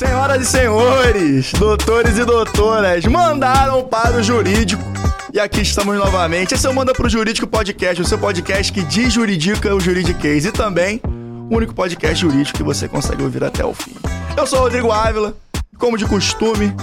[0.00, 4.82] Senhoras e senhores, doutores e doutoras, mandaram para o jurídico.
[5.30, 6.54] E aqui estamos novamente.
[6.54, 10.52] Esse é o Manda pro Jurídico Podcast, o seu podcast que desjuridica o juridiquês e
[10.52, 13.94] também o único podcast jurídico que você consegue ouvir até o fim.
[14.38, 15.34] Eu sou o Rodrigo Ávila,
[15.78, 16.74] como de costume,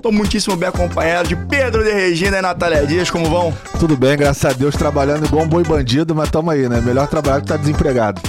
[0.00, 3.52] Tô muitíssimo bem acompanhado de Pedro de Regina e Natália Dias, como vão?
[3.78, 6.80] Tudo bem, graças a Deus, trabalhando igual um boi bandido, mas tamo aí, né?
[6.80, 8.22] Melhor trabalhar que tá desempregado.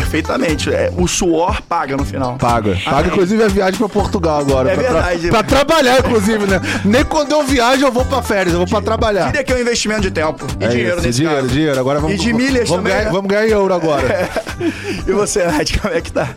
[0.00, 0.74] Perfeitamente.
[0.74, 2.36] É, o suor paga no final.
[2.36, 2.76] Paga.
[2.84, 3.10] Paga, Amém.
[3.12, 4.72] inclusive, a viagem pra Portugal agora.
[4.72, 5.28] É pra, verdade.
[5.28, 6.60] Pra, pra trabalhar, inclusive, né?
[6.84, 9.26] Nem quando eu viajo eu vou pra férias, eu vou pra trabalhar.
[9.26, 10.44] Diria que é um investimento de tempo.
[10.60, 11.54] E É dinheiro isso, nesse dinheiro, caso.
[11.54, 11.78] dinheiro.
[11.78, 13.10] Agora vamos, E de milhas vamos também, Ganhar, né?
[13.12, 14.28] Vamos ganhar em euro agora.
[15.06, 16.28] E você, Nath, como é que tá?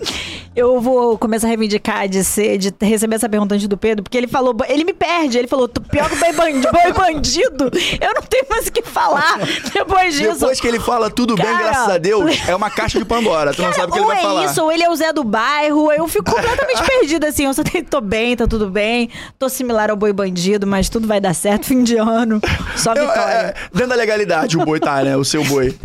[0.57, 4.17] Eu vou começar a reivindicar de ser, de receber essa pergunta antes do Pedro, porque
[4.17, 7.71] ele falou, ele me perde, ele falou, tu pior que boi bandido, boi bandido.
[8.01, 9.37] Eu não tenho mais o que falar
[9.71, 10.33] depois disso.
[10.39, 13.53] Depois que ele fala tudo bem, Cara, graças a Deus, é uma caixa de Pandora.
[13.53, 14.45] Tu não Cara, sabe o que ele vai é falar.
[14.45, 17.61] isso, ou ele é o Zé do bairro, eu fico completamente perdida, assim, eu só
[17.63, 21.35] tenho, tô bem, tá tudo bem, tô similar ao boi bandido, mas tudo vai dar
[21.35, 22.41] certo, fim de ano,
[22.75, 23.31] só Eu- vitória.
[23.31, 25.15] é, dentro da legalidade, o boi tá, né?
[25.15, 25.75] O seu boi.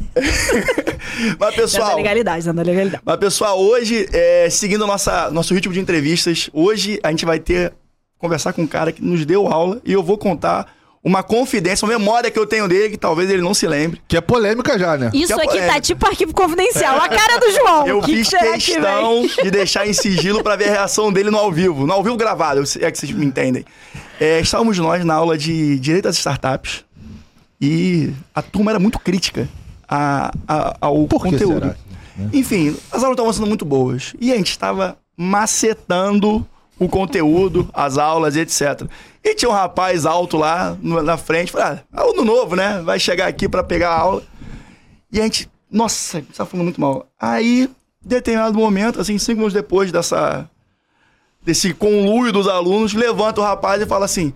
[1.38, 1.90] Mas, Dentro pessoal.
[1.90, 3.02] da legalidade, dentro da legalidade.
[3.04, 7.72] Mas, pessoal, hoje, é, seguindo nossa, nosso ritmo de entrevistas, hoje a gente vai ter
[8.16, 11.98] conversar com um cara que nos deu aula e eu vou contar uma confidência, uma
[11.98, 14.00] memória que eu tenho dele, que talvez ele não se lembre.
[14.06, 15.10] Que é polêmica já, né?
[15.12, 15.72] Isso que é aqui polêmica.
[15.74, 17.86] tá tipo arquivo confidencial, a cara do João.
[17.88, 21.12] Eu que fiz que será que questão de deixar em sigilo pra ver a reação
[21.12, 21.84] dele no ao vivo.
[21.88, 23.64] No ao vivo gravado, é que vocês me entendem.
[24.20, 26.84] É, estávamos nós na aula de Direito às Startups
[27.60, 29.48] e a turma era muito crítica
[29.88, 31.60] a- a- ao Por que conteúdo.
[31.62, 31.76] será?
[32.32, 34.14] Enfim, as aulas estavam sendo muito boas.
[34.20, 36.46] E a gente estava macetando
[36.78, 38.88] o conteúdo, as aulas etc.
[39.22, 42.82] E tinha um rapaz alto lá na frente, falei, ah, aluno novo, né?
[42.82, 44.22] Vai chegar aqui pra pegar a aula.
[45.12, 47.06] E a gente, nossa, a gente tava falando muito mal.
[47.20, 47.70] Aí,
[48.04, 50.48] determinado momento, assim, cinco minutos depois dessa,
[51.44, 54.34] desse conluio dos alunos, levanta o rapaz e fala assim: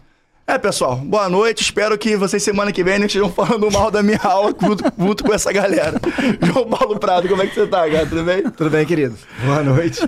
[0.48, 1.60] É, pessoal, boa noite.
[1.60, 5.24] Espero que vocês semana que vem não estejam falando mal da minha aula junto, junto
[5.24, 6.00] com essa galera.
[6.40, 8.06] João Paulo Prado, como é que você tá, cara?
[8.06, 8.42] Tudo bem?
[8.50, 9.16] Tudo bem, querido?
[9.44, 9.98] Boa noite.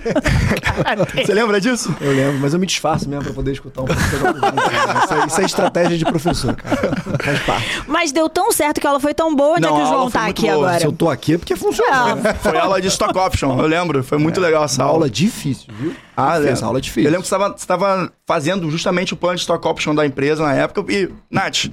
[1.25, 1.93] Você lembra disso?
[1.99, 4.01] Eu lembro, mas eu me disfarço mesmo pra poder escutar um pouco.
[4.01, 5.03] né?
[5.03, 6.77] Isso, é, isso é estratégia de professor, cara.
[7.21, 7.83] Faz parte.
[7.85, 9.87] Mas deu tão certo que ela foi tão boa, onde Não, é que a o
[9.87, 10.53] aula João tá muito aqui boa.
[10.55, 10.79] agora?
[10.79, 12.17] Se eu tô aqui é porque funciona.
[12.29, 12.33] É.
[12.35, 14.01] Foi aula de stock option, eu lembro.
[14.03, 14.97] Foi muito legal essa Uma aula.
[14.99, 15.93] aula difícil, viu?
[16.19, 16.65] Ah, Fez lembro.
[16.65, 17.03] aula difícil.
[17.03, 20.53] Eu lembro que você estava fazendo justamente o plano de stock option da empresa na
[20.53, 20.91] época.
[20.91, 21.67] E, Nath,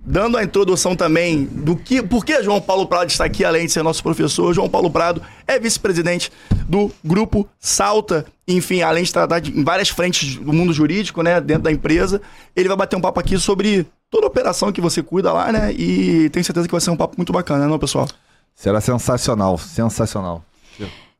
[0.00, 2.02] dando a introdução também do que.
[2.02, 4.52] Por que João Paulo Prado está aqui, além de ser nosso professor?
[4.52, 6.30] João Paulo Prado é vice-presidente
[6.68, 8.26] do grupo Salta.
[8.46, 12.20] Enfim, além de tratar de, em várias frentes do mundo jurídico, né, dentro da empresa,
[12.54, 15.72] ele vai bater um papo aqui sobre toda a operação que você cuida lá, né?
[15.72, 18.06] E tenho certeza que vai ser um papo muito bacana, não, pessoal?
[18.54, 20.44] Será sensacional, sensacional.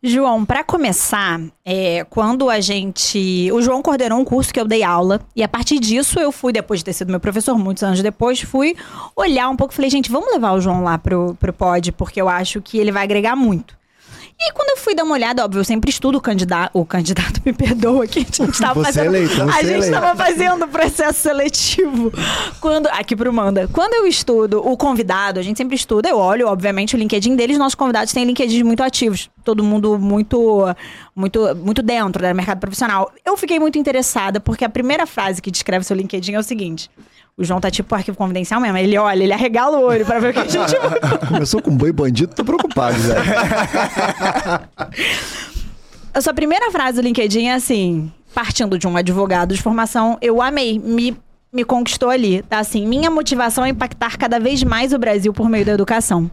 [0.06, 3.50] João, pra começar, é, quando a gente.
[3.50, 6.52] O João coordenou um curso que eu dei aula, e a partir disso eu fui,
[6.52, 8.76] depois de ter sido meu professor, muitos anos depois, fui
[9.16, 12.20] olhar um pouco e falei, gente, vamos levar o João lá pro, pro pod, porque
[12.20, 13.74] eu acho que ele vai agregar muito.
[14.38, 16.70] E aí, quando eu fui dar uma olhada, óbvio, eu sempre estudo o candidato.
[16.76, 19.14] O candidato me perdoa que a gente tava Você fazendo.
[19.14, 19.90] é eleito, a é gente eleito.
[19.92, 22.12] tava fazendo processo seletivo.
[22.60, 23.68] Quando, aqui pro Manda.
[23.72, 27.56] Quando eu estudo o convidado, a gente sempre estuda, eu olho, obviamente, o LinkedIn deles.
[27.58, 29.30] Nossos convidados têm LinkedIn muito ativos.
[29.44, 30.74] Todo mundo muito,
[31.14, 33.12] muito, muito dentro do mercado profissional.
[33.24, 36.90] Eu fiquei muito interessada, porque a primeira frase que descreve seu LinkedIn é o seguinte.
[37.36, 38.78] O João tá tipo arquivo confidencial mesmo.
[38.78, 40.74] Ele olha, ele arregala o olho pra ver o que a gente
[41.28, 43.16] Começou com boi bandido, tô preocupado, Zé.
[46.14, 50.40] A sua primeira frase do LinkedIn é assim: partindo de um advogado de formação, eu
[50.40, 51.16] amei, me,
[51.52, 52.40] me conquistou ali.
[52.42, 56.30] Tá assim: minha motivação é impactar cada vez mais o Brasil por meio da educação.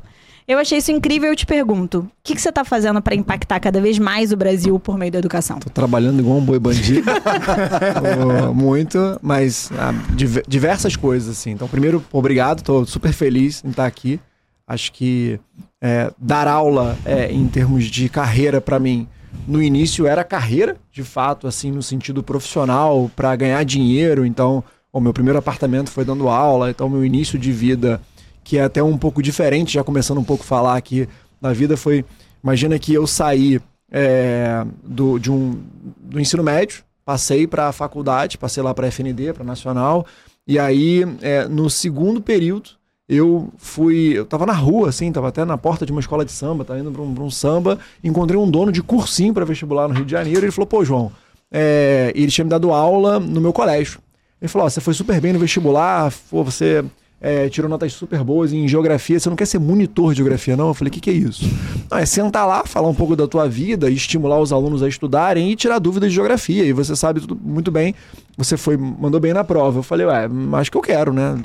[0.47, 3.15] Eu achei isso incrível e eu te pergunto: o que, que você tá fazendo para
[3.15, 5.59] impactar cada vez mais o Brasil por meio da educação?
[5.59, 7.09] Tô trabalhando igual um boi bandido.
[8.53, 11.51] Muito, mas ah, diver- diversas coisas, assim.
[11.51, 14.19] Então, primeiro, obrigado, tô super feliz em estar aqui.
[14.67, 15.39] Acho que
[15.81, 19.07] é, dar aula é, em termos de carreira, para mim,
[19.47, 24.25] no início era carreira, de fato, assim, no sentido profissional, para ganhar dinheiro.
[24.25, 24.63] Então,
[24.93, 28.01] o meu primeiro apartamento foi dando aula, então, meu início de vida,
[28.43, 31.07] que é até um pouco diferente, já começando um pouco a falar aqui
[31.39, 32.05] na vida, foi.
[32.43, 33.61] Imagina que eu saí
[33.91, 35.61] é, do, de um,
[36.01, 40.05] do ensino médio, passei para a faculdade, passei lá para a FND, para Nacional,
[40.47, 42.71] e aí é, no segundo período
[43.07, 46.31] eu fui, eu tava na rua, assim, tava até na porta de uma escola de
[46.31, 49.93] samba, tava indo para um, um samba, encontrei um dono de cursinho para vestibular no
[49.93, 51.11] Rio de Janeiro, e ele falou, pô, João,
[51.51, 53.99] é, ele tinha me dado aula no meu colégio.
[54.41, 56.85] Ele falou, ó, você foi super bem no vestibular, pô, você
[57.21, 60.69] é, tirou notas super boas em geografia, você não quer ser monitor de geografia, não?
[60.69, 61.45] Eu falei, o que, que é isso?
[61.89, 65.51] Não, é sentar lá, falar um pouco da tua vida, estimular os alunos a estudarem
[65.51, 66.65] e tirar dúvidas de geografia.
[66.65, 67.93] E você sabe tudo muito bem,
[68.35, 69.79] você foi, mandou bem na prova.
[69.79, 71.35] Eu falei, ué, acho que eu quero, né?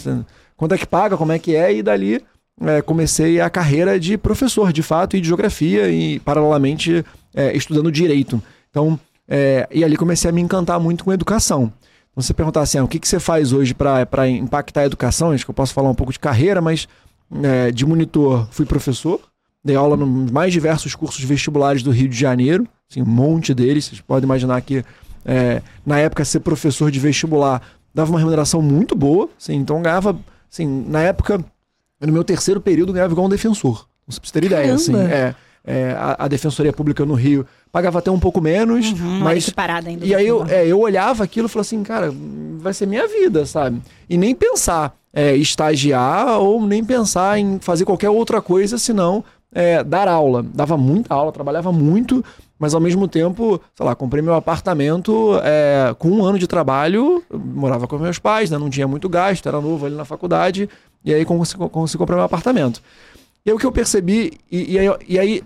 [0.57, 1.75] Quanto é que paga, como é que é?
[1.75, 2.23] E dali
[2.63, 7.93] é, comecei a carreira de professor, de fato, e de geografia, e paralelamente é, estudando
[7.93, 8.43] direito.
[8.71, 11.71] Então, é, e ali comecei a me encantar muito com educação.
[12.17, 15.33] Então, você perguntar assim, ah, o que, que você faz hoje para impactar a educação?
[15.33, 16.89] Acho que eu posso falar um pouco de carreira, mas
[17.43, 19.21] é, de monitor fui professor,
[19.63, 23.85] dei aula nos mais diversos cursos vestibulares do Rio de Janeiro, assim, um monte deles.
[23.85, 24.83] Vocês podem imaginar que
[25.27, 27.61] é, na época ser professor de vestibular
[27.93, 30.19] dava uma remuneração muito boa, assim, então ganhava,
[30.51, 31.45] assim, na época
[32.01, 33.87] no meu terceiro período ganhava igual um defensor.
[34.07, 34.97] Pra você ter ideia, assim.
[34.97, 35.35] É,
[35.67, 37.45] é, a, a, Defensoria Pública no Rio
[37.77, 39.53] pagava até um pouco menos, uhum, mas...
[39.87, 42.11] Ainda e aí eu, é, eu olhava aquilo e falava assim, cara,
[42.57, 43.83] vai ser minha vida, sabe?
[44.09, 49.85] E nem pensar é, estagiar ou nem pensar em fazer qualquer outra coisa, senão é,
[49.85, 50.43] dar aula.
[50.43, 52.25] Dava muita aula, trabalhava muito,
[52.59, 57.23] mas ao mesmo tempo, sei lá, comprei meu apartamento é, com um ano de trabalho,
[57.31, 60.67] morava com meus pais, né, não tinha muito gasto, era novo ali na faculdade,
[61.05, 62.81] e aí consegui, consegui comprar meu apartamento.
[63.45, 65.43] E aí o que eu percebi, e, e, aí, e aí,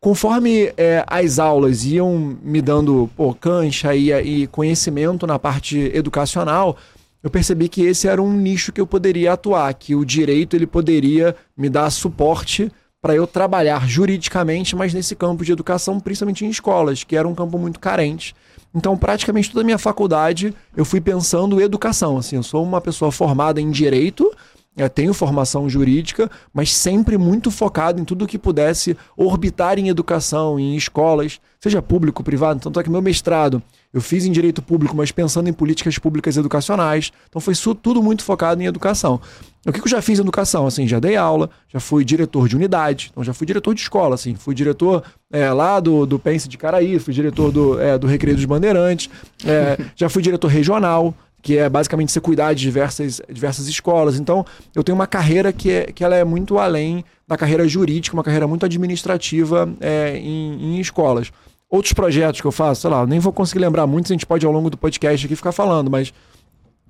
[0.00, 6.76] conforme é, as aulas iam me dando pô, cancha e, e conhecimento na parte educacional,
[7.22, 10.66] eu percebi que esse era um nicho que eu poderia atuar, que o direito ele
[10.66, 16.50] poderia me dar suporte para eu trabalhar juridicamente, mas nesse campo de educação, principalmente em
[16.50, 18.34] escolas, que era um campo muito carente.
[18.74, 22.16] Então, praticamente toda a minha faculdade eu fui pensando educação.
[22.18, 24.30] Assim, eu sou uma pessoa formada em direito,
[24.76, 30.58] eu tenho formação jurídica, mas sempre muito focado em tudo que pudesse orbitar em educação,
[30.58, 32.60] em escolas, seja público, privado.
[32.60, 33.62] Tanto é que meu mestrado
[33.92, 37.10] eu fiz em direito público, mas pensando em políticas públicas educacionais.
[37.28, 39.20] Então foi tudo muito focado em educação.
[39.66, 40.66] O que eu já fiz em educação?
[40.66, 44.14] Assim, já dei aula, já fui diretor de unidade, então já fui diretor de escola,
[44.14, 48.06] assim, fui diretor é, lá do, do Pense de Caraí, fui diretor do, é, do
[48.06, 49.10] Recreio dos Bandeirantes,
[49.44, 54.18] é, já fui diretor regional, que é basicamente você cuidar de diversas, diversas escolas.
[54.18, 54.44] Então,
[54.74, 58.24] eu tenho uma carreira que, é, que ela é muito além da carreira jurídica, uma
[58.24, 61.32] carreira muito administrativa é, em, em escolas.
[61.68, 64.44] Outros projetos que eu faço, sei lá, nem vou conseguir lembrar muitos, a gente pode
[64.44, 66.12] ao longo do podcast aqui ficar falando, mas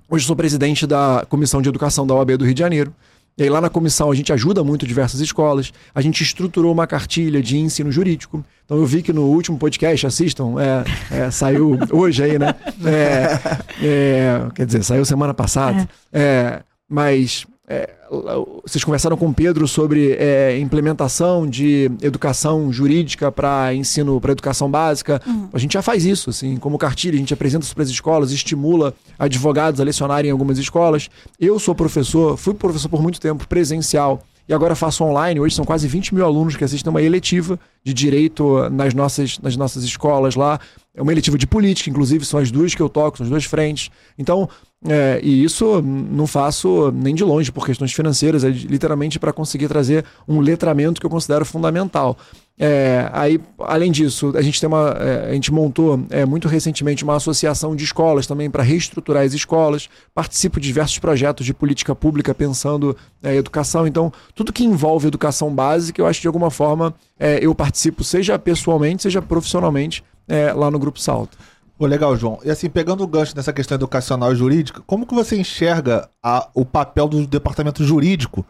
[0.09, 2.93] hoje sou presidente da Comissão de Educação da OAB do Rio de Janeiro.
[3.37, 6.85] E aí lá na comissão a gente ajuda muito diversas escolas, a gente estruturou uma
[6.85, 8.43] cartilha de ensino jurídico.
[8.65, 12.53] Então eu vi que no último podcast, assistam, é, é, saiu hoje aí, né?
[12.85, 15.87] É, é quer dizer, saiu semana passada.
[16.11, 16.61] É.
[16.89, 17.89] mas é,
[18.65, 24.69] vocês conversaram com o Pedro sobre é, implementação de educação jurídica para ensino, para educação
[24.69, 25.21] básica.
[25.25, 25.47] Uhum.
[25.53, 28.31] A gente já faz isso, assim, como cartilha, a gente apresenta isso para as escolas,
[28.33, 31.09] estimula advogados a lecionarem em algumas escolas.
[31.39, 35.39] Eu sou professor, fui professor por muito tempo presencial e agora faço online.
[35.39, 39.55] Hoje são quase 20 mil alunos que assistem uma eletiva de direito nas nossas, nas
[39.55, 40.59] nossas escolas lá.
[40.93, 43.45] É uma eletiva de política, inclusive, são as duas que eu toco, são as duas
[43.45, 43.89] frentes.
[44.19, 44.49] Então,
[44.87, 49.67] é, e isso não faço nem de longe por questões financeiras, é literalmente para conseguir
[49.67, 52.17] trazer um letramento que eu considero fundamental.
[52.63, 57.03] É, aí, além disso, a gente tem uma, é, a gente montou é, muito recentemente
[57.03, 59.87] uma associação de escolas também para reestruturar as escolas.
[60.13, 63.87] Participo de diversos projetos de política pública pensando é, educação.
[63.87, 68.03] Então, tudo que envolve educação básica, eu acho que de alguma forma é, eu participo,
[68.03, 70.03] seja pessoalmente, seja profissionalmente,
[70.55, 71.37] lá no Grupo Salto.
[71.81, 72.37] Pô, legal, João.
[72.45, 76.47] E assim, pegando o gancho nessa questão educacional e jurídica, como que você enxerga a,
[76.53, 78.45] o papel do departamento jurídico,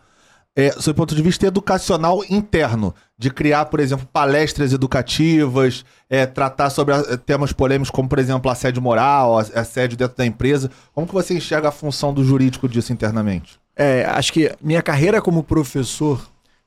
[0.54, 2.94] é, sob ponto de vista educacional interno?
[3.18, 8.52] De criar, por exemplo, palestras educativas, é, tratar sobre a, temas polêmicos como, por exemplo,
[8.52, 10.70] assédio moral, assédio dentro da empresa.
[10.94, 13.58] Como que você enxerga a função do jurídico disso internamente?
[13.78, 16.22] É, acho que minha carreira como professor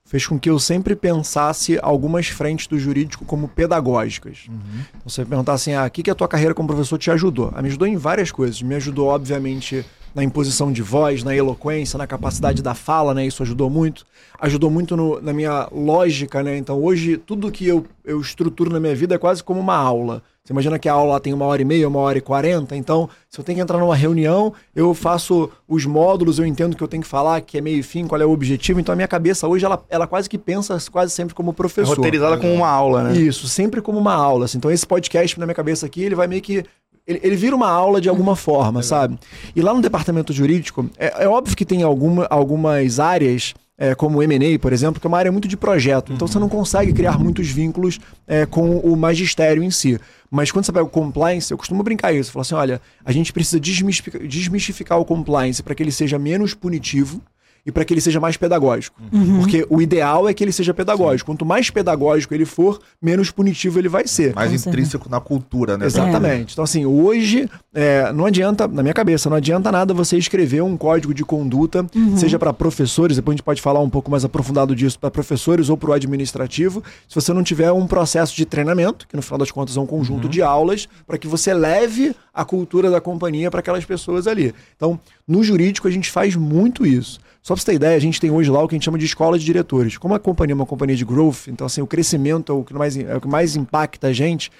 [0.06, 4.46] fez com que eu sempre pensasse algumas frentes do jurídico como pedagógicas.
[4.48, 4.56] Uhum.
[4.90, 7.50] Então, você perguntar assim, ah, o que, que a tua carreira como professor te ajudou?
[7.54, 8.60] Ah, me ajudou em várias coisas.
[8.60, 13.26] Me ajudou, obviamente, na imposição de voz, na eloquência, na capacidade da fala, né?
[13.26, 14.06] Isso ajudou muito.
[14.40, 16.56] Ajudou muito no, na minha lógica, né?
[16.56, 20.22] Então, hoje, tudo que eu, eu estruturo na minha vida é quase como uma aula.
[20.44, 23.08] Você imagina que a aula tem uma hora e meia, uma hora e quarenta, então
[23.30, 26.88] se eu tenho que entrar numa reunião, eu faço os módulos, eu entendo que eu
[26.88, 29.08] tenho que falar, que é meio e fim, qual é o objetivo, então a minha
[29.08, 31.94] cabeça hoje, ela, ela quase que pensa quase sempre como professor.
[31.94, 33.16] É roteirizada como uma aula, né?
[33.16, 34.44] Isso, sempre como uma aula.
[34.44, 34.58] Assim.
[34.58, 36.62] Então esse podcast na minha cabeça aqui, ele vai meio que
[37.06, 39.18] ele, ele, vira uma aula de alguma forma, sabe?
[39.54, 44.18] E lá no departamento jurídico, é, é óbvio que tem alguma, algumas áreas é, como
[44.18, 46.12] o M&A, por exemplo, que é uma área muito de projeto.
[46.12, 49.98] Então você não consegue criar muitos vínculos é, com o magistério em si.
[50.30, 52.32] Mas quando você pega o compliance, eu costumo brincar isso.
[52.32, 56.54] Falo assim, olha, a gente precisa desmistificar, desmistificar o compliance para que ele seja menos
[56.54, 57.20] punitivo
[57.66, 59.00] e para que ele seja mais pedagógico.
[59.12, 59.40] Uhum.
[59.40, 61.30] Porque o ideal é que ele seja pedagógico.
[61.30, 64.34] Quanto mais pedagógico ele for, menos punitivo ele vai ser.
[64.34, 65.86] Mais intrínseco na cultura, né?
[65.86, 66.52] Exatamente.
[66.52, 70.76] Então, assim, hoje é, não adianta, na minha cabeça, não adianta nada você escrever um
[70.76, 71.84] código de conduta,
[72.16, 75.68] seja para professores, depois a gente pode falar um pouco mais aprofundado disso, para professores
[75.68, 79.38] ou para o administrativo, se você não tiver um processo de treinamento, que no final
[79.38, 83.50] das contas é um conjunto de aulas, para que você leve a cultura da companhia
[83.50, 84.52] para aquelas pessoas ali.
[84.74, 87.20] Então, no jurídico, a gente faz muito isso.
[87.40, 88.98] Só pra você ter ideia, a gente tem hoje lá o que a gente chama
[88.98, 89.96] de escola de diretores.
[89.98, 92.74] Como a companhia é uma companhia de growth, então assim, o crescimento é o que
[92.74, 94.50] mais, é o que mais impacta a gente,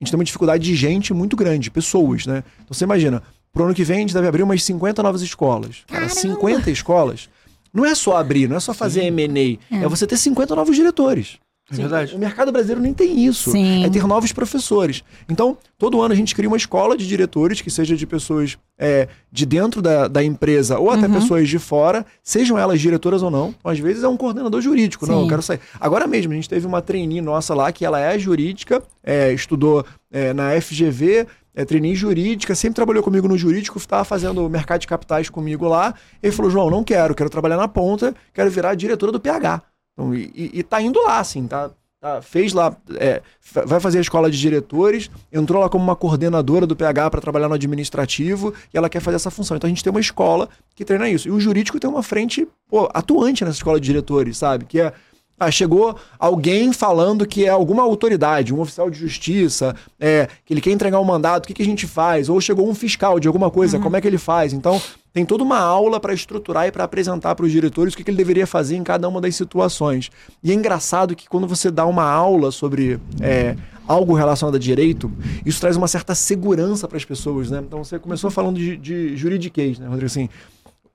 [0.00, 2.44] a gente tem uma dificuldade de gente muito grande, de pessoas, né?
[2.60, 5.78] Então você imagina, pro ano que vem a gente deve abrir umas 50 novas escolas.
[5.88, 7.28] Cara, 50 escolas.
[7.74, 9.88] Não é só abrir, não é só fazer M&A, é.
[9.88, 11.38] você ter 50 novos diretores.
[11.70, 12.14] É verdade.
[12.14, 13.50] O mercado brasileiro nem tem isso.
[13.50, 13.84] Sim.
[13.84, 15.04] É ter novos professores.
[15.28, 19.06] Então, todo ano a gente cria uma escola de diretores, que seja de pessoas é,
[19.30, 21.12] de dentro da, da empresa ou até Uhum.
[21.14, 23.54] pessoas de fora, sejam elas diretoras ou não.
[23.58, 25.06] Então, às vezes é um coordenador jurídico.
[25.06, 25.22] Não, Sim.
[25.24, 25.60] eu quero sair.
[25.78, 29.84] Agora mesmo, a gente teve uma trainee nossa lá, que ela é jurídica, é, estudou
[30.10, 34.86] é, na FGV, é trainee jurídica, sempre trabalhou comigo no jurídico, estava fazendo mercado de
[34.86, 35.92] capitais comigo lá.
[36.22, 39.60] Ele falou, João, não quero, quero trabalhar na ponta, quero virar diretora do PH.
[39.98, 41.70] Então, e, e- tá indo lá, assim, tá?
[42.00, 43.20] tá- fez lá, é,
[43.66, 47.48] vai fazer a escola de diretores, entrou lá como uma coordenadora do PH para trabalhar
[47.48, 49.56] no administrativo e ela quer fazer essa função.
[49.56, 51.26] Então a gente tem uma escola que treina isso.
[51.26, 54.64] E o jurídico tem uma frente pô, atuante nessa escola de diretores, sabe?
[54.64, 54.92] Que é
[55.38, 60.60] ah, chegou alguém falando que é alguma autoridade, um oficial de justiça, é, que ele
[60.60, 62.28] quer entregar um mandato, o que, que a gente faz?
[62.28, 64.52] Ou chegou um fiscal de alguma coisa, como é que ele faz?
[64.52, 64.80] Então,
[65.12, 68.10] tem toda uma aula para estruturar e para apresentar para os diretores o que, que
[68.10, 70.10] ele deveria fazer em cada uma das situações.
[70.42, 75.10] E é engraçado que quando você dá uma aula sobre é, algo relacionado a direito,
[75.46, 77.62] isso traz uma certa segurança para as pessoas, né?
[77.66, 80.06] Então, você começou falando de, de juridiquês, né, Rodrigo?
[80.06, 80.28] Assim,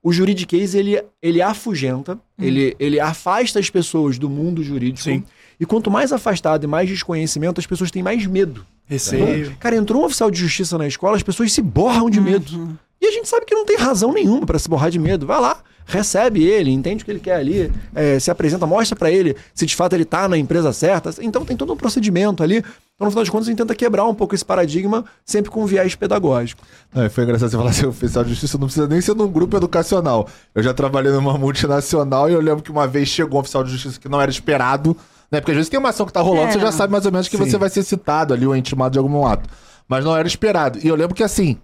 [0.04, 5.02] o juridiquês, ele, ele afugenta, ele, ele afasta as pessoas do mundo jurídico.
[5.02, 5.24] Sim.
[5.58, 8.66] E quanto mais afastado e mais desconhecimento, as pessoas têm mais medo.
[8.84, 9.46] Receio.
[9.46, 12.78] Então, cara, entrou um oficial de justiça na escola, as pessoas se borram de medo.
[13.00, 15.26] E a gente sabe que não tem razão nenhuma para se borrar de medo.
[15.26, 19.10] Vai lá, recebe ele, entende o que ele quer ali, é, se apresenta, mostra para
[19.10, 21.10] ele se de fato ele tá na empresa certa.
[21.20, 22.56] Então tem todo um procedimento ali.
[22.96, 25.66] Então, no final de contas, a gente tenta quebrar um pouco esse paradigma, sempre com
[25.66, 26.62] viés pedagógico.
[26.94, 29.56] Não, foi engraçado você falar assim, oficial de justiça não precisa nem ser num grupo
[29.56, 30.28] educacional.
[30.54, 33.72] Eu já trabalhei numa multinacional e eu lembro que uma vez chegou um oficial de
[33.72, 34.96] justiça que não era esperado,
[35.30, 35.40] né?
[35.40, 36.52] Porque às vezes tem uma ação que tá rolando, É.
[36.52, 37.44] você já sabe mais ou menos que Sim.
[37.44, 39.48] você vai ser citado ali ou intimado de algum ato.
[39.88, 40.78] Mas não era esperado.
[40.82, 41.58] E eu lembro que assim,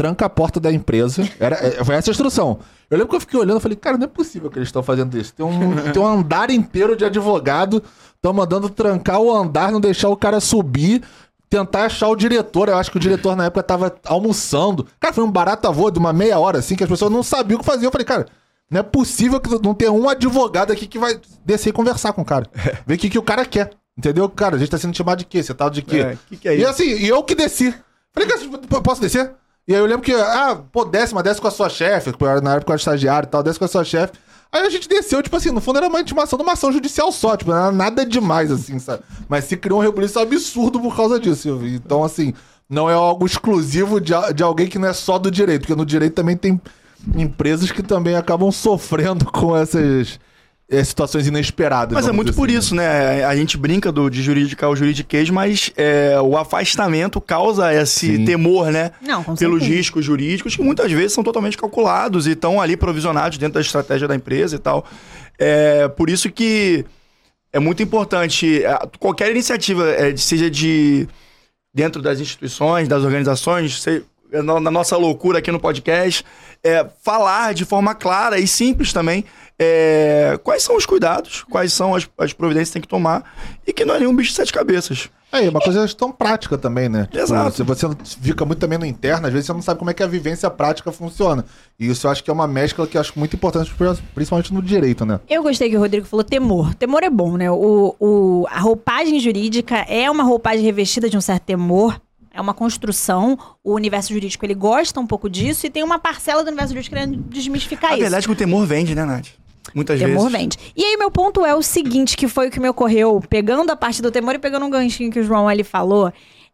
[0.00, 1.28] tranca a porta da empresa.
[1.38, 2.58] Era, é, foi essa a instrução.
[2.90, 4.82] Eu lembro que eu fiquei olhando e falei, cara, não é possível que eles estão
[4.82, 5.34] fazendo isso.
[5.34, 7.82] Tem um, tem um andar inteiro de advogado,
[8.16, 11.02] estão mandando trancar o andar, não deixar o cara subir,
[11.50, 12.70] tentar achar o diretor.
[12.70, 14.86] Eu acho que o diretor na época tava almoçando.
[14.98, 17.58] Cara, foi um barato avô de uma meia hora, assim, que as pessoas não sabiam
[17.58, 17.84] o que fazer.
[17.84, 18.26] Eu falei, cara,
[18.70, 22.22] não é possível que não tenha um advogado aqui que vai descer e conversar com
[22.22, 22.46] o cara.
[22.86, 23.72] Ver o que, que o cara quer.
[23.98, 24.26] Entendeu?
[24.30, 25.42] Cara, a gente tá sendo chamado de quê?
[25.42, 25.98] Você tá de quê?
[25.98, 27.74] É, que que é e assim, e eu que desci.
[28.14, 29.30] Falei, cara, posso descer?
[29.70, 32.40] E aí eu lembro que, ah, pô, desce, mas desce com a sua chefe, era-
[32.40, 34.14] na época eu era estagiário e tal, desce com a sua chefe.
[34.50, 37.12] Aí a gente desceu, tipo assim, no fundo era uma intimação de uma ação judicial
[37.12, 39.04] só, tipo, não era nada demais, assim, sabe?
[39.28, 41.56] Mas se criou um rebuliço absurdo por causa disso.
[41.56, 41.76] vi.
[41.76, 42.34] Então, assim,
[42.68, 45.86] não é algo exclusivo de, de alguém que não é só do direito, porque no
[45.86, 46.60] direito também tem
[47.14, 50.18] empresas que também acabam sofrendo com essas
[50.70, 51.92] eh, situações inesperadas.
[51.92, 53.24] Mas é muito por assim, isso, né?
[53.24, 58.24] A gente brinca do, de jurídica ao juridiquês, mas é, o afastamento causa esse Sim.
[58.24, 58.92] temor, né?
[59.02, 59.76] Não, com Pelos certeza.
[59.78, 64.06] riscos jurídicos que muitas vezes são totalmente calculados e estão ali provisionados dentro da estratégia
[64.08, 64.84] da empresa e tal.
[65.38, 66.84] É por isso que
[67.52, 71.08] é muito importante é, qualquer iniciativa, é, seja de
[71.74, 76.24] dentro das instituições, das organizações, se- na na nossa loucura aqui no podcast,
[76.62, 79.24] é, falar de forma clara e simples também
[79.62, 83.22] é, quais são os cuidados, quais são as, as providências que tem que tomar
[83.66, 85.10] e que não é nenhum bicho de sete cabeças.
[85.30, 87.04] É, uma coisa tão prática também, né?
[87.04, 87.56] Tipo, Exato.
[87.56, 87.86] Se você
[88.22, 90.50] fica muito também no interno, às vezes você não sabe como é que a vivência
[90.50, 91.44] prática funciona.
[91.78, 93.72] E isso eu acho que é uma mescla que eu acho muito importante,
[94.14, 95.20] principalmente no direito, né?
[95.28, 96.74] Eu gostei que o Rodrigo falou temor.
[96.74, 97.50] Temor é bom, né?
[97.50, 102.00] O, o, a roupagem jurídica é uma roupagem revestida de um certo temor.
[102.32, 103.38] É uma construção.
[103.62, 105.66] O universo jurídico, ele gosta um pouco disso.
[105.66, 108.02] E tem uma parcela do universo jurídico querendo desmistificar A isso.
[108.02, 109.28] verdade é que o temor vende, né, Nath?
[109.74, 110.32] Muitas Temor vezes.
[110.32, 110.58] vende.
[110.76, 113.76] E aí, meu ponto é o seguinte, que foi o que me ocorreu, pegando a
[113.76, 116.12] parte do temor e pegando um ganchinho que o João ali falou.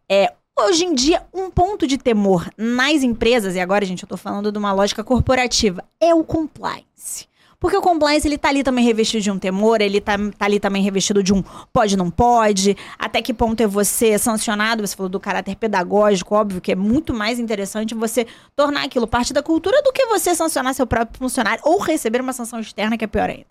[0.09, 4.17] É, hoje em dia, um ponto de temor nas empresas, e agora, gente, eu tô
[4.17, 7.27] falando de uma lógica corporativa, é o compliance.
[7.59, 10.59] Porque o compliance, ele tá ali também revestido de um temor, ele tá, tá ali
[10.59, 15.09] também revestido de um pode, não pode, até que ponto é você sancionado, você falou
[15.09, 19.81] do caráter pedagógico, óbvio que é muito mais interessante você tornar aquilo parte da cultura
[19.81, 23.27] do que você sancionar seu próprio funcionário ou receber uma sanção externa, que é pior
[23.27, 23.47] ainda.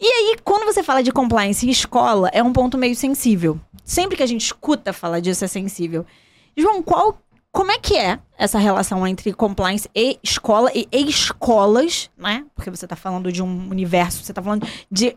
[0.00, 3.58] E aí, quando você fala de compliance em escola, é um ponto meio sensível.
[3.84, 6.06] Sempre que a gente escuta falar disso, é sensível.
[6.56, 7.18] João, qual
[7.54, 12.44] como é que é essa relação entre compliance e escola e, e escolas, né?
[12.54, 15.14] Porque você está falando de um universo, você está falando de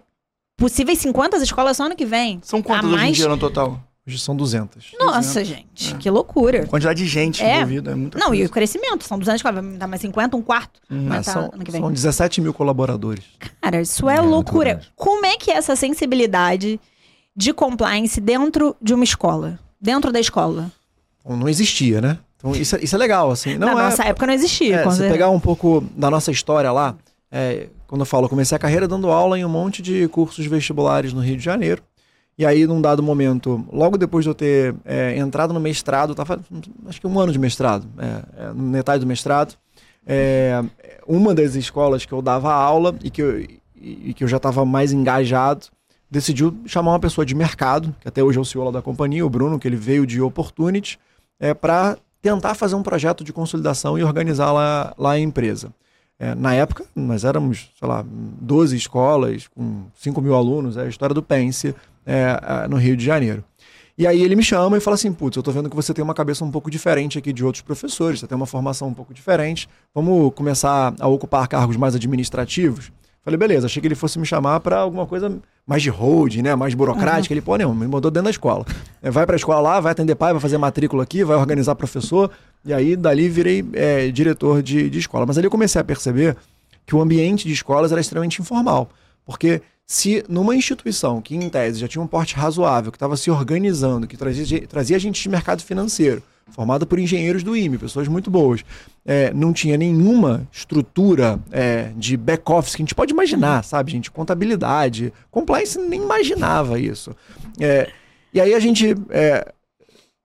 [0.56, 2.39] possíveis 50 escolas só ano que vem.
[2.44, 3.82] São quantas A hoje em mais- dia no total?
[4.08, 4.94] Hoje são 200.
[4.98, 6.65] Nossa, gente, que loucura.
[6.67, 7.58] Quantidade de gente É.
[7.58, 8.46] envolvida, é muita Não, e coisa.
[8.46, 10.79] o crescimento, são 200 escolas, vai dar mais 50, um quarto.
[10.89, 11.08] Hum.
[11.12, 13.25] Ah, tá são, são 17 mil colaboradores.
[13.62, 14.79] Cara, isso é, É, muito loucura.
[14.96, 16.79] Como é que é essa sensibilidade
[17.36, 19.60] de compliance dentro de uma escola?
[19.82, 20.72] Dentro da escola?
[21.27, 22.17] Não existia, né?
[22.38, 23.58] Então isso é, isso é legal, assim.
[23.58, 24.77] Não Na é, nossa época não existia.
[24.77, 25.10] É, certeza.
[25.10, 26.96] pegar um pouco da nossa história lá,
[27.32, 30.46] é, quando eu falo, eu comecei a carreira dando aula em um monte de cursos
[30.46, 31.82] vestibulares no Rio de Janeiro.
[32.38, 36.39] E aí, num dado momento, logo depois de eu ter é, entrado no mestrado, tava,
[36.86, 39.56] acho que um ano de mestrado, é, é, metade do mestrado,
[40.06, 40.63] é,
[41.08, 43.39] uma das escolas que eu dava aula e que eu,
[43.75, 45.65] e, que eu já estava mais engajado,
[46.12, 49.25] decidiu chamar uma pessoa de mercado, que até hoje é o CEO lá da companhia,
[49.25, 51.00] o Bruno, que ele veio de Opportunity,
[51.39, 55.71] é, para tentar fazer um projeto de consolidação e organizar lá, lá a empresa.
[56.19, 60.88] É, na época, nós éramos, sei lá, 12 escolas com 5 mil alunos, é a
[60.88, 63.43] história do Pense é, é, no Rio de Janeiro.
[63.97, 66.03] E aí ele me chama e fala assim, putz, eu tô vendo que você tem
[66.03, 69.12] uma cabeça um pouco diferente aqui de outros professores, você tem uma formação um pouco
[69.12, 72.91] diferente, vamos começar a ocupar cargos mais administrativos?
[73.27, 76.55] Falei, beleza, achei que ele fosse me chamar para alguma coisa mais de holding, né,
[76.55, 77.34] mais burocrática.
[77.34, 78.65] Ele, pô, não, me mandou dentro da escola.
[79.03, 82.31] É, vai pra escola lá, vai atender pai, vai fazer matrícula aqui, vai organizar professor,
[82.63, 85.25] e aí dali virei é, diretor de, de escola.
[85.25, 86.38] Mas ali eu comecei a perceber
[86.86, 88.89] que o ambiente de escolas era extremamente informal.
[89.27, 93.29] Porque se numa instituição que, em tese, já tinha um porte razoável, que estava se
[93.29, 98.31] organizando, que trazia, trazia gente de mercado financeiro, formada por engenheiros do IME, pessoas muito
[98.31, 98.63] boas,
[99.05, 104.10] é, não tinha nenhuma estrutura é, de back-office que a gente pode imaginar, sabe, gente?
[104.10, 107.15] Contabilidade, compliance nem imaginava isso.
[107.60, 107.89] É,
[108.34, 109.53] e aí a gente é,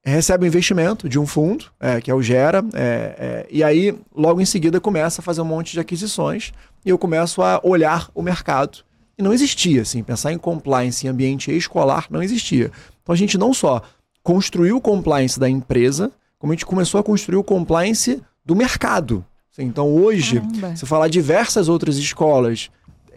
[0.04, 4.40] recebe o investimento de um fundo, é, que é o Gera, é, e aí logo
[4.40, 6.52] em seguida começa a fazer um monte de aquisições
[6.84, 8.84] e eu começo a olhar o mercado.
[9.16, 12.70] E não existia, assim, pensar em compliance em ambiente escolar não existia.
[13.02, 13.82] Então a gente não só
[14.22, 19.24] construiu o compliance da empresa, como a gente começou a construir o compliance do mercado.
[19.52, 20.76] Assim, Então hoje, Caramba.
[20.76, 22.70] se falar diversas outras escolas,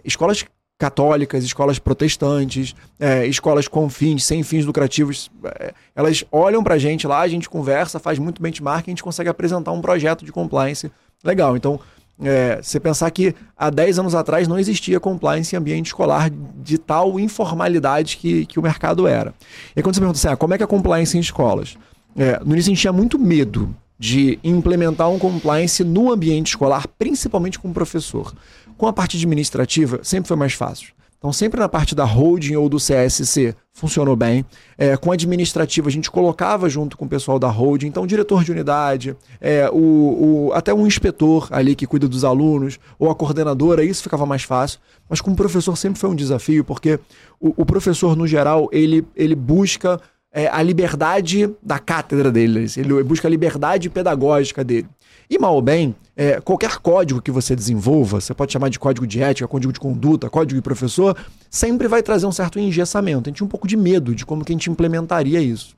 [0.04, 0.46] escolas
[0.78, 7.08] católicas, escolas protestantes, é, escolas com fins, sem fins lucrativos, é, elas olham pra gente
[7.08, 10.92] lá, a gente conversa, faz muito benchmark, a gente consegue apresentar um projeto de compliance
[11.24, 11.56] legal.
[11.56, 11.80] Então,
[12.22, 16.78] é, você pensar que há 10 anos atrás não existia compliance em ambiente escolar de
[16.78, 19.34] tal informalidade que, que o mercado era.
[19.76, 21.78] E quando você pergunta assim, ah, como é que é compliance em escolas?
[22.16, 26.88] É, no início a gente tinha muito medo de implementar um compliance no ambiente escolar,
[26.98, 28.34] principalmente com o professor.
[28.78, 30.94] Com a parte administrativa, sempre foi mais fácil.
[31.26, 34.46] Então, sempre na parte da holding ou do CSC funcionou bem.
[34.78, 38.44] É, com a administrativa, a gente colocava junto com o pessoal da holding, então, diretor
[38.44, 43.16] de unidade, é, o, o- até um inspetor ali que cuida dos alunos, ou a
[43.16, 44.80] coordenadora, isso ficava mais fácil.
[45.10, 47.00] Mas com o professor sempre foi um desafio, porque
[47.42, 50.00] o, o professor, no geral, ele, ele busca
[50.36, 54.86] é, a liberdade da cátedra dele, ele busca a liberdade pedagógica dele.
[55.30, 59.08] E mal ou bem, é, qualquer código que você desenvolva, você pode chamar de código
[59.08, 61.16] de ética, código de conduta, código de professor,
[61.50, 63.30] sempre vai trazer um certo engessamento.
[63.30, 65.74] A gente tinha um pouco de medo de como que a gente implementaria isso.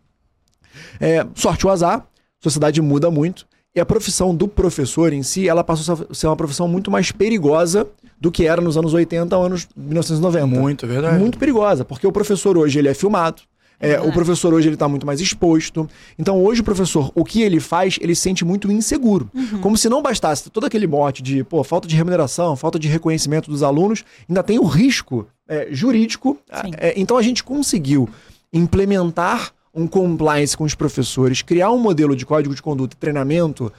[1.00, 5.48] É, sorte ou azar, a sociedade muda muito, e a profissão do professor em si,
[5.48, 7.88] ela passou a ser uma profissão muito mais perigosa
[8.20, 11.20] do que era nos anos 80 ou anos 1990 Muito, é verdade.
[11.20, 13.44] muito perigosa, porque o professor hoje ele é filmado.
[13.80, 15.88] É, o professor hoje ele está muito mais exposto.
[16.18, 19.30] Então hoje o professor, o que ele faz, ele se sente muito inseguro.
[19.62, 23.50] Como se não bastasse todo aquele mote de pô, falta de remuneração, falta de reconhecimento
[23.50, 26.38] dos alunos, ainda tem o risco é, jurídico.
[26.52, 26.72] Sim.
[26.78, 28.10] É, então a gente conseguiu
[28.52, 33.72] implementar um compliance com os professores, criar um modelo de código de conduta e treinamento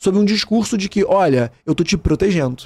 [0.00, 2.64] sob um discurso de que, olha, eu tô te protegendo.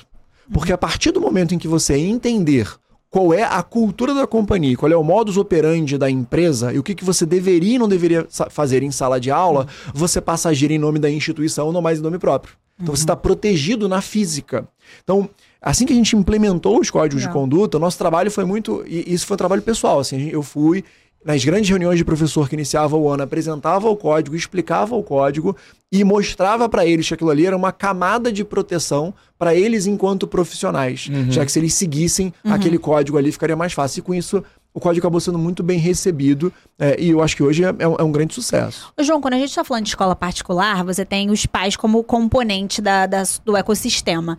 [0.53, 2.69] Porque a partir do momento em que você entender
[3.11, 6.83] qual é a cultura da companhia, qual é o modus operandi da empresa e o
[6.83, 10.51] que, que você deveria e não deveria fazer em sala de aula, você passa a
[10.51, 12.55] agir em nome da instituição, não mais em nome próprio.
[12.81, 14.69] Então você está protegido na física.
[15.03, 15.29] Então,
[15.61, 17.43] assim que a gente implementou os códigos de Legal.
[17.43, 18.85] conduta, o nosso trabalho foi muito.
[18.87, 19.99] E isso foi um trabalho pessoal.
[19.99, 20.85] Assim, eu fui
[21.25, 25.57] nas grandes reuniões de professor que iniciava o ano, apresentava o código, explicava o código
[25.91, 30.27] e mostrava para eles que aquilo ali era uma camada de proteção para eles enquanto
[30.27, 34.01] profissionais, já que se eles seguissem aquele código ali ficaria mais fácil.
[34.01, 37.43] E com isso o código acabou sendo muito bem recebido é, e eu acho que
[37.43, 38.93] hoje é, é um, é um grande sucesso.
[39.01, 42.81] João, quando a gente está falando de escola particular, você tem os pais como componente
[42.81, 44.39] da, da- do ecossistema.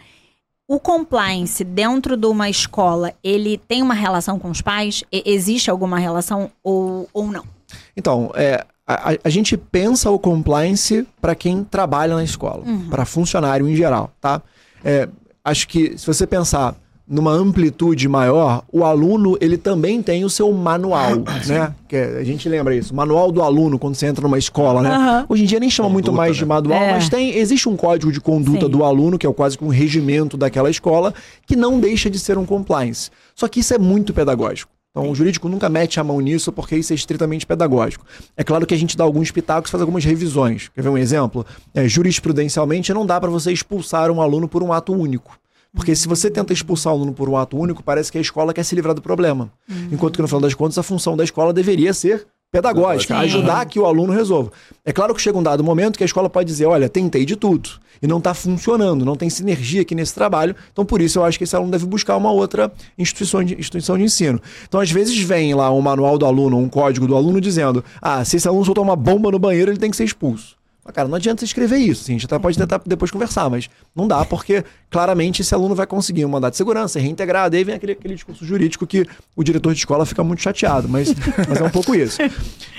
[0.70, 5.04] O compliance dentro de uma escola, ele tem uma relação com os pais?
[5.12, 7.44] E- existe alguma relação ou, ou não?
[7.98, 13.68] Então, é, a, a- gente pensa o compliance para quem trabalha na escola, para funcionário
[13.68, 14.44] em geral, tá?
[14.86, 15.10] É,
[15.44, 16.76] acho que se você pensar
[17.10, 21.16] numa amplitude maior, o aluno ele também tem o seu manual,
[21.48, 21.74] né?
[21.88, 24.92] Que é- a gente lembra isso, manual do aluno quando você entra numa escola, né?
[24.92, 25.26] Aham.
[25.28, 26.40] Hoje em dia nem chama muito Conduta, mais né?
[26.40, 26.92] de manual, É.
[26.94, 28.72] mas tem existe um código de conduta Sim.
[28.72, 31.14] do aluno que é quase que um regimento daquela escola
[31.48, 33.10] que não deixa de ser um compliance.
[33.36, 34.72] Só que isso é muito pedagógico.
[34.92, 38.04] Então, o jurídico nunca mete a mão nisso porque isso é estritamente pedagógico.
[38.36, 40.70] É claro que a gente dá alguns pitacos, faz algumas revisões.
[40.76, 41.46] Quer ver um exemplo?
[41.76, 45.39] É, jurisprudencialmente, não dá para você expulsar um aluno por um ato único.
[45.74, 48.54] Porque se você tenta expulsar um aluno por um ato único, parece que a escola
[48.54, 49.52] quer se livrar do problema.
[49.92, 53.22] Enquanto que, no final das contas, a função da escola deveria ser pedagógica, Sim.
[53.22, 54.52] ajudar que o aluno resolva.
[54.84, 57.36] É claro que chega um dado momento que a escola pode dizer, olha, tentei de
[57.36, 57.70] tudo
[58.02, 61.38] e não está funcionando, não tem sinergia aqui nesse trabalho, então por isso eu acho
[61.38, 64.42] que esse aluno deve buscar uma outra instituição de, instituição de ensino.
[64.68, 68.26] Então às vezes vem lá um manual do aluno, um código do aluno dizendo, ah,
[68.26, 70.59] se esse aluno soltar uma bomba no banheiro, ele tem que ser expulso.
[70.94, 72.04] Cara, não adianta você escrever isso.
[72.04, 75.76] Assim, a gente até pode tentar depois conversar, mas não dá, porque claramente esse aluno
[75.76, 79.44] vai conseguir um mandato de segurança, reintegrar, daí vem aquele, aquele discurso jurídico que o
[79.44, 81.14] diretor de escola fica muito chateado, mas,
[81.48, 82.18] mas é um pouco isso.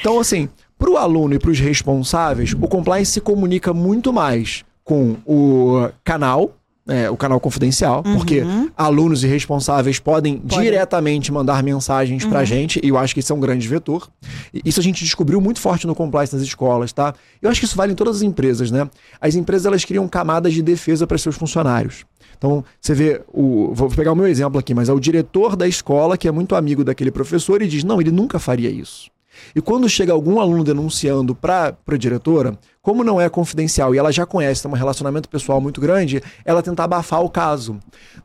[0.00, 4.64] Então, assim, para o aluno e para os responsáveis, o compliance se comunica muito mais
[4.82, 6.56] com o canal,
[6.90, 8.42] é, o canal confidencial, porque
[8.76, 10.64] alunos e responsáveis podem, Podem.
[10.64, 14.08] diretamente mandar mensagens pra gente, e eu acho que isso é um grande vetor.
[14.52, 17.14] E Isso a gente descobriu muito forte no compliance nas escolas, tá?
[17.40, 18.88] Eu acho que isso vale em todas as empresas, né?
[19.20, 22.04] As empresas elas criam camadas de defesa para seus funcionários.
[22.36, 25.68] Então, você vê, o, vou pegar o meu exemplo aqui, mas é o diretor da
[25.68, 29.10] escola que é muito amigo daquele professor e diz: não, ele nunca faria isso.
[29.54, 34.10] E quando chega algum aluno denunciando para a diretora, como não é confidencial e ela
[34.10, 37.78] já conhece, tem um relacionamento pessoal muito grande, ela tenta abafar o caso.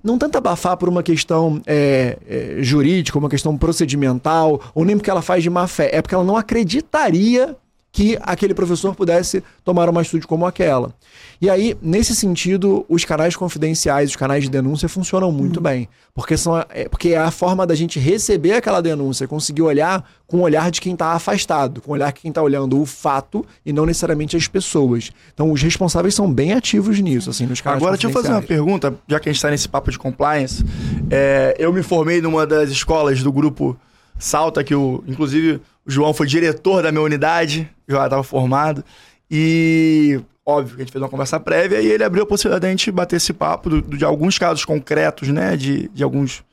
[0.04, 5.10] Não tenta abafar por uma questão é, é, jurídica, uma questão procedimental, ou nem porque
[5.10, 7.56] ela faz de má fé, é porque ela não acreditaria
[7.96, 10.94] que aquele professor pudesse tomar uma atitude como aquela.
[11.42, 16.36] E aí, nesse sentido, os canais confidenciais, os canais de denúncia funcionam muito bem, porque
[16.36, 20.40] são a- é, porque é a forma da gente receber aquela denúncia, conseguir olhar com
[20.40, 23.46] o olhar de quem está afastado, com o olhar de quem está olhando o fato
[23.66, 25.12] e não necessariamente as pessoas.
[25.34, 28.42] Então, os responsáveis são bem ativos nisso, assim, nos canais Agora, deixa eu fazer uma
[28.42, 30.66] pergunta, já que a gente está nesse papo de compliance.
[31.10, 33.78] É, eu me formei numa das escolas do grupo
[34.18, 38.84] Salta, que o, inclusive o João foi diretor da minha unidade, eu já estava formado.
[39.30, 42.68] E, óbvio, que a gente fez uma conversa prévia e ele abriu a possibilidade de
[42.68, 45.56] a gente bater esse papo do- do- de alguns casos concretos, né?
[45.58, 46.44] De, de alguns.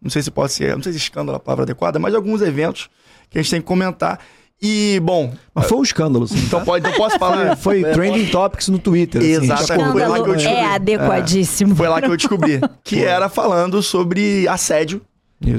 [0.00, 2.16] Não sei se pode ser, não sei se escândalo é a palavra adequada, mas de
[2.16, 2.88] alguns eventos
[3.30, 4.20] que a gente tem que comentar.
[4.60, 6.64] E, bom, Mas foi um escândalo, assim, então tá?
[6.64, 7.56] pode, não posso falar.
[7.56, 9.20] Foi É, trending topics no Twitter.
[9.20, 9.72] assim, Exato.
[9.72, 10.58] acordo- Foi lá que eu descobri.
[10.58, 11.76] é adequadíssimo.
[11.76, 12.60] Foi lá que eu descobri.
[12.82, 15.00] que era falando sobre assédio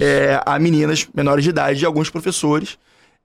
[0.02, 2.78] é, a meninas menores de idade de alguns professores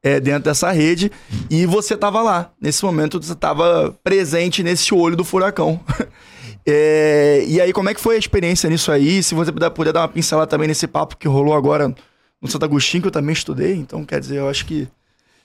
[0.04, 1.10] é, dentro dessa rede.
[1.50, 2.52] E você tava lá.
[2.60, 5.80] Nesse momento, você tava presente nesse olho do furacão.
[6.66, 9.22] É, e aí, como é que foi a experiência nisso aí?
[9.22, 11.94] Se você puder, puder dar uma pincelada também nesse papo que rolou agora
[12.40, 13.74] no Santo Agostinho, que eu também estudei.
[13.74, 14.88] Então, quer dizer, eu acho que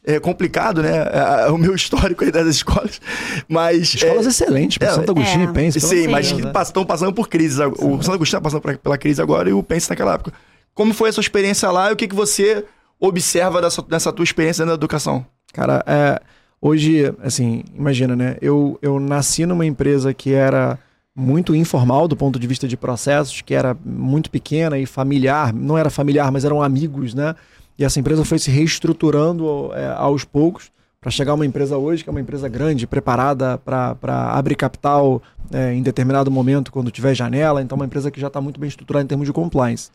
[0.01, 0.91] é complicado, né?
[1.11, 3.01] É, o meu histórico aí das escolas.
[3.49, 3.95] Mas.
[3.95, 5.49] Escolas é, excelentes, é, Santo Agostinho é.
[5.49, 5.81] e Pense.
[5.81, 6.51] Sim, mas Deus, né?
[6.61, 7.59] estão passando por crises.
[7.59, 10.31] O Santo Agostinho está passando por- pela crise agora e o Pense naquela época.
[10.73, 12.63] Como foi a sua experiência lá e o que, que você
[12.99, 15.25] observa dessa, dessa tua experiência da educação?
[15.53, 16.21] Cara, é,
[16.61, 18.37] hoje, assim, imagina, né?
[18.41, 20.77] Eu, eu nasci numa empresa que era
[21.15, 25.53] muito informal do ponto de vista de processos, que era muito pequena e familiar.
[25.53, 27.35] Não era familiar, mas eram amigos, né?
[27.77, 32.03] E essa empresa foi se reestruturando é, aos poucos para chegar a uma empresa hoje,
[32.03, 37.13] que é uma empresa grande, preparada para abrir capital é, em determinado momento, quando tiver
[37.15, 37.61] janela.
[37.61, 39.89] Então, uma empresa que já está muito bem estruturada em termos de compliance.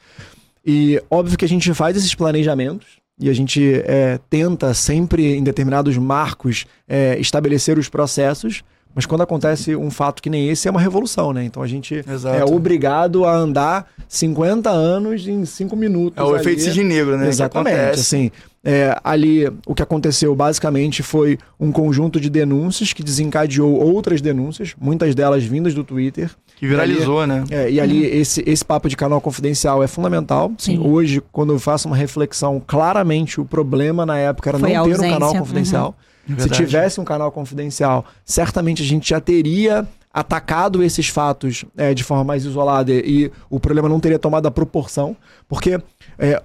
[0.64, 2.86] E óbvio que a gente faz esses planejamentos
[3.20, 9.22] e a gente é, tenta sempre, em determinados marcos, é, estabelecer os processos, mas quando
[9.22, 11.44] acontece um fato que nem esse, é uma revolução, né?
[11.44, 12.36] Então a gente Exato.
[12.36, 16.16] é obrigado a andar 50 anos em 5 minutos.
[16.16, 16.40] É o ali.
[16.40, 17.28] efeito cisne negro, né?
[17.28, 18.30] Exatamente, assim.
[18.64, 24.74] É, ali, o que aconteceu basicamente foi um conjunto de denúncias que desencadeou outras denúncias,
[24.80, 26.30] muitas delas vindas do Twitter.
[26.56, 27.44] Que viralizou, né?
[27.50, 30.50] É, e ali, esse, esse papo de canal confidencial é fundamental.
[30.56, 30.86] Sim, Sim.
[30.86, 34.98] hoje, quando eu faço uma reflexão, claramente o problema na época era Foi não ter
[34.98, 35.94] um canal confidencial.
[36.26, 36.54] Se Verdade.
[36.54, 42.22] tivesse um canal confidencial, certamente a gente já teria atacado esses fatos é, de forma
[42.22, 45.16] mais isolada e, e o problema não teria tomado a proporção,
[45.48, 45.80] porque
[46.16, 46.40] é,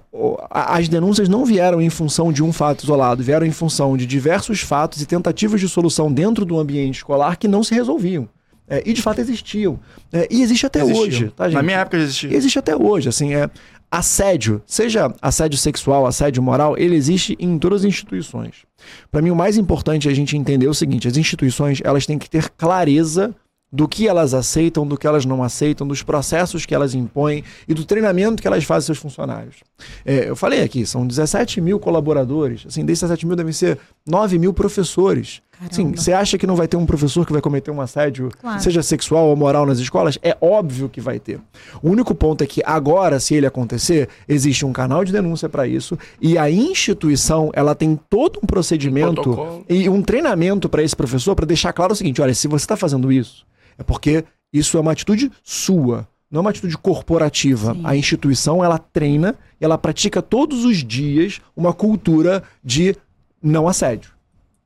[0.50, 4.60] as denúncias não vieram em função de um fato isolado, vieram em função de diversos
[4.60, 8.28] fatos e tentativas de solução dentro do ambiente escolar que não se resolviam.
[8.68, 9.78] É, e de fato existiam.
[10.12, 11.48] É, e existe até hoje, tá?
[11.48, 12.32] Na minha época existia.
[12.32, 13.48] Existe até hoje, assim, é
[13.90, 18.64] assédio, seja assédio sexual, assédio moral, ele existe em todas as instituições.
[19.10, 22.16] Para mim o mais importante é a gente entender o seguinte, as instituições, elas têm
[22.16, 23.34] que ter clareza
[23.72, 27.74] do que elas aceitam, do que elas não aceitam, dos processos que elas impõem e
[27.74, 29.56] do treinamento que elas fazem seus funcionários.
[30.04, 34.38] É, eu falei aqui, são 17 mil colaboradores, assim, desses 17 mil devem ser 9
[34.38, 35.40] mil professores.
[35.70, 38.60] Sim, você acha que não vai ter um professor que vai cometer um assédio, Claro.
[38.62, 40.18] seja sexual ou moral nas escolas?
[40.22, 41.38] É óbvio que vai ter.
[41.82, 45.66] O único ponto é que agora, se ele acontecer, existe um canal de denúncia para
[45.68, 49.64] isso e a instituição ela tem todo um procedimento Protocolo.
[49.68, 52.76] e um treinamento para esse professor para deixar claro o seguinte: olha, se você está
[52.76, 53.44] fazendo isso,
[53.80, 56.06] é porque isso é uma atitude sua.
[56.30, 57.74] Não é uma atitude corporativa.
[57.74, 57.80] Sim.
[57.82, 62.94] A instituição ela treina e ela pratica todos os dias uma cultura de
[63.42, 64.12] não assédio.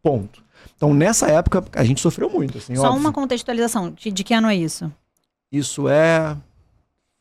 [0.03, 0.42] Ponto.
[0.77, 2.59] Então, nessa época, a gente sofreu muito.
[2.59, 3.00] Assim, Só óbvio.
[3.00, 3.90] uma contextualização.
[3.92, 4.92] De, de que ano é isso?
[5.50, 6.37] Isso é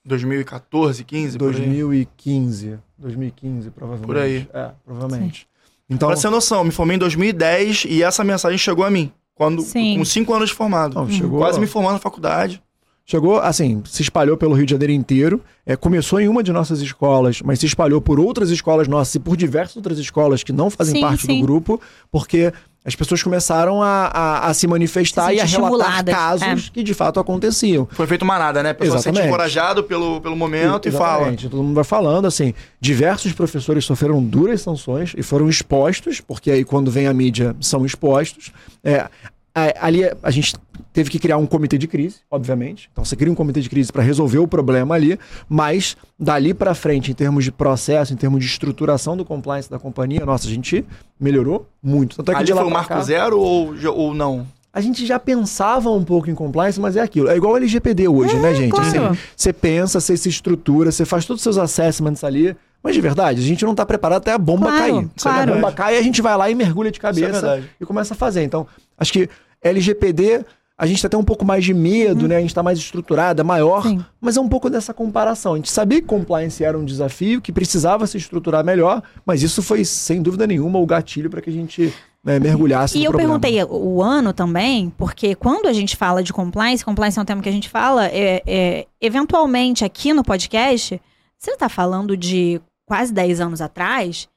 [0.03, 1.51] 2014, 15, por aí.
[1.53, 2.79] 2015.
[2.97, 4.07] 2015, provavelmente.
[4.07, 4.49] Por aí.
[4.51, 5.47] É, provavelmente.
[5.89, 9.11] Então, Pra ter noção, eu me formei em 2010 e essa mensagem chegou a mim.
[9.35, 9.97] Quando, Sim.
[9.97, 10.95] com 5 anos de formado.
[10.95, 12.61] não, chegou, Quase me formando na faculdade.
[13.05, 15.41] Chegou, assim, se espalhou pelo Rio de Janeiro inteiro.
[15.65, 19.19] É, começou em uma de nossas escolas, mas se espalhou por outras escolas nossas e
[19.19, 21.39] por diversas outras escolas que não fazem Sim, parte sim.
[21.39, 21.79] do grupo,
[22.11, 22.51] porque
[22.85, 25.69] as pessoas começaram a, a, a se manifestar Se e a relatar
[26.01, 27.87] estimuladas, casos que de fato aconteciam.
[27.91, 28.71] Foi feito manada, né?
[28.71, 29.33] O pessoal se sente Exatamente.
[29.33, 31.13] encorajado pelo, pelo momento e fala.
[31.21, 36.51] Exatamente, Todo mundo vai falando, assim, diversos professores sofreram duras sanções e foram expostos, porque
[36.51, 38.51] aí quando vem a mídia são expostos.
[38.83, 39.07] É,
[39.55, 40.53] a- ali a gente
[40.93, 42.87] teve que criar um comitê de crise, obviamente.
[42.91, 46.73] Então você cria um comitê de crise para resolver o problema ali, mas dali para
[46.75, 50.51] frente, em termos de processo, em termos de estruturação do compliance da companhia, nossa, a
[50.51, 50.85] gente
[51.19, 52.15] melhorou muito.
[52.17, 54.45] Tanto é que Ali foi o marco cá- zero ou, ou não?
[54.75, 57.29] a gente já pensava um pouco em compliance, mas é aquilo.
[57.29, 58.71] É igual o LGPD hoje, né, gente?
[58.71, 58.87] claro.
[59.11, 62.55] Assim, Você pensa, você se estrutura, você faz todos os seus assessments ali.
[62.81, 64.95] Mas de verdade, a gente não tá preparado até a bomba Claro, cair.
[64.95, 65.53] É a claro.
[65.53, 67.69] bomba cai, a gente vai lá e mergulha de é cabeça verdade.
[67.79, 68.41] e começa a fazer.
[68.43, 68.65] Então,
[68.97, 69.29] acho que
[69.61, 70.43] LGPD,
[70.77, 72.37] a gente tá até um pouco mais de medo, né?
[72.37, 74.03] A gente tá mais estruturada, maior, Sim.
[74.19, 75.53] mas é um pouco dessa comparação.
[75.53, 79.61] A gente sabia que compliance era um desafio, que precisava se estruturar melhor, mas isso
[79.61, 83.39] foi, sem dúvida nenhuma, o gatilho para que a gente né, mergulhasse E eu problema.
[83.39, 87.41] perguntei o ano também, porque quando a gente fala de compliance, compliance é um tema
[87.41, 90.99] que a gente fala, é, é, eventualmente aqui no podcast,
[91.37, 94.27] você está falando de quase 10 anos atrás,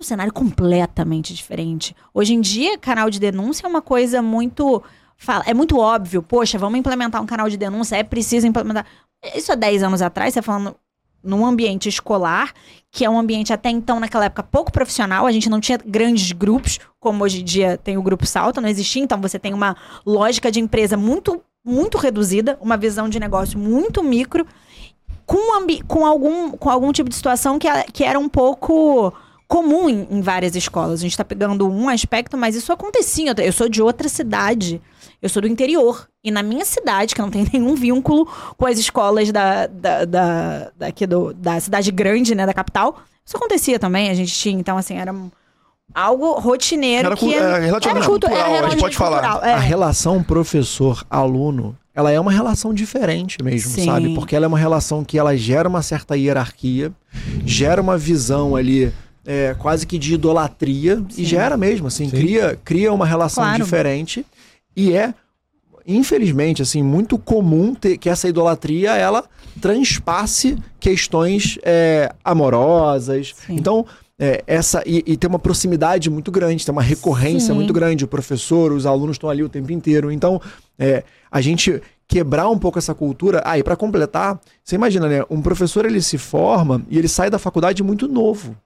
[0.00, 1.94] um cenário completamente diferente.
[2.14, 4.82] Hoje em dia, canal de denúncia é uma coisa muito.
[5.24, 8.84] Fala- É muito óbvio, poxa, vamos implementar um canal de denúncia, é preciso implementar.
[9.34, 10.74] Isso há 10 anos atrás, você falando
[11.24, 12.52] num ambiente escolar,
[12.90, 16.32] que é um ambiente até então, naquela época, pouco profissional, a gente não tinha grandes
[16.32, 19.76] grupos, como hoje em dia tem o grupo Salta, não existia, então você tem uma
[20.04, 24.44] lógica de empresa muito, muito reduzida, uma visão de negócio muito micro,
[25.24, 25.38] com,
[25.86, 29.12] com, algum, com algum tipo de situação que, a- que era um pouco
[29.52, 31.00] comum em, em várias escolas.
[31.00, 33.34] A gente está pegando um aspecto, mas isso acontecia.
[33.36, 34.80] Eu sou de outra cidade.
[35.20, 36.08] Eu sou do interior.
[36.24, 40.70] E na minha cidade, que não tem nenhum vínculo com as escolas da, da, da,
[40.74, 44.08] daqui do, da cidade grande, né, da capital, isso acontecia também.
[44.08, 45.14] A gente tinha, então, assim, era
[45.94, 49.20] algo rotineiro Era que cu- é, relativamente cultu- cultural, a gente pode falar.
[49.20, 49.52] cultural, é.
[49.52, 53.84] A relação professor-aluno, ela é uma relação diferente mesmo, Sim.
[53.84, 54.14] sabe?
[54.14, 56.90] Porque ela é uma relação que ela gera uma certa hierarquia,
[57.44, 58.90] gera uma visão ali
[59.26, 61.24] é, quase que de idolatria e Sim.
[61.24, 63.62] gera mesmo, assim, cria, cria uma relação Claro.
[63.62, 64.26] diferente
[64.76, 65.14] e é
[65.86, 69.24] infelizmente assim muito comum ter, que essa idolatria ela
[69.60, 73.34] transpasse questões é, amorosas.
[73.46, 73.56] Sim.
[73.56, 73.84] Então
[74.18, 77.54] é, essa e, e tem uma proximidade muito grande, tem uma recorrência Sim.
[77.54, 78.04] muito grande.
[78.04, 80.12] O professor, os alunos estão ali o tempo inteiro.
[80.12, 80.40] Então
[80.78, 83.42] é, a gente quebrar um pouco essa cultura.
[83.44, 85.24] Ah, e para completar, você imagina, né?
[85.30, 88.56] Um professor ele se forma e ele sai da faculdade muito novo.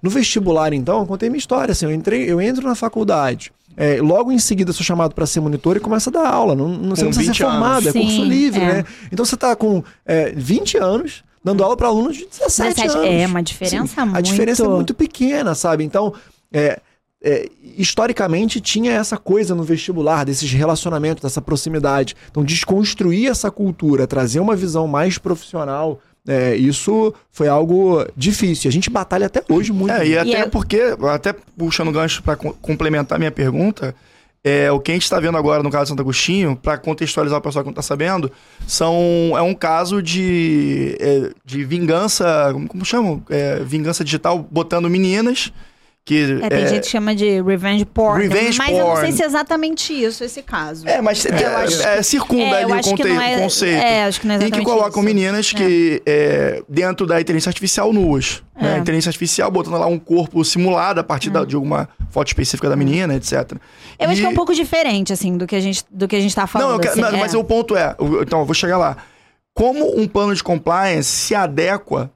[0.00, 1.72] No vestibular, então, eu contei minha história.
[1.72, 3.52] Assim, eu, entrei, eu entro na faculdade.
[3.76, 6.54] é, logo em seguida, sou chamado para ser monitor e começo a dar aula.
[6.54, 7.86] Não, não, você não precisa 20 ser formado, anos.
[7.86, 8.72] é curso Sim, livre, é.
[8.72, 8.84] né?
[9.10, 13.08] Então você tá com é, 20 anos dando aula para alunos de 17 17, anos.
[13.22, 15.82] é uma diferença A muito- diferença é muito pequena, sabe?
[15.84, 16.12] Então,
[16.52, 16.80] é,
[17.24, 22.14] é, historicamente tinha essa coisa no vestibular, desses relacionamentos, dessa proximidade.
[22.30, 28.68] Então, desconstruir essa cultura, trazer uma visão mais profissional, é, isso foi algo difícil.
[28.68, 29.92] A gente batalha até hoje muito.
[29.92, 30.80] É, e até é- porque,
[31.12, 33.94] até puxando o gancho para complementar minha pergunta,
[34.44, 37.38] é, o que a gente está vendo agora no caso de Santo Agostinho, para contextualizar
[37.38, 38.30] o pessoal que não está sabendo,
[38.66, 43.22] são, é um caso de, é, de vingança, como, como chamam?
[43.30, 45.52] É, vingança digital, botando meninas
[46.04, 46.40] que...
[46.42, 48.26] É, tem gente que chama de revenge porn.
[48.26, 49.12] Revenge mas eu não sei porn.
[49.12, 50.88] se é exatamente isso, esse caso.
[50.88, 53.76] É, mas é, acho é, circunda É, ali o, acho conte- é- o conceito.
[53.82, 55.02] é, acho que não é em que exatamente colocam isso.
[55.02, 58.42] meninas que, é, dentro da inteligência artificial, nuas.
[58.60, 58.74] Né?
[58.74, 58.78] É.
[58.78, 62.74] Inteligência artificial botando lá um corpo simulado a partir da- de alguma foto específica da
[62.76, 63.52] menina, etc.
[63.98, 66.16] Eu acho E- que é um pouco diferente, assim, do que a gente, do que
[66.16, 66.72] a gente tá falando.
[66.72, 67.16] Não, quero- assim, não, é.
[67.16, 68.96] mas o ponto é, então eu vou chegar lá.
[69.54, 72.10] Como um plano de compliance se adequa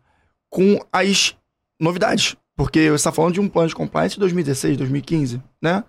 [0.50, 1.34] com as
[1.80, 2.34] novidades?
[2.56, 5.84] Porque você está falando de um plano de compliance de 2016, 2015, né?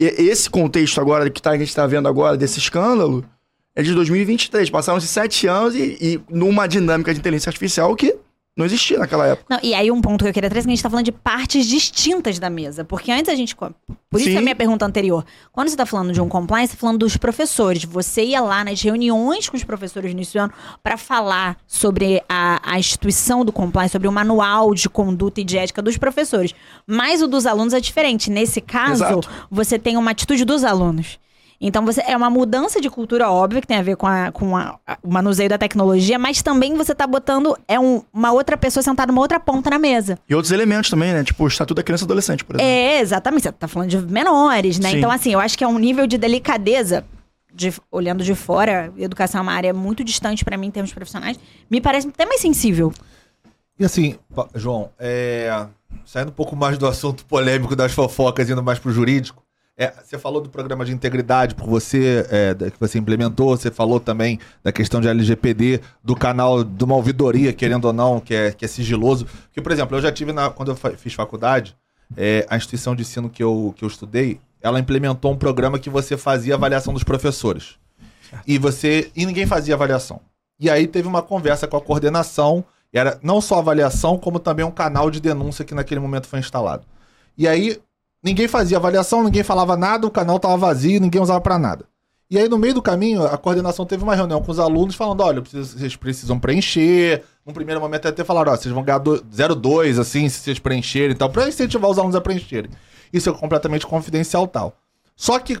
[0.00, 3.24] E esse contexto agora que, tá, que a gente está vendo agora desse escândalo
[3.74, 4.68] é de 2023.
[4.68, 8.16] Passaram-se sete anos e, e numa dinâmica de inteligência artificial que
[8.54, 9.46] não existia naquela época.
[9.48, 11.06] Não, e aí um ponto que eu queria trazer é que a gente tá falando
[11.06, 12.84] de partes distintas da mesa.
[12.84, 13.56] Porque antes a gente.
[13.56, 14.34] Por isso Sim.
[14.34, 15.24] é a minha pergunta anterior.
[15.50, 17.84] Quando você tá falando de um compliance, você tá falando dos professores.
[17.84, 22.22] Você ia lá nas reuniões com os professores no início do ano para falar sobre
[22.28, 26.54] a, a instituição do compliance, sobre o manual de conduta e de ética dos professores.
[26.86, 28.30] Mas o dos alunos é diferente.
[28.30, 29.30] Nesse caso, Exato.
[29.50, 31.18] você tem uma atitude dos alunos.
[31.64, 34.56] Então você é uma mudança de cultura óbvia que tem a ver com, a- com
[34.56, 38.56] a- a- o manuseio da tecnologia, mas também você tá botando é um- uma outra
[38.56, 40.18] pessoa sentada numa outra ponta na mesa.
[40.28, 41.22] E outros elementos também, né?
[41.22, 42.68] Tipo o Estatuto da Criança e Adolescente, por exemplo.
[42.70, 43.44] É, exatamente.
[43.44, 44.90] Você tá falando de menores, né?
[44.90, 44.98] Sim.
[44.98, 47.04] Então, assim, eu acho que é um nível de delicadeza,
[47.54, 51.38] de- olhando de fora, educação é uma área muito distante pra mim em termos profissionais,
[51.70, 52.92] me parece até mais sensível.
[53.78, 54.16] E assim,
[54.54, 55.66] João, é,
[56.04, 59.42] saindo um pouco mais do assunto polêmico das fofocas, indo mais pro jurídico,
[59.76, 63.98] é, você falou do programa de integridade por você, é, que você implementou, você falou
[63.98, 68.52] também da questão de LGPD, do canal de uma ouvidoria, querendo ou não, que é,
[68.52, 69.24] que é sigiloso.
[69.24, 71.74] Porque, por exemplo, eu já tive, na, quando eu fiz faculdade,
[72.16, 75.90] é, a instituição de ensino que eu, que eu estudei, ela implementou um programa que
[75.90, 77.76] você fazia avaliação dos professores.
[78.46, 79.10] E você.
[79.14, 80.20] E ninguém fazia avaliação.
[80.58, 82.64] E aí teve uma conversa com a coordenação.
[82.92, 86.38] E era não só avaliação, como também um canal de denúncia que naquele momento foi
[86.38, 86.86] instalado.
[87.36, 87.80] E aí
[88.22, 91.84] ninguém fazia avaliação, ninguém falava nada, o canal tava vazio, ninguém usava pra nada.
[92.30, 95.20] E aí, no meio do caminho, a coordenação teve uma reunião com os alunos falando:
[95.22, 97.22] olha, vocês precisam preencher.
[97.44, 101.10] Num primeiro momento, até falaram: ó, vocês vão ganhar do- 0,2, assim, se vocês preencherem
[101.10, 102.70] e tal, pra incentivar os alunos a preencherem.
[103.12, 104.74] Isso é completamente confidencial tal.
[105.14, 105.58] Só que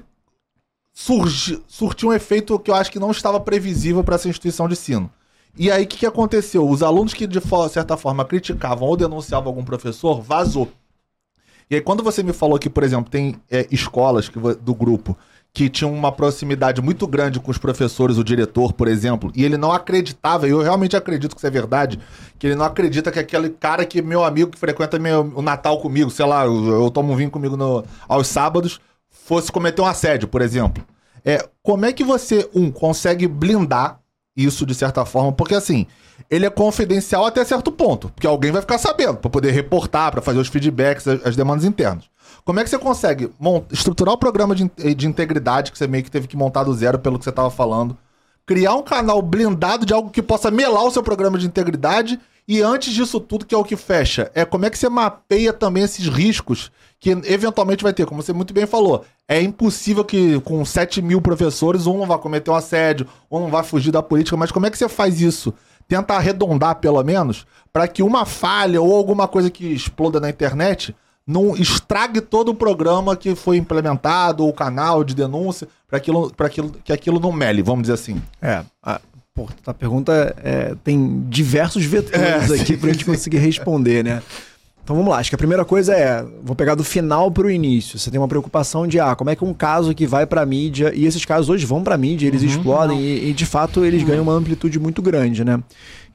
[0.94, 4.72] surgi, surtiu um efeito que eu acho que não estava previsível para essa instituição de
[4.72, 5.10] ensino.
[5.58, 6.66] E aí, o que, que aconteceu?
[6.66, 7.38] Os alunos que, de
[7.70, 10.70] certa forma, criticavam ou denunciavam algum professor, vazou.
[11.72, 15.16] E aí, quando você me falou que, por exemplo, tem é, escolas que, do grupo
[15.54, 19.56] que tinham uma proximidade muito grande com os professores, o diretor, por exemplo, e ele
[19.56, 21.98] não acreditava, e eu realmente acredito que isso é verdade,
[22.38, 25.80] que ele não acredita que aquele cara que meu amigo que frequenta meu, o Natal
[25.80, 29.86] comigo, sei lá, eu, eu tomo um vinho comigo no- aos sábados, fosse cometer um
[29.86, 30.84] assédio, por exemplo.
[31.24, 33.98] É, como é que você, um, consegue blindar
[34.36, 35.32] isso de certa forma?
[35.32, 35.86] Porque assim,
[36.30, 40.22] ele é confidencial até certo ponto, porque alguém vai ficar sabendo para poder reportar, para
[40.22, 42.04] fazer os feedbacks, as, as demandas internas.
[42.44, 43.30] Como é que você consegue
[43.70, 46.98] estruturar o programa de, de integridade que você meio que teve que montar do zero
[46.98, 47.96] pelo que você estava falando?
[48.44, 52.60] Criar um canal blindado de algo que possa melar o seu programa de integridade e
[52.60, 55.84] antes disso tudo, que é o que fecha, é como é que você mapeia também
[55.84, 59.04] esses riscos que eventualmente vai ter, como você muito bem falou.
[59.28, 63.48] É impossível que com 7 mil professores um não vai cometer um assédio, um não
[63.48, 65.54] vai fugir da política, mas como é que você faz isso?
[65.92, 70.96] Tenta arredondar, pelo menos, para que uma falha ou alguma coisa que exploda na internet
[71.26, 76.32] não estrague todo o programa que foi implementado, ou o canal de denúncia, para aquilo,
[76.34, 78.22] pra aquilo, que aquilo não mele, vamos dizer assim.
[78.40, 78.62] É.
[78.82, 79.02] A,
[79.34, 84.22] pô, a pergunta é, tem diversos vetores É, aqui pra gente conseguir responder, né?
[84.84, 87.98] Então vamos lá, acho que a primeira coisa é, vou pegar do final pro início.
[87.98, 90.92] Você tem uma preocupação de, ah, como é que um caso que vai pra mídia,
[90.94, 94.24] e esses casos hoje vão pra mídia, eles explodem e, e, de fato eles ganham
[94.24, 95.62] uma amplitude muito grande, né?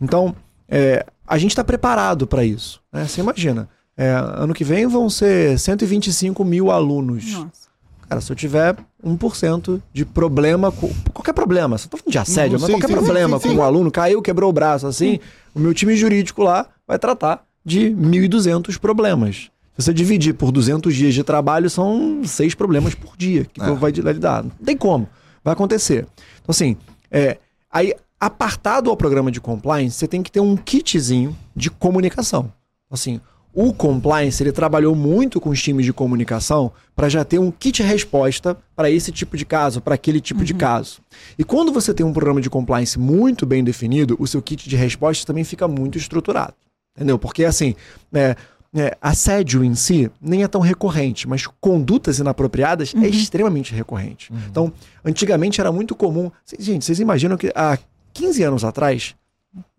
[0.01, 0.35] Então,
[0.67, 3.07] é, a gente tá preparado pra isso, né?
[3.07, 7.33] Você imagina, é, ano que vem vão ser 125 mil alunos.
[7.33, 7.67] Nossa.
[8.09, 12.55] Cara, se eu tiver 1% de problema, com, qualquer problema, você tá falando de assédio,
[12.55, 15.19] Uhum, mas sim, qualquer sim, problema sim, com um aluno, caiu, quebrou o braço, assim,
[15.55, 19.49] o meu time jurídico lá vai tratar de 1.200 problemas.
[19.77, 23.71] Se você dividir por 200 dias de trabalho, são seis problemas por dia que É.
[23.73, 24.43] vai lidar.
[24.43, 25.07] Não tem como.
[25.43, 26.07] Vai acontecer.
[26.41, 26.77] Então, assim,
[27.11, 27.37] é,
[27.69, 32.51] aí, apartado ao programa de compliance, você tem que ter um kitzinho de comunicação.
[32.89, 33.19] Assim,
[33.53, 37.83] o compliance ele trabalhou muito com os times de comunicação para já ter um kit
[37.83, 41.01] resposta para esse tipo de caso, para aquele tipo de caso.
[41.37, 44.75] E quando você tem um programa de compliance muito bem definido, o seu kit de
[44.77, 46.53] resposta também fica muito estruturado.
[46.97, 47.19] Entendeu?
[47.19, 47.75] Porque assim,
[48.11, 48.35] né,
[48.75, 54.33] é, assédio em si nem é tão recorrente, mas condutas inapropriadas é extremamente recorrente.
[54.49, 54.73] Então,
[55.05, 56.31] antigamente era muito comum.
[56.59, 57.77] Gente, vocês imaginam que há
[58.13, 59.15] 15 anos atrás,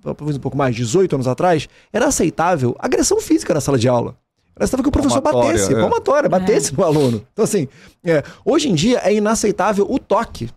[0.01, 4.17] talvez um pouco mais, 18 anos atrás, era aceitável agressão física na sala de aula.
[4.65, 5.81] Aceitável que o professor Palmatória, batesse, é.
[5.81, 7.23] palmatória, batesse no aluno.
[7.33, 7.69] Então, assim,
[8.05, 10.51] é, hoje em dia é inaceitável o toque.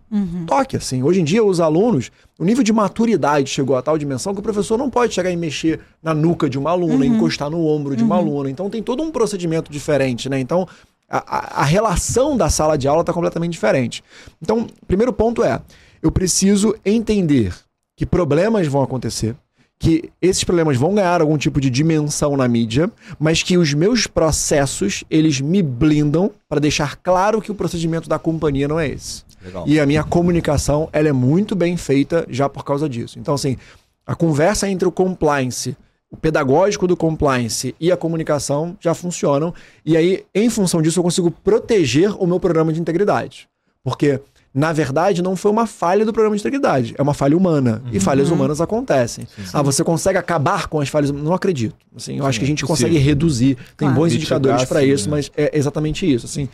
[0.45, 1.03] Toque, assim.
[1.03, 4.43] Hoje em dia, os alunos, o nível de maturidade chegou a tal dimensão que o
[4.43, 8.03] professor não pode chegar e mexer na nuca de uma aluna, encostar no ombro de
[8.03, 8.49] uma aluna.
[8.49, 10.39] Então, tem todo um procedimento diferente, né?
[10.39, 10.67] Então,
[11.09, 14.03] a, a- a relação da sala de aula está completamente diferente.
[14.41, 15.61] Então, primeiro ponto é,
[16.01, 17.53] eu preciso entender
[17.97, 19.35] que problemas vão acontecer,
[19.81, 24.05] que esses problemas vão ganhar algum tipo de dimensão na mídia, mas que os meus
[24.05, 29.23] processos, eles me blindam para deixar claro que o procedimento da companhia não é esse.
[29.43, 29.63] Legal.
[29.67, 33.17] E a minha comunicação, ela é muito bem feita já por causa disso.
[33.17, 33.57] Então, assim,
[34.05, 35.75] a conversa entre o compliance,
[36.11, 39.51] o pedagógico do compliance e a comunicação já funcionam.
[39.83, 43.49] E aí, em função disso, eu consigo proteger o meu programa de integridade.
[43.83, 44.19] Porque,
[44.53, 47.81] na verdade, não foi uma falha do programa de integridade, é uma falha humana.
[47.91, 49.25] E falhas humanas acontecem.
[49.53, 51.09] Ah, você consegue acabar com as falhas?
[51.11, 51.75] Não acredito.
[51.95, 52.89] Assim, eu acho que a gente possível.
[52.89, 53.55] consegue reduzir.
[53.77, 53.95] Tem Claro.
[53.95, 55.11] bons indicadores para isso, né?
[55.17, 56.25] mas é exatamente isso.
[56.25, 56.49] Assim,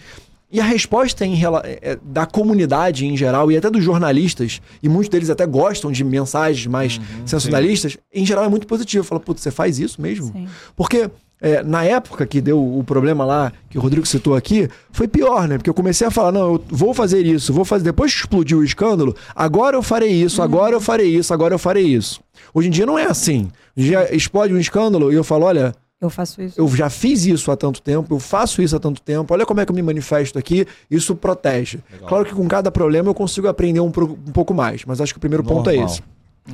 [0.51, 4.87] e a resposta em é- é da comunidade em geral, e até dos jornalistas, e
[4.87, 9.03] muitos deles até gostam de mensagens mais sensacionalistas, em geral é muito positiva.
[9.03, 10.27] Fala, putz, você faz isso mesmo?
[10.31, 10.47] Sim.
[10.75, 11.09] Porque
[11.41, 15.47] é, na época que deu o problema lá, que o Rodrigo citou aqui, foi pior,
[15.47, 15.57] né?
[15.57, 17.83] Porque eu comecei a falar, não, eu vou fazer isso, vou fazer.
[17.83, 21.59] Depois que explodiu o escândalo, agora eu farei isso, agora eu farei isso, agora eu
[21.59, 22.19] farei isso.
[22.53, 23.49] Hoje em dia não é assim.
[23.77, 26.59] Hoje em dia explode um escândalo e eu falo, olha, Eu faço isso.
[26.59, 29.59] eu já fiz isso há tanto tempo, eu faço isso há tanto tempo, olha como
[29.59, 31.79] é que eu me manifesto aqui, isso protege.
[32.07, 35.17] Claro que com cada problema eu consigo aprender um, um pouco mais, mas acho que
[35.17, 35.91] o primeiro ponto é Normal.
[35.93, 36.01] esse.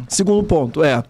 [0.10, 1.04] Segundo ponto é.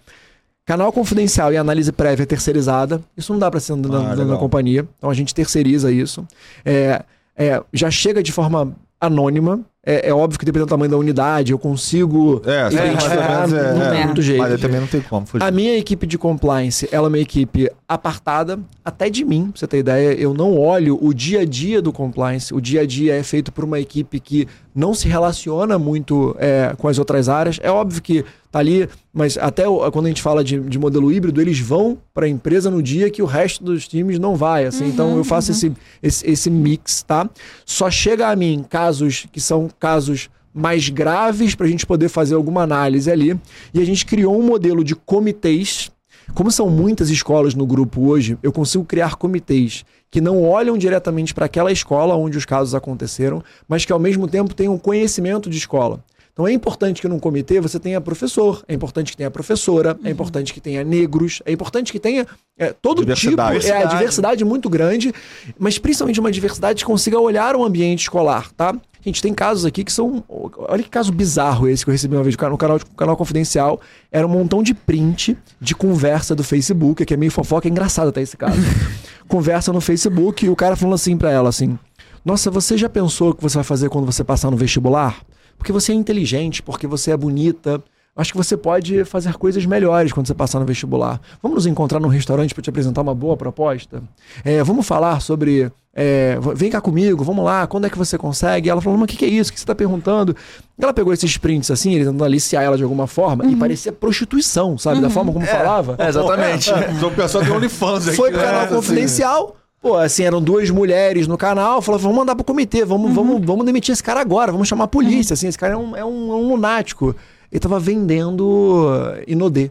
[0.66, 3.02] Canal confidencial e análise prévia terceirizada.
[3.18, 4.88] Isso não dá para ser na, Ah, na- na companhia.
[4.98, 6.26] Então a gente terceiriza isso.
[6.64, 7.04] É,
[7.36, 9.60] é, já chega de forma anônima.
[9.86, 13.92] É, é óbvio que dependendo do tamanho da unidade, eu consigo É, identificar, é, não
[13.92, 14.06] tem é.
[14.06, 14.42] muito jeito.
[14.42, 15.44] Mas aí também não tem como fugir.
[15.44, 19.68] A minha equipe de compliance, ela é uma equipe apartada até de mim, pra você
[19.68, 20.14] ter ideia.
[20.14, 22.54] Eu não olho o dia a dia do compliance.
[22.54, 26.74] O dia a dia é feito por uma equipe que não se relaciona muito é,
[26.78, 27.60] com as outras áreas.
[27.62, 31.42] É óbvio que tá ali, mas até quando a gente fala de, de modelo híbrido,
[31.42, 34.66] eles vão para a empresa no dia que o resto dos times não vai.
[34.66, 35.72] Assim, então eu faço esse,
[36.02, 37.28] esse, esse mix, tá?
[37.66, 42.36] Só chega a mim casos que são casos mais graves para a gente poder fazer
[42.36, 43.40] alguma análise ali.
[43.74, 45.92] E a gente criou um modelo de comitês.
[46.34, 51.34] Como são muitas escolas no grupo hoje, eu consigo criar comitês que não olham diretamente
[51.34, 55.58] para aquela escola onde os casos aconteceram, mas que ao mesmo tempo tenham conhecimento de
[55.58, 56.04] escola.
[56.32, 60.10] Então é importante que num comitê você tenha professor, é importante que tenha professora, é
[60.10, 62.26] importante que tenha negros, é importante que tenha
[62.58, 63.60] é, todo Diversidade.
[63.60, 65.14] tipo, é a diversidade muito grande,
[65.60, 68.76] mas principalmente uma diversidade que consiga olhar o ambiente escolar, tá?
[69.06, 70.24] Gente, tem casos aqui que são.
[70.30, 73.82] Olha que caso bizarro esse que eu recebi uma vez no canal, no canal confidencial.
[74.10, 78.08] Era um montão de print de conversa do Facebook, que é meio fofoca, é engraçado
[78.10, 78.58] até esse caso.
[79.28, 81.78] conversa no Facebook e o cara falando assim pra ela assim:
[82.24, 85.22] Nossa, você já pensou o que você vai fazer quando você passar no vestibular?
[85.58, 87.84] Porque você é inteligente, porque você é bonita.
[88.16, 91.20] Acho que você pode fazer coisas melhores quando você passar no vestibular.
[91.42, 94.04] Vamos nos encontrar num restaurante para te apresentar uma boa proposta?
[94.46, 95.72] É, vamos falar sobre.
[95.96, 98.70] é, vem cá comigo, vamos lá, quando é que você consegue?
[98.70, 99.50] Ela falou, mas o que, que é isso?
[99.50, 100.36] O que você está perguntando?
[100.80, 104.78] Ela pegou esses prints assim, ele tentando aliciar ela de alguma forma, e parecia prostituição,
[104.78, 105.02] sabe?
[105.02, 105.96] Da forma como falava.
[105.98, 106.70] É, exatamente.
[107.00, 108.16] Sou pessoa de OnlyFans aqui.
[108.16, 108.46] Foi pro né?
[108.46, 109.56] canal confidencial.
[109.82, 111.82] Pô, assim, eram duas mulheres no canal.
[111.82, 114.88] Falou, vamos mandar pro comitê, vamos, vamos, vamos demitir esse cara agora, vamos chamar a
[114.88, 115.34] polícia.
[115.34, 117.16] Assim, esse cara é um, é um, é um lunático.
[117.54, 118.90] Ele tava vendendo
[119.28, 119.70] inodê.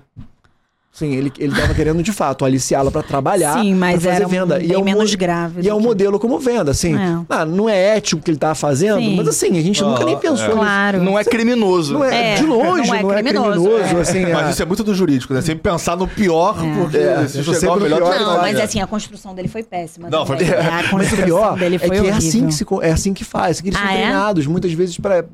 [0.94, 3.54] Sim, ele, ele tava querendo, de fato, aliciá-la pra trabalhar.
[3.54, 4.58] Sim, mas pra fazer era um venda.
[4.58, 6.94] bem é um menos grave E é um que- modelo como venda, assim.
[6.94, 7.18] É.
[7.30, 9.16] Ah, não é ético o que ele tava fazendo, Sim.
[9.16, 10.48] mas assim, a gente nunca nem Ah, pensou é.
[10.48, 10.58] nisso.
[10.58, 11.02] Claro.
[11.02, 11.94] Não é criminoso.
[11.94, 13.50] Não é, É, de longe, não é não é criminoso.
[13.62, 14.00] criminoso, é.
[14.02, 14.50] assim, Mas é.
[14.50, 15.40] isso é muito do jurídico, né?
[15.40, 17.98] Sempre pensar no pior, porque É, se sempre ao no melhor...
[18.02, 20.10] pior, Não, mas assim, a construção dele foi péssima.
[20.10, 20.46] Não, também.
[20.46, 22.18] foi- É, A Mas o construção pior dele é foi que é horrível.
[22.18, 23.62] assim que, se, é assim que faz.
[23.62, 23.96] que eles Ah, são é?
[24.02, 25.24] treinados muitas vezes para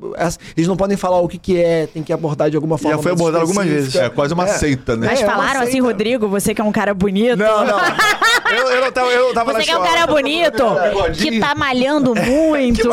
[0.55, 2.97] Eles não podem falar o que, que é, tem que abordar de alguma forma.
[3.03, 4.05] foi mais abordado algumas específica.
[4.05, 5.07] É quase uma seita, né?
[5.07, 5.25] Mas É,
[5.59, 5.91] sei, assim, cara.
[5.91, 7.37] Rodrigo, você que é um cara bonito.
[7.37, 7.79] Não, não.
[8.51, 9.97] Eu, eu não tava, eu tava na Você que é um escola.
[9.99, 10.63] cara bonito,
[11.17, 12.87] que tá malhando muito.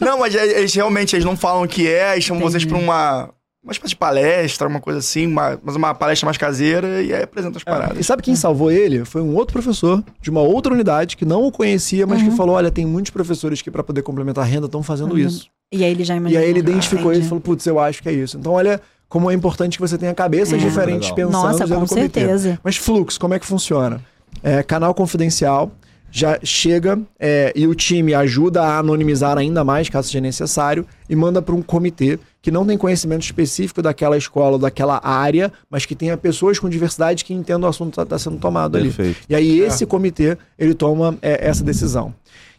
[0.00, 3.30] Não, mas eles realmente eles não falam o que é, eles chamam vocês pra uma
[3.64, 7.22] uma espécie de palestra, uma coisa assim, uma- mas uma palestra mais caseira e aí
[7.22, 7.98] apresenta as É, paradas.
[7.98, 9.04] E sabe quem salvou ele?
[9.04, 12.56] Foi um outro professor de uma outra unidade que não o conhecia, mas que falou:
[12.56, 15.18] olha, tem muitos professores que para poder complementar a renda estão fazendo Uhum.
[15.18, 15.46] isso.
[15.72, 16.42] E aí ele já E imaginou.
[16.42, 17.18] aí ele identificou Entendi.
[17.20, 18.36] isso e falou: putz, eu acho que é isso.
[18.36, 18.80] Então, olha
[19.12, 20.56] como é importante que você tenha cabeças É.
[20.56, 21.28] diferentes Legal.
[21.28, 22.58] pensando Nossa, com certeza.
[22.64, 24.00] Mas fluxo, como é que funciona?
[24.42, 25.70] É, canal confidencial,
[26.10, 31.14] já chega é, e o time ajuda a anonimizar ainda mais, caso seja necessário, e
[31.14, 35.84] manda para um comitê que não tem conhecimento específico daquela escola ou daquela área, mas
[35.84, 38.90] que tenha pessoas com diversidade que entendam o assunto que está sendo tomado ali.
[38.90, 39.20] Perfeito.
[39.28, 42.14] E aí esse comitê, ele toma é, essa decisão.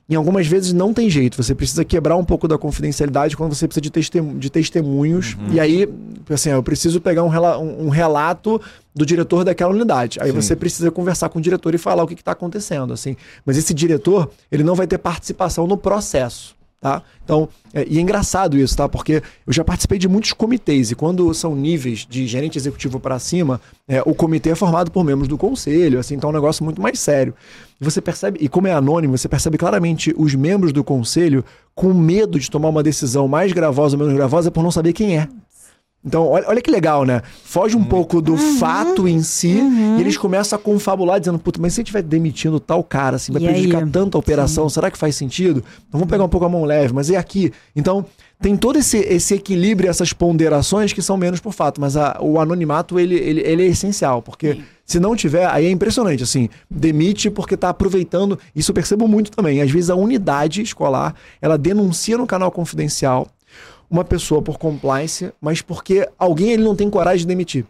[0.10, 3.66] Em algumas vezes não tem jeito, você precisa quebrar um pouco da confidencialidade quando você
[3.68, 5.38] precisa de, testemun- de testemunhos.
[5.50, 5.88] E aí,
[6.30, 8.60] assim, eu preciso pegar um, rela- um relato
[8.94, 10.20] do diretor daquela unidade.
[10.22, 10.36] Aí Sim.
[10.42, 13.16] você precisa conversar com o diretor e falar o que está acontecendo, assim.
[13.46, 16.54] Mas esse diretor, ele não vai ter participação no processo.
[16.84, 17.02] Tá?
[17.24, 18.90] Então, é, e é engraçado isso, tá?
[18.90, 23.18] Porque eu já participei de muitos comitês e quando são níveis de gerente executivo para
[23.20, 26.62] cima, é, o comitê é formado por membros do conselho, assim, então é um negócio
[26.62, 27.34] muito mais sério.
[27.80, 32.38] Você percebe, e como é anônimo, você percebe claramente os membros do conselho com medo
[32.38, 35.30] de tomar uma decisão mais gravosa ou menos gravosa por não saber quem é.
[36.06, 37.22] Então, olha, olha que legal, né?
[37.46, 38.58] Foge um pouco do Uhum.
[38.58, 39.58] fato em si
[39.98, 43.16] e eles começam a confabular dizendo, puta, mas se a gente estiver demitindo tal cara,
[43.16, 43.90] assim, vai E prejudicar aí?
[43.90, 45.64] tanto a operação, será que faz sentido?
[45.88, 47.54] Então vamos pegar um pouco a mão leve, mas e aqui?
[47.74, 48.06] Então,
[48.42, 52.38] tem todo esse, esse equilíbrio, essas ponderações que são menos por fato, mas a- o
[52.38, 57.30] anonimato, ele, ele, ele é essencial, porque se não tiver, aí é impressionante, assim, demite
[57.30, 62.18] porque tá aproveitando, isso eu percebo muito também, às vezes a unidade escolar, ela denuncia
[62.18, 63.26] no canal confidencial,
[63.94, 67.64] uma pessoa por compliance, mas porque alguém ele não tem coragem de demitir.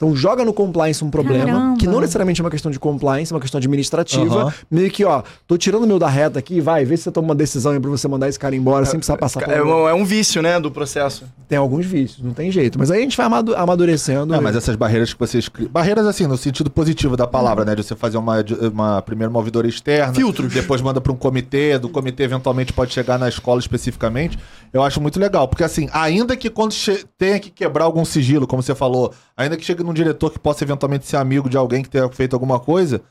[0.00, 1.76] Então joga no compliance um problema, Caramba.
[1.76, 4.44] que não necessariamente é uma questão de compliance, é uma questão administrativa.
[4.44, 4.54] Aham.
[4.70, 7.28] Meio que, ó, tô tirando o meu da reta aqui, vai, vê se você toma
[7.28, 9.52] uma decisão aí pra você mandar esse cara embora sem precisar passar por...
[9.52, 11.24] É um, é um vício, né, do processo.
[11.46, 12.78] Tem alguns vícios, não tem jeito.
[12.78, 14.32] Mas aí a gente vai amadu- amadurecendo.
[14.32, 15.70] Não, mas essas barreiras que vocês criam.
[15.70, 17.74] Barreiras, assim, no sentido positivo da palavra, né?
[17.74, 18.36] De você fazer uma,
[18.72, 20.14] uma primeiro uma ouvidoria externa.
[20.14, 20.50] Filtros.
[20.54, 24.38] Depois manda para um comitê, do comitê eventualmente pode chegar na escola especificamente.
[24.72, 25.46] Eu acho muito legal.
[25.46, 26.74] Porque, assim, ainda que quando
[27.18, 30.64] tenha que quebrar algum sigilo, como você falou, ainda que chegue num diretor que possa
[30.64, 33.02] eventualmente ser amigo de alguém que tenha feito alguma coisa,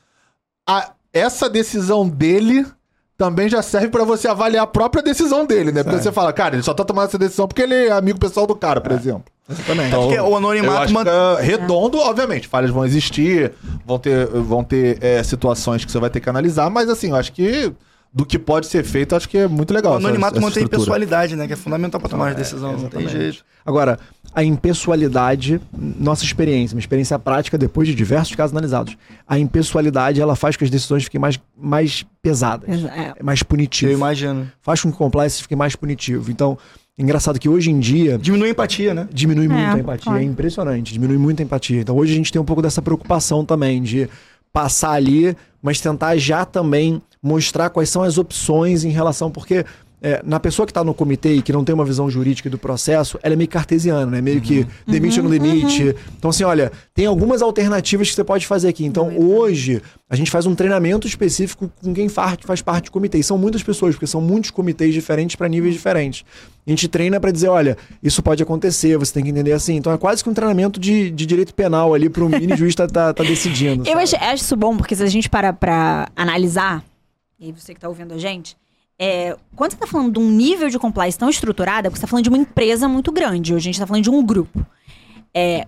[0.68, 2.66] a- essa decisão dele
[3.16, 5.82] também já serve pra você avaliar a própria decisão dele, né?
[5.84, 8.46] Porque você fala, cara, ele só tá tomando essa decisão porque ele é amigo pessoal
[8.46, 9.24] do cara, por exemplo.
[9.48, 9.88] Exatamente.
[9.88, 12.48] Então, Porque o eu anonimato acho man- que é redondo, obviamente.
[12.48, 13.52] Falhas vão existir,
[13.84, 17.16] vão ter, vão ter é, situações que você vai ter que analisar, mas assim, eu
[17.16, 17.70] acho que
[18.12, 19.92] do que pode ser feito, eu acho que é muito legal.
[19.92, 20.78] o anonimato essa mantém estrutura.
[20.80, 23.44] pessoalidade, né, que é fundamental pra tomar as decisões, não tem jeito.
[23.64, 23.98] Agora,
[24.34, 28.96] a impessoalidade, nossa experiência, uma experiência prática depois de diversos casos analisados,
[29.28, 33.14] a impessoalidade ela faz com que as decisões fiquem mais, mais pesadas, É.
[33.18, 34.50] é mais Eu punitivo, imagino.
[34.60, 36.30] faz com que o compliance fique mais punitivo.
[36.30, 36.58] Então,
[36.98, 39.08] engraçado que hoje em dia Diminui a empatia, né?
[39.12, 40.18] diminui muito É, a empatia, claro.
[40.18, 41.80] é impressionante, diminui muito a empatia.
[41.80, 44.08] Então, hoje a gente tem um pouco dessa preocupação também de
[44.52, 49.64] passar ali, mas tentar já também mostrar quais são as opções em relação, porque
[50.02, 52.56] é, na pessoa que está no comitê e que não tem uma visão jurídica do
[52.56, 54.20] processo, ela é meio cartesiana, né?
[54.20, 55.94] Meio que demite no limite.
[56.16, 58.84] Então, assim, olha, tem algumas alternativas que você pode fazer aqui.
[58.84, 63.18] Então, hoje, a gente faz um treinamento específico com quem faz, faz parte do comitê.
[63.18, 66.24] E são muitas pessoas, porque são muitos comitês diferentes para níveis diferentes.
[66.66, 69.76] A gente treina para dizer, olha, isso pode acontecer, você tem que entender assim.
[69.76, 72.74] Então, é quase que um treinamento de, de direito penal ali para o mini juiz
[72.74, 73.86] tá, tá, tá decidindo.
[73.86, 76.82] Eu acho, acho isso bom, porque se a gente para pra analisar,
[77.40, 78.56] e você que tá ouvindo a gente,
[78.98, 82.06] é, quando você tá falando de um nível de compliance tão estruturado, porque você tá
[82.06, 83.54] falando de uma empresa muito grande.
[83.54, 84.64] Hoje a gente tá falando de um grupo.
[85.34, 85.66] É,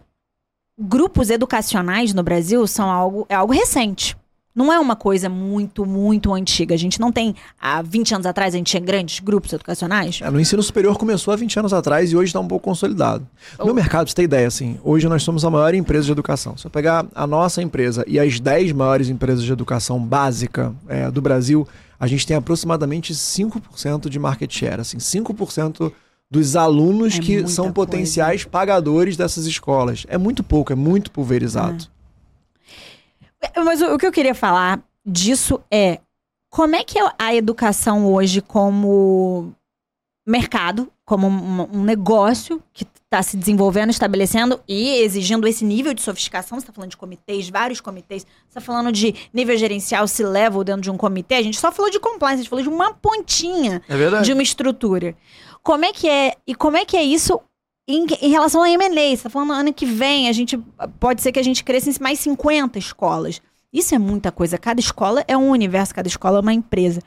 [0.79, 4.15] grupos educacionais no Brasil são algo, é algo recente.
[4.55, 6.75] Não é uma coisa muito, muito antiga.
[6.75, 7.35] A gente não tem.
[7.61, 10.21] Há 20 anos atrás a gente tinha grandes grupos educacionais.
[10.23, 13.27] É, no ensino superior começou há 20 anos atrás e hoje está um pouco consolidado.
[13.59, 16.57] No mercado, pra você ter ideia, assim, hoje nós somos a maior empresa de educação.
[16.57, 21.11] Se eu pegar a nossa empresa e as 10 maiores empresas de educação básica é,
[21.11, 21.67] do Brasil,
[21.99, 24.81] a gente tem aproximadamente 5% de market share.
[24.81, 25.93] Assim, 5%
[26.31, 27.75] dos alunos É que são coisa.
[27.75, 30.05] potenciais pagadores dessas escolas.
[30.09, 31.87] É muito pouco, é muito pulverizado.
[33.65, 35.99] Mas o, o que eu queria falar disso é
[36.51, 39.53] como é que é a educação hoje como
[40.27, 46.01] mercado, como um, um negócio que está se desenvolvendo, estabelecendo e exigindo esse nível de
[46.01, 46.59] sofisticação.
[46.59, 48.23] Você está falando de comitês, vários comitês.
[48.23, 51.35] Você está falando de nível gerencial, se level dentro de um comitê.
[51.35, 54.43] A gente só falou de compliance, a gente falou de uma pontinha É de uma
[54.43, 55.15] estrutura.
[55.63, 57.41] Como é que é e como é que é isso
[57.89, 59.17] em, em relação a M&A?
[59.17, 60.57] Você tá falando ano que vem, a gente
[61.01, 63.41] pode ser que a gente cresça em mais 50 escolas.
[63.73, 64.59] Isso é muita coisa.
[64.59, 67.01] Cada escola é um universo, cada escola é uma empresa.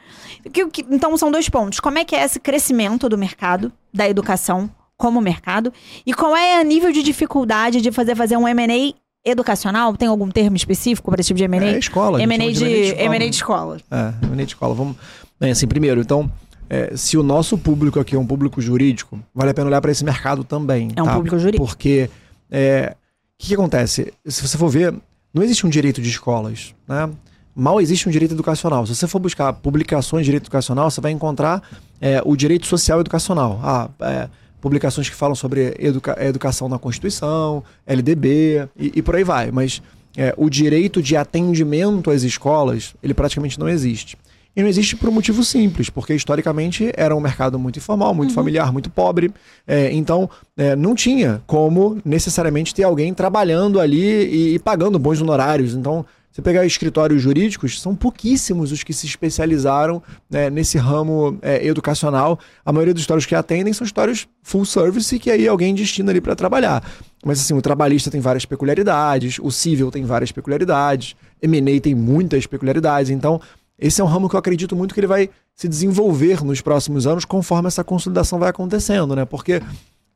[0.51, 1.79] Que- que- então são dois pontos.
[1.79, 5.71] Como é que é esse crescimento do mercado da educação como mercado?
[6.05, 9.95] E qual é o nível de dificuldade de fazer, fazer um M&A educacional?
[9.95, 11.65] Tem algum termo específico para esse tipo de M&A?
[11.75, 12.19] É escola.
[12.21, 13.75] M&A chama de, M&A M&A de escola.
[13.77, 14.15] escola.
[14.21, 14.73] É, M&A de escola.
[14.73, 14.97] Vamos.
[15.39, 16.31] Bem, assim, primeiro, então,
[16.69, 19.91] é, se o nosso público aqui é um público jurídico, vale a pena olhar para
[19.91, 20.91] esse mercado também.
[20.95, 21.13] É um tá?
[21.13, 21.65] público jurídico.
[21.65, 22.09] Porque
[22.49, 24.13] é, o que, que acontece?
[24.25, 24.93] Se você for ver,
[25.33, 27.09] não existe um direito de escolas, né?
[27.57, 28.85] Mal existe um direito educacional.
[28.85, 31.63] Se você for buscar publicações de direito educacional, você vai encontrar
[32.01, 33.61] é, o direito social educacional.
[33.63, 39.23] Ah, é, publicações que falam sobre educa educação na Constituição, LDB e, e por aí
[39.23, 39.51] vai.
[39.51, 39.81] Mas
[40.17, 44.17] é, o direito de atendimento às escolas, ele praticamente não existe.
[44.55, 48.33] E não existe por um motivo simples, porque historicamente era um mercado muito informal, muito
[48.33, 49.31] familiar, muito pobre.
[49.67, 55.21] É, então, é, não tinha como necessariamente ter alguém trabalhando ali e, e pagando bons
[55.21, 55.73] honorários.
[55.73, 61.65] Então, você pegar escritórios jurídicos, são pouquíssimos os que se especializaram né, nesse ramo é,
[61.65, 62.37] educacional.
[62.65, 66.19] A maioria dos escritórios que atendem são escritórios full service que aí alguém destina ali
[66.19, 66.83] para trabalhar.
[67.23, 72.45] Mas assim, o trabalhista tem várias peculiaridades, o civil tem várias peculiaridades, M&A tem muitas
[72.45, 73.11] peculiaridades.
[73.11, 73.39] Então,
[73.77, 77.05] esse é um ramo que eu acredito muito que ele vai se desenvolver nos próximos
[77.05, 79.25] anos conforme essa consolidação vai acontecendo, né?
[79.25, 79.61] Porque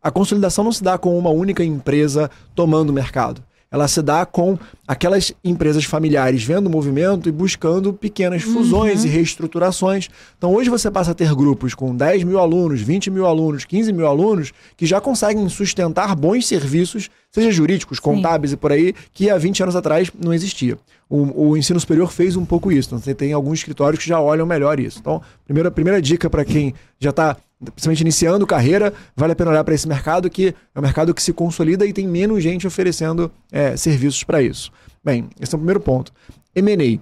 [0.01, 3.43] a consolidação não se dá com uma única empresa tomando o mercado.
[3.71, 4.57] Ela se dá com
[4.87, 10.09] aquelas empresas familiares vendo o movimento e buscando pequenas fusões e reestruturações.
[10.37, 13.93] Então hoje você passa a ter grupos com 10 mil alunos, 20 mil alunos, 15
[13.93, 19.29] mil alunos, que já conseguem sustentar bons serviços, seja jurídicos, contábeis e por aí, que
[19.29, 20.77] há 20 anos atrás não existia.
[21.07, 22.89] O, o ensino superior fez um pouco isso.
[22.89, 24.99] Então, você tem alguns escritórios que já olham melhor isso.
[24.99, 29.63] Então, primeira, primeira dica para quem já está principalmente iniciando carreira, vale a pena olhar
[29.63, 33.31] para esse mercado que é um mercado que se consolida e tem menos gente oferecendo
[33.51, 34.71] é, serviços para isso.
[35.03, 36.11] Bem, esse é o primeiro ponto.
[36.55, 36.99] M&A.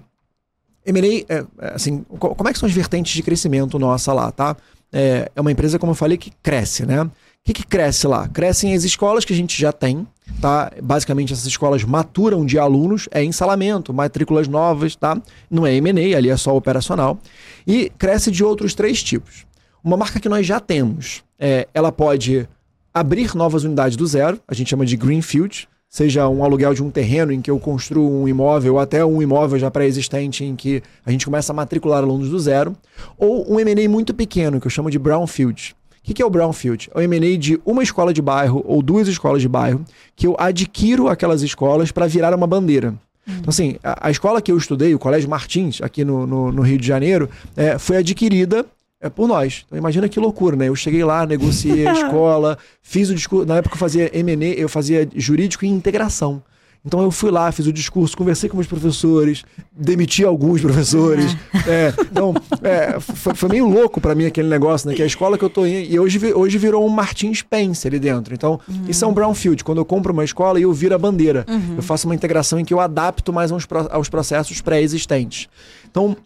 [0.86, 4.30] M&A, é, é, assim, co- como é que são as vertentes de crescimento nossa lá,
[4.32, 4.56] tá?
[4.92, 7.02] É, é uma empresa, como eu falei, que cresce, né?
[7.02, 7.10] O
[7.44, 8.26] que, que cresce lá?
[8.28, 10.06] Crescem as escolas que a gente já tem,
[10.40, 10.70] tá?
[10.82, 15.20] Basicamente, essas escolas maturam de alunos, é ensalamento, matrículas novas, tá?
[15.50, 17.18] Não é M&A, ali é só operacional.
[17.66, 19.46] E cresce de outros três tipos.
[19.88, 22.46] Uma marca que nós já temos, é, ela pode
[22.92, 26.90] abrir novas unidades do zero, a gente chama de Greenfield, seja um aluguel de um
[26.90, 30.82] terreno em que eu construo um imóvel, ou até um imóvel já pré-existente em que
[31.06, 32.76] a gente começa a matricular alunos do zero,
[33.16, 35.74] ou um M&A muito pequeno, que eu chamo de Brownfield.
[36.00, 36.90] O que que é o Brownfield?
[36.94, 40.36] É o M&A de uma escola de bairro ou duas escolas de bairro que eu
[40.38, 42.92] adquiro aquelas escolas para virar uma bandeira.
[43.26, 46.60] Então, assim, a, a escola que eu estudei, o Colégio Martins, aqui no, no, no
[46.60, 48.66] Rio de Janeiro, é, foi adquirida
[49.00, 49.64] é por nós.
[49.66, 50.68] Então imagina que loucura, né?
[50.68, 53.46] Eu cheguei lá, negociei a escola, fiz o discurso.
[53.46, 56.42] Na época eu fazia M&A, eu fazia jurídico e integração.
[56.84, 61.36] Então eu fui lá, fiz o discurso, conversei com os professores, demiti alguns professores.
[61.66, 62.32] É, então,
[62.62, 64.94] é, foi, foi meio louco pra mim aquele negócio, né?
[64.94, 65.92] Que é a escola que eu tô indo.
[65.92, 68.32] E hoje, hoje virou um Martin Spence ali dentro.
[68.32, 69.62] Então, isso é um brownfield.
[69.64, 71.44] Quando eu compro uma escola e eu viro a bandeira.
[71.76, 75.48] Eu faço uma integração em que eu adapto mais aos, aos processos pré-existentes.
[75.90, 76.16] Então,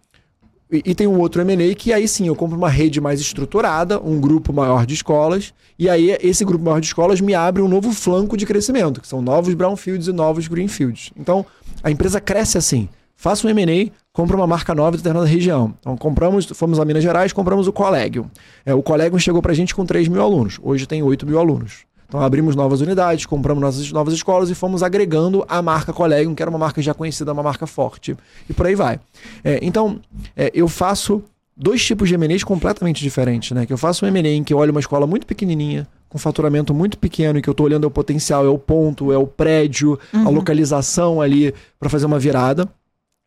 [0.73, 4.01] e, e tem um outro M&A que aí sim eu compro uma rede mais estruturada,
[4.01, 7.67] um grupo maior de escolas, e aí esse grupo maior de escolas me abre um
[7.67, 11.11] novo flanco de crescimento, que são novos brownfields e novos greenfields.
[11.15, 11.45] Então,
[11.83, 12.89] a empresa cresce assim.
[13.15, 15.73] Faça um M&A, compra uma marca nova de determinada região.
[15.79, 18.25] Então, compramos, fomos a Minas Gerais, compramos o Collegium.
[18.65, 20.59] É, o Collegium chegou pra gente com 3 mil alunos.
[20.61, 21.85] Hoje tem 8 mil alunos.
[22.13, 26.43] Então abrimos novas unidades, compramos novas, novas escolas e fomos agregando a marca Collegium, que
[26.43, 28.15] era uma marca já conhecida, uma marca forte.
[28.47, 28.99] E por aí vai.
[29.43, 29.99] É, então,
[30.37, 31.23] é, eu faço
[31.57, 33.65] dois tipos de M&As completamente diferentes, né?
[33.65, 36.71] Que eu faço um M&A em que eu olho uma escola muito pequenininha, com faturamento
[36.71, 39.25] muito pequeno, e que eu estou olhando é o potencial, é o ponto, é o
[39.25, 42.69] prédio, a localização ali para fazer uma virada.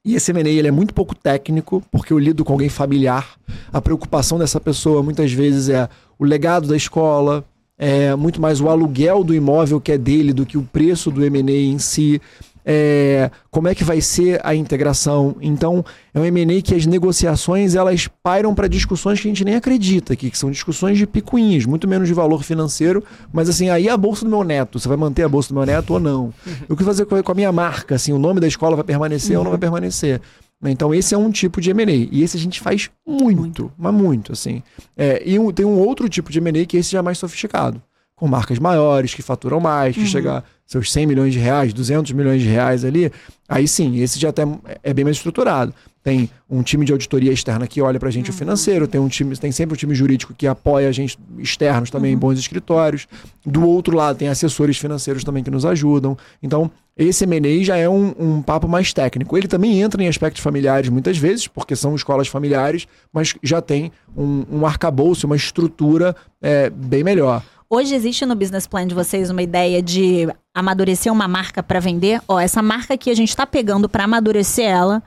[0.04, 3.34] E esse M&A ele é muito pouco técnico, porque eu lido com alguém familiar.
[3.72, 7.44] A preocupação dessa pessoa muitas vezes é o legado da escola,
[7.78, 11.24] é muito mais o aluguel do imóvel que é dele do que o preço do
[11.24, 12.20] M&A em si.
[12.68, 15.36] É, como é que vai ser a integração?
[15.40, 19.54] Então, é um M&A que as negociações elas pairam para discussões que a gente nem
[19.54, 23.88] acredita aqui, que são discussões de picuinhas, muito menos de valor financeiro, mas assim, aí
[23.88, 26.34] a bolsa do meu neto, você vai manter a bolsa do meu neto ou não?
[26.68, 27.94] O que fazer com a- minha marca?
[27.94, 30.20] Assim, o nome da escola vai permanecer ou não vai permanecer?
[30.60, 31.92] Né, Então, esse é um tipo de M&A.
[31.92, 34.62] E esse a gente faz muito, mas muito, assim.
[34.96, 37.82] É, e um- tem um outro tipo de M&A que esse já é mais sofisticado.
[38.14, 42.12] Com marcas maiores, que faturam mais, que chega a seus 100 milhões de reais, 200
[42.12, 43.12] milhões de reais ali.
[43.46, 44.42] Aí sim, esse já até
[44.82, 45.74] é bem mais estruturado.
[46.06, 49.36] Tem um time de auditoria externa que olha pra gente o financeiro, tem um time,
[49.36, 53.08] tem sempre um time jurídico que apoia a gente externos também em bons escritórios.
[53.44, 56.16] Do outro lado, tem assessores financeiros também que nos ajudam.
[56.40, 59.36] Então, esse M&A já é um, um papo mais técnico.
[59.36, 63.90] Ele também entra em aspectos familiares muitas vezes, porque são escolas familiares, mas já tem
[64.16, 67.42] um, um arcabouço, uma estrutura é, bem melhor.
[67.68, 72.22] Hoje existe no business plan de vocês uma ideia de amadurecer uma marca para vender?
[72.28, 75.02] Ó, essa marca que a gente está pegando para amadurecer ela,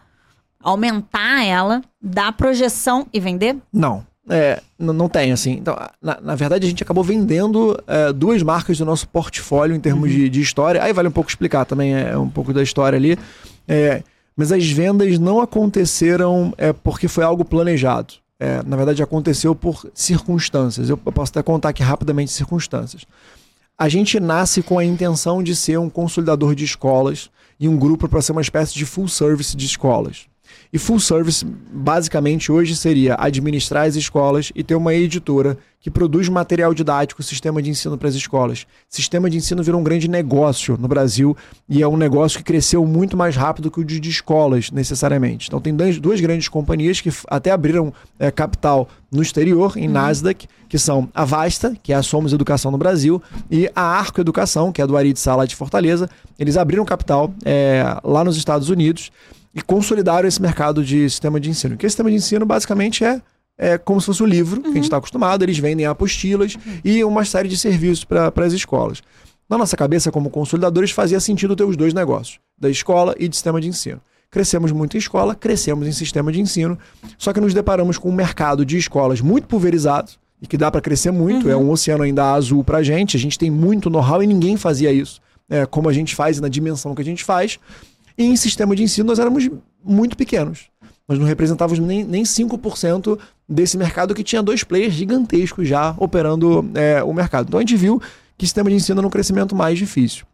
[0.61, 3.57] aumentar ela, dar projeção e vender?
[3.71, 4.07] Não.
[4.31, 5.53] É, não tem, assim.
[5.53, 9.79] Então, na, na verdade, a gente acabou vendendo é, duas marcas do nosso portfólio em
[9.79, 10.83] termos de, de história.
[10.83, 13.17] Aí vale um pouco explicar também é, um pouco da história ali.
[13.67, 14.03] É,
[14.35, 18.13] mas as vendas não aconteceram é, porque foi algo planejado.
[18.39, 20.89] É, na verdade, aconteceu por circunstâncias.
[20.89, 23.05] Eu, eu posso até contar aqui rapidamente circunstâncias.
[23.77, 27.29] A gente nasce com a intenção de ser um consolidador de escolas
[27.59, 30.27] e um grupo para ser uma espécie de full service de escolas.
[30.71, 36.27] E full service, basicamente, hoje seria administrar as escolas e ter uma editora que produz
[36.27, 38.67] material didático, sistema de ensino para as escolas.
[38.89, 41.35] Sistema de ensino virou um grande negócio no Brasil
[41.69, 45.47] e é um negócio que cresceu muito mais rápido que o de, escolas, necessariamente.
[45.47, 50.47] Então, tem duas, duas grandes companhias que até abriram é, capital no exterior, em Nasdaq,
[50.67, 54.71] que são a Vasta, que é a Somos Educação no Brasil, e a Arco Educação,
[54.71, 56.09] que é a do Ari de Sala de Fortaleza.
[56.37, 59.11] Eles abriram capital é, lá nos Estados Unidos
[59.53, 61.77] e consolidaram esse mercado de sistema de ensino.
[61.77, 63.21] Que esse sistema de ensino basicamente é,
[63.57, 67.03] é como se fosse o livro que a gente está acostumado, eles vendem apostilas e
[67.03, 69.01] uma série de serviços para as escolas.
[69.49, 73.35] Na nossa cabeça, como consolidadores, fazia sentido ter os dois negócios, da escola e de
[73.35, 73.99] sistema de ensino.
[74.29, 76.77] Crescemos muito em escola, crescemos em sistema de ensino,
[77.17, 80.79] só que nos deparamos com um mercado de escolas muito pulverizado e que dá para
[80.81, 84.21] crescer muito, é um oceano ainda azul para a gente, a gente tem muito know-how
[84.21, 85.19] e ninguém fazia isso
[85.49, 87.59] é, como a gente faz e na dimensão que a gente faz.
[88.19, 89.49] E em sistema de ensino nós éramos
[89.81, 90.65] muito pequenos.
[91.07, 93.17] Nós não representávamos nem, nem 5%
[93.47, 97.47] desse mercado que tinha dois players gigantescos já operando é, o mercado.
[97.47, 97.99] Então a gente viu
[98.37, 100.25] que sistema de ensino era um crescimento mais difícil.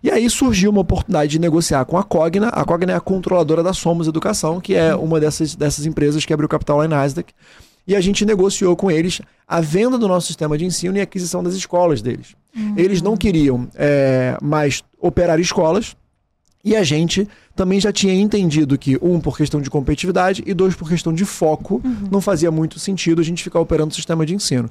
[0.00, 2.48] E aí surgiu uma oportunidade de negociar com a Cogna.
[2.48, 6.32] A Cogna é a controladora da Somos Educação, que é uma dessas, dessas empresas que
[6.32, 7.32] abriu capital lá em Nasdaq.
[7.86, 11.02] E a gente negociou com eles a venda do nosso sistema de ensino e a
[11.02, 12.36] aquisição das escolas deles.
[12.76, 15.96] Eles não queriam é, mais operar escolas,
[16.64, 20.74] e a gente também já tinha entendido que, um, por questão de competitividade, e dois,
[20.74, 24.34] por questão de foco, não fazia muito sentido a gente ficar operando o sistema de
[24.34, 24.70] ensino.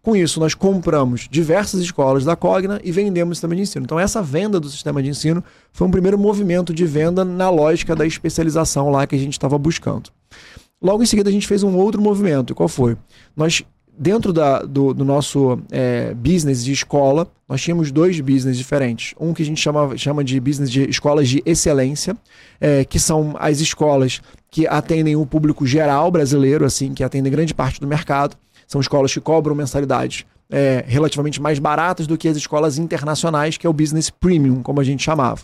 [0.00, 3.84] Com isso, nós compramos diversas escolas da Cogna e vendemos o sistema de ensino.
[3.84, 7.96] Então, essa venda do sistema de ensino foi um primeiro movimento de venda na lógica
[7.96, 10.10] da especialização lá que a gente estava buscando.
[10.80, 12.52] Logo em seguida, a gente fez um outro movimento.
[12.52, 12.98] E qual foi?
[13.34, 13.62] Nós,
[13.96, 19.14] dentro da- do, do nosso é, business de escola, nós tínhamos dois business diferentes.
[19.18, 22.16] Um que a gente chama, chama de business de escolas de excelência,
[22.60, 24.20] é, que são as escolas
[24.50, 28.36] que atendem o público geral brasileiro, assim, que atendem grande parte do mercado.
[28.66, 33.66] São escolas que cobram mensalidades é, relativamente mais baratas do que as escolas internacionais, que
[33.66, 35.40] é o business premium, como a gente chamava.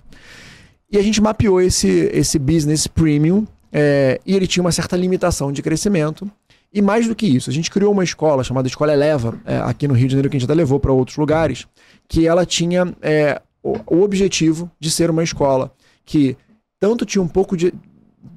[0.90, 5.52] E a gente mapeou esse, esse business premium é, e ele tinha uma certa limitação
[5.52, 6.30] de crescimento.
[6.72, 9.88] E mais do que isso, a gente criou uma escola chamada Escola Eleva, é, aqui
[9.88, 11.66] no Rio de Janeiro, que a gente até levou para outros lugares,
[12.08, 15.72] que ela tinha é, o, o objetivo de ser uma escola
[16.04, 16.36] que
[16.78, 17.74] tanto tinha um pouco de.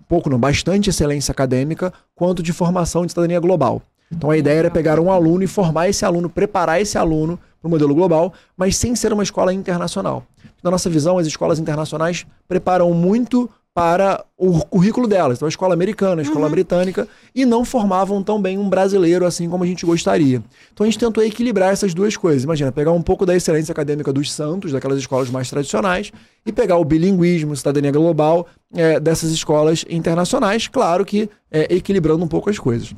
[0.07, 3.81] pouco não, bastante excelência acadêmica, quanto de formação de cidadania global.
[4.11, 7.67] Então a ideia era pegar um aluno e formar esse aluno, preparar esse aluno para
[7.67, 10.25] o modelo global, mas sem ser uma escola internacional.
[10.61, 15.38] Na nossa visão, as escolas internacionais preparam muito para o currículo delas.
[15.38, 19.49] Então, a escola americana, a escola britânica, e não formavam tão bem um brasileiro assim
[19.49, 20.43] como a gente gostaria.
[20.71, 22.43] Então, a gente tentou equilibrar essas duas coisas.
[22.43, 26.11] Imagina, pegar um pouco da excelência acadêmica dos santos, daquelas escolas mais tradicionais,
[26.45, 32.28] e pegar o bilinguismo, cidadania global é, dessas escolas internacionais, claro que é, equilibrando um
[32.28, 32.93] pouco as coisas.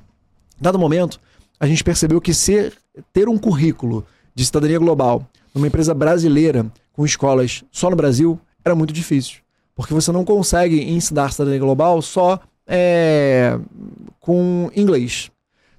[0.60, 1.20] Dado momento,
[1.58, 2.74] a gente percebeu que ser,
[3.14, 8.76] ter um currículo de cidadania global numa empresa brasileira com escolas só no Brasil era
[8.76, 9.45] muito difícil.
[9.76, 13.60] Porque você não consegue ensinar cidadania global só é,
[14.20, 15.30] com inglês.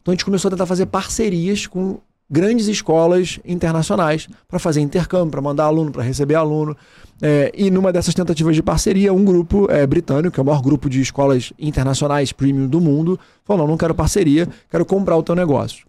[0.01, 5.31] Então a gente começou a tentar fazer parcerias com grandes escolas internacionais para fazer intercâmbio,
[5.31, 6.77] para mandar aluno, para receber aluno.
[7.23, 10.61] É, e numa dessas tentativas de parceria, um grupo é, britânico, que é o maior
[10.61, 15.23] grupo de escolas internacionais premium do mundo, falou: não, não quero parceria, quero comprar o
[15.23, 15.86] teu negócio.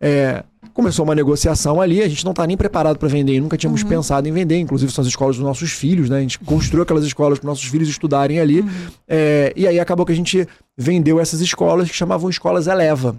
[0.00, 0.44] É,
[0.74, 4.28] começou uma negociação ali, a gente não está nem preparado para vender, nunca tínhamos pensado
[4.28, 6.18] em vender, inclusive são as escolas dos nossos filhos, né?
[6.18, 8.64] A gente construiu aquelas escolas para nossos filhos estudarem ali.
[9.08, 13.16] É, e aí acabou que a gente vendeu essas escolas que chamavam escolas Eleva.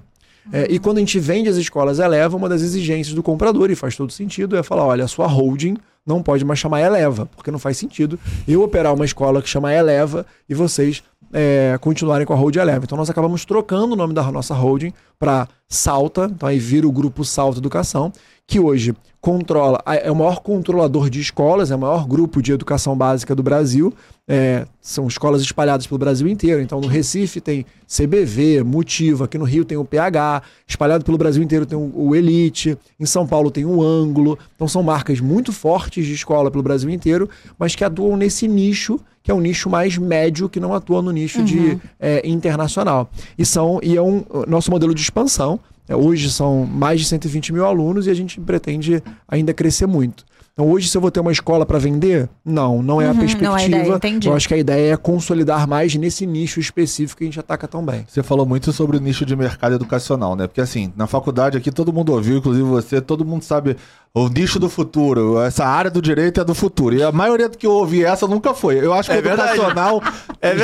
[0.52, 3.76] É, e quando a gente vende as escolas Eleva, uma das exigências do comprador, e
[3.76, 7.52] faz todo sentido, é falar: olha, a sua holding não pode mais chamar Eleva, porque
[7.52, 8.18] não faz sentido
[8.48, 11.04] eu operar uma escola que chama Eleva e vocês
[11.34, 12.86] é, continuarem com a holding Eleva.
[12.86, 16.92] Então nós acabamos trocando o nome da nossa holding para Salta, então aí vira o
[16.92, 18.12] grupo Salta Educação,
[18.46, 22.96] que hoje controla, é o maior controlador de escolas, é o maior grupo de educação
[22.96, 23.94] básica do Brasil.
[24.26, 26.62] É, são escolas espalhadas pelo Brasil inteiro.
[26.62, 31.44] Então, no Recife tem CBV, Motivo, aqui no Rio tem o PH, espalhado pelo Brasil
[31.44, 34.38] inteiro tem o Elite, em São Paulo tem o Ângulo.
[34.56, 38.98] Então, são marcas muito fortes de escola pelo Brasil inteiro, mas que atuam nesse nicho,
[39.28, 41.44] que é um nicho mais médio, que não atua no nicho uhum.
[41.44, 43.12] de é, internacional.
[43.38, 45.60] E, são, e é um nosso modelo de expansão.
[45.86, 50.24] É, hoje são mais de 120 mil alunos e a gente pretende ainda crescer muito.
[50.58, 53.16] Então, hoje, se eu vou ter uma escola para vender, não, não é uhum, a
[53.16, 53.52] perspectiva.
[53.52, 54.28] Não é a ideia, entendi.
[54.28, 57.68] Eu acho que a ideia é consolidar mais nesse nicho específico que a gente ataca
[57.68, 58.08] tão bem.
[58.10, 60.48] Você falou muito sobre o nicho de mercado educacional, né?
[60.48, 63.78] Porque assim, na faculdade aqui todo mundo ouviu, inclusive você, todo mundo sabe
[64.16, 66.96] o nicho do futuro, essa área do direito é do futuro.
[66.96, 68.84] E a maioria do que eu ouvi essa nunca foi.
[68.84, 70.02] Eu acho que é educacional
[70.42, 70.56] é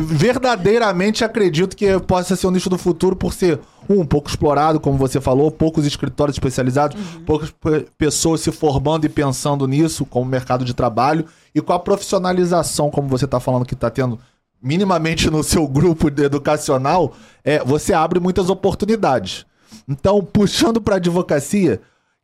[0.00, 3.58] verdadeiramente acredito que possa ser o nicho do futuro por ser
[3.90, 7.24] um, pouco explorado, como você falou, poucos escritórios especializados, uhum.
[7.24, 7.52] poucas
[7.98, 11.24] pessoas se formando e pensando nisso como mercado de trabalho
[11.54, 14.18] e com a profissionalização, como você está falando que está tendo
[14.62, 19.46] minimamente no seu grupo educacional, é, você abre muitas oportunidades.
[19.88, 21.80] Então, puxando para a advocacia,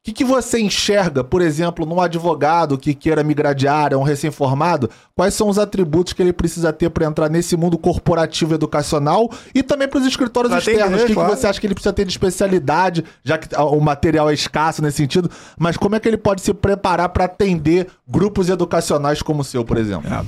[0.07, 4.89] que, que você enxerga, por exemplo, num advogado que queira migrar de área, um recém-formado?
[5.17, 9.65] Quais são os atributos que ele precisa ter para entrar nesse mundo corporativo educacional e
[9.65, 11.03] também para os escritórios pra externos?
[11.03, 11.31] O que, claro.
[11.31, 14.81] que você acha que ele precisa ter de especialidade, já que o material é escasso
[14.81, 15.29] nesse sentido?
[15.59, 19.65] Mas como é que ele pode se preparar para atender grupos educacionais como o seu,
[19.65, 20.09] por exemplo?
[20.13, 20.25] É.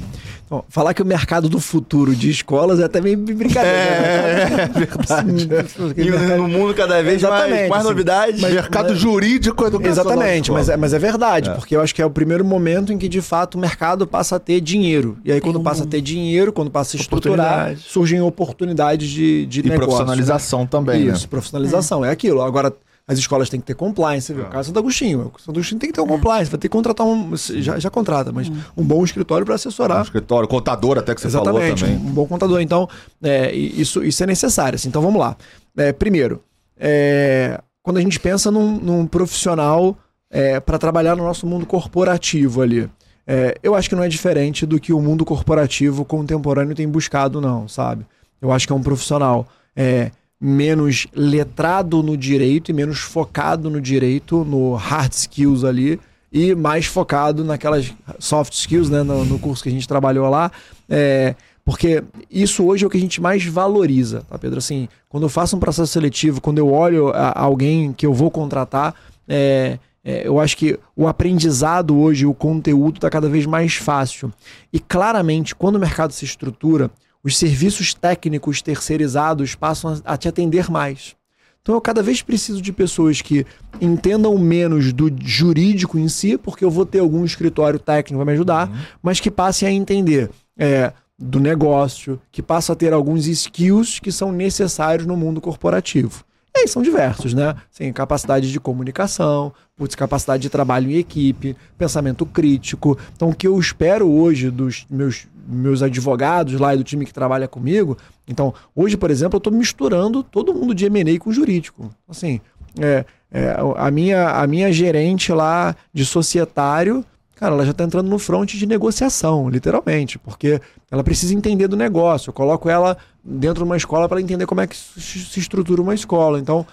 [0.48, 3.76] Então, falar que o mercado do futuro de escolas é até meio brincadeira.
[3.76, 4.62] É, né?
[4.62, 5.48] é verdade.
[6.00, 8.40] e no mundo cada vez Exatamente, mais, mais assim, novidades.
[8.40, 10.12] Mas, mercado mas, jurídico educacional.
[10.12, 11.54] Exatamente, mas é, mas é verdade, é.
[11.54, 14.36] porque eu acho que é o primeiro momento em que de fato o mercado passa
[14.36, 15.18] a ter dinheiro.
[15.24, 19.60] E aí quando passa a ter dinheiro, quando passa a estruturar, surgem oportunidades de, de
[19.60, 19.76] e negócio.
[19.76, 20.68] E profissionalização né?
[20.70, 21.28] também, Isso, né?
[21.28, 22.08] profissionalização, é.
[22.08, 22.42] é aquilo.
[22.42, 22.74] Agora
[23.08, 24.44] as escolas têm que ter compliance, você viu?
[24.44, 25.32] O caso Santo Agostinho.
[25.34, 26.08] O Santo Agostinho tem que ter um é.
[26.08, 27.34] compliance, vai ter que contratar um.
[27.36, 28.56] Já, já contrata, mas hum.
[28.76, 30.00] um bom escritório para assessorar.
[30.00, 32.10] Um escritório, contador até que você Exatamente, falou também.
[32.10, 32.60] Um bom contador.
[32.60, 32.86] Então,
[33.22, 34.76] é, isso, isso é necessário.
[34.76, 34.88] Assim.
[34.88, 35.38] Então vamos lá.
[35.74, 36.42] É, primeiro,
[36.78, 37.58] é,
[37.89, 39.97] quando a gente pensa num, num profissional
[40.30, 42.86] é, para trabalhar no nosso mundo corporativo ali.
[43.26, 47.41] É, eu acho que não é diferente do que o mundo corporativo contemporâneo tem buscado,
[47.41, 48.05] não, sabe?
[48.43, 53.80] Eu acho que é um profissional é, menos letrado no direito e menos focado no
[53.80, 55.99] direito, no hard skills ali,
[56.30, 60.53] e mais focado naquelas soft skills, né, no, no curso que a gente trabalhou lá.
[60.91, 61.34] É,
[61.68, 64.56] porque isso hoje é o que a gente mais valoriza, tá, Pedro?
[64.56, 68.30] Assim, quando eu faço um processo seletivo, quando eu olho a, alguém que eu vou
[68.30, 68.94] contratar,
[69.28, 74.32] é, é, eu acho que o aprendizado hoje, o conteúdo está cada vez mais fácil.
[74.72, 76.90] E claramente, quando o mercado se estrutura,
[77.22, 81.14] os serviços técnicos terceirizados passam a te atender mais.
[81.60, 83.44] Então eu cada vez preciso de pessoas que
[83.78, 88.32] entendam menos do jurídico em si, porque eu vou ter algum escritório técnico para me
[88.32, 88.76] ajudar, uhum.
[89.02, 94.12] mas que passem a entender é, do negócio, que passem a ter alguns skills que
[94.12, 96.24] são necessários no mundo corporativo.
[96.56, 97.54] E aí são diversos, né?
[97.72, 102.96] Assim, capacidade de comunicação, putz, capacidade de trabalho em equipe, pensamento crítico.
[103.14, 107.14] Então, o que eu espero hoje dos meus meus advogados lá e do time que
[107.14, 107.96] trabalha comigo.
[108.26, 111.90] Então, hoje, por exemplo, eu estou misturando todo mundo de M&A com jurídico.
[112.06, 112.40] Assim,
[112.78, 117.04] é, é, a, minha, a minha gerente lá de societário,
[117.39, 120.61] cara, ela já está entrando no front de negociação, literalmente, porque
[120.91, 122.30] ela precisa entender do negócio.
[122.30, 125.95] Eu coloco ela dentro de uma escola para entender como é que se estrutura uma
[125.95, 126.39] escola.
[126.39, 126.66] Então,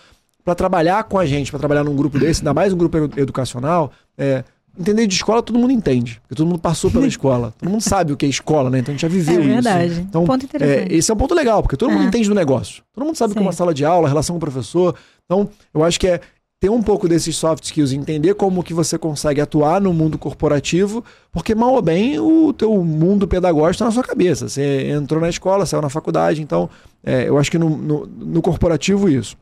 [0.43, 3.91] para trabalhar com a gente, para trabalhar num grupo desse, ainda mais um grupo educacional,
[4.17, 4.43] é,
[4.77, 6.19] Entender de escola, todo mundo entende.
[6.21, 7.53] Porque todo mundo passou pela escola.
[7.57, 8.79] Todo mundo sabe o que é escola, né?
[8.79, 9.49] Então a gente já viveu isso.
[9.49, 9.91] É verdade.
[9.93, 10.01] Isso.
[10.01, 10.93] Então, ponto interessante.
[10.93, 12.07] É, esse é um ponto legal, porque todo mundo é.
[12.07, 12.83] entende do negócio.
[12.93, 13.35] Todo mundo sabe Sim.
[13.35, 14.95] como é uma sala de aula, a relação com o professor.
[15.23, 16.19] Então, eu acho que é
[16.65, 21.03] ter um pouco desses soft skills, entender como que você consegue atuar no mundo corporativo,
[21.31, 24.49] porque mal ou bem o teu mundo pedagógico está na sua cabeça.
[24.49, 26.69] Você entrou na escola, saiu na faculdade, então
[27.03, 29.37] é, eu acho que no, no, no corporativo isso.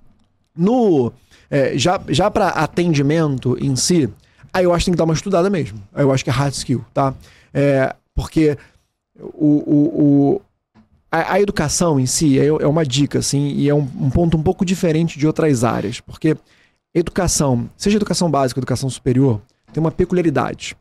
[0.55, 1.11] No
[1.49, 4.09] é, já já para atendimento em si,
[4.53, 5.81] Aí eu acho que tem que dar uma estudada mesmo.
[5.91, 7.15] Aí eu acho que é hard skill, tá?
[7.51, 8.55] É, porque
[9.19, 10.41] o, o, o
[11.11, 14.63] a, educação em si é, é, uma dica, assim, e é um, ponto um pouco
[14.63, 15.99] diferente de outras áreas.
[15.99, 16.37] Porque
[16.93, 19.41] educação, seja educação básica educação superior,
[19.71, 20.75] tem uma peculiaridade.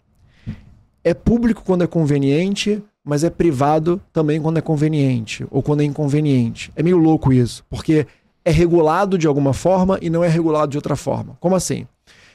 [1.03, 5.85] É público quando é conveniente, mas é privado também quando é conveniente, ou quando é
[5.85, 6.71] inconveniente.
[6.77, 8.07] É meio louco isso, porque
[8.45, 11.37] é regulado de alguma forma e não é regulado de outra forma.
[11.41, 11.87] Como assim?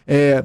[0.05, 0.43] É,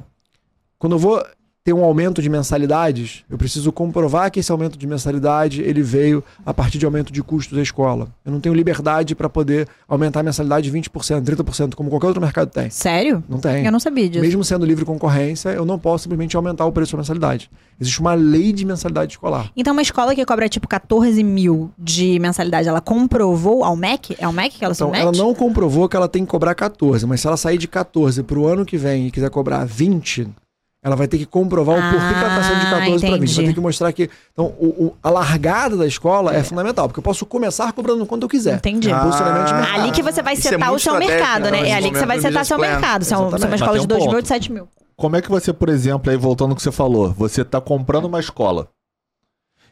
[0.79, 1.25] quando eu vou
[1.65, 6.23] ter um aumento de mensalidades, eu preciso comprovar que esse aumento de mensalidade ele veio
[6.45, 8.09] a partir de aumento de custo da escola.
[8.25, 10.89] Eu não tenho liberdade para poder aumentar a mensalidade 20%,
[11.23, 12.69] 30%, como qualquer outro mercado tem.
[12.69, 13.23] Sério?
[13.29, 13.65] Não tem.
[13.65, 14.25] Eu não sabia disso.
[14.25, 17.49] Mesmo sendo livre concorrência, eu não posso simplesmente aumentar o preço da mensalidade.
[17.81, 19.51] Existe uma lei de mensalidade escolar.
[19.57, 24.17] Então, uma escola que cobra tipo 14 mil de mensalidade, ela comprovou ao MEC?
[24.19, 25.03] É ao MEC que ela Então, submete?
[25.07, 28.23] ela não comprovou que ela tem que cobrar 14, mas se ela sair de 14
[28.25, 30.29] para o ano que vem e quiser cobrar 20,
[30.85, 33.17] ela vai ter que comprovar o porquê que ela está saindo de 14 para 20.
[33.21, 33.35] entendi.
[33.37, 34.11] Vai ter que mostrar que.
[34.33, 36.43] Então, o- o- a largada da escola é.
[36.43, 38.57] fundamental, porque eu posso começar cobrando quanto eu quiser.
[38.57, 38.91] Entendi.
[38.93, 39.75] Ah.
[39.75, 41.69] Ali que você vai é setar muito o seu mercado, né, né?
[41.71, 42.81] É ali que você vai setar seu business plan.
[42.81, 43.05] mercado.
[43.05, 44.69] Se é um- é uma escola de tem um 2 mil ou de 7 mil.
[44.97, 48.05] Como é que você, por exemplo, aí voltando ao que você falou, você tá comprando
[48.07, 48.69] uma escola.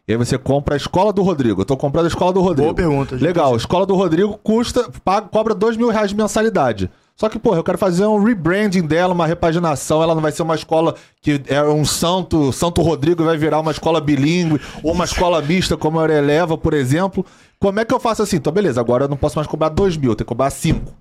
[0.09, 1.61] E aí você compra a escola do Rodrigo.
[1.61, 2.73] Eu tô comprando a escola do Rodrigo.
[2.73, 3.17] Boa pergunta.
[3.17, 3.25] gente.
[3.25, 6.91] Legal, a escola do Rodrigo custa, paga, cobra dois mil reais de mensalidade.
[7.21, 10.03] Só que, porra, eu quero fazer um rebranding dela, uma repaginação.
[10.03, 13.73] Ela não vai ser uma escola que é um santo, Santo Rodrigo vai virar uma
[13.73, 17.23] escola bilíngue, ou uma escola mista, como a Eleva, por exemplo.
[17.59, 18.37] Como é que eu faço assim?
[18.37, 20.95] Então, beleza, agora eu não posso mais cobrar dois mil, eu tenho que cobrar cinco.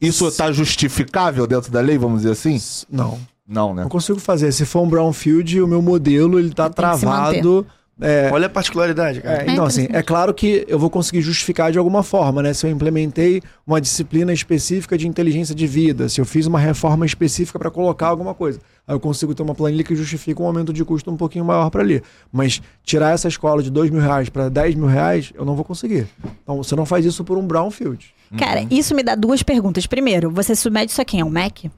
[0.00, 2.60] Isso tá justificável dentro da lei, vamos dizer assim?
[2.88, 3.18] Não.
[3.44, 3.82] Não, né?
[3.82, 4.52] Não consigo fazer.
[4.52, 7.66] Se for um brownfield, o meu modelo ele tá Ele tem que se travado.
[7.98, 9.44] É, Olha a particularidade, cara.
[9.44, 12.52] É, então, assim, é claro que eu vou conseguir justificar de alguma forma, né?
[12.52, 17.06] Se eu implementei uma disciplina específica de inteligência de vida, se eu fiz uma reforma
[17.06, 20.74] específica para colocar alguma coisa, aí eu consigo ter uma planilha que justifica um aumento
[20.74, 22.02] de custo um pouquinho maior para ali.
[22.30, 25.64] Mas tirar essa escola de dois mil reais para 10 mil reais, eu não vou
[25.64, 26.06] conseguir.
[26.42, 28.14] Então, você não faz isso por um brownfield.
[28.36, 29.86] Cara, isso me dá duas perguntas.
[29.86, 31.22] Primeiro, você submete isso a quem?
[31.22, 31.70] Ao MEC?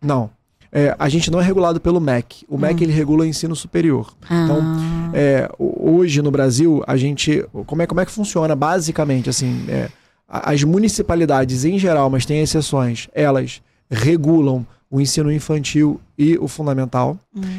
[0.00, 0.30] Não.
[0.74, 2.46] É, a gente não é regulado pelo MEC.
[2.48, 4.14] O MEC ele regula o ensino superior.
[4.24, 5.10] Então, Ah.
[5.12, 7.44] É, ho- hoje no Brasil, a gente.
[7.66, 8.56] Como é, como é que funciona?
[8.56, 9.90] Basicamente, assim, é,
[10.26, 13.60] as municipalidades em geral, mas tem exceções, elas
[13.90, 17.18] regulam o ensino infantil e o fundamental,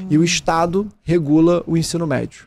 [0.10, 2.46] e o Estado regula o ensino médio.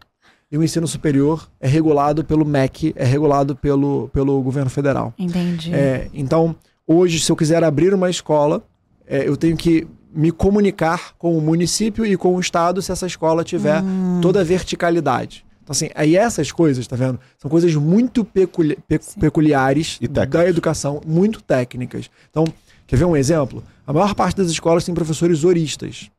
[0.50, 5.12] E o ensino superior é regulado pelo MEC, é regulado pelo, pelo governo federal.
[5.18, 5.74] Entendi.
[5.74, 6.54] É, então,
[6.86, 8.62] hoje, se eu quiser abrir uma escola,
[9.06, 9.86] é, eu tenho que
[10.16, 14.20] me comunicar com o município e com o estado se essa escola tiver Hum.
[14.22, 15.44] toda a verticalidade.
[15.62, 17.18] Então, assim, aí essas coisas, tá vendo?
[17.38, 20.30] São coisas muito peculi- pe- peculiares E técnicas.
[20.30, 22.08] da educação, muito técnicas.
[22.30, 22.44] Então,
[22.86, 23.62] quer ver um exemplo?
[23.86, 26.10] A maior parte das escolas tem professores horistas.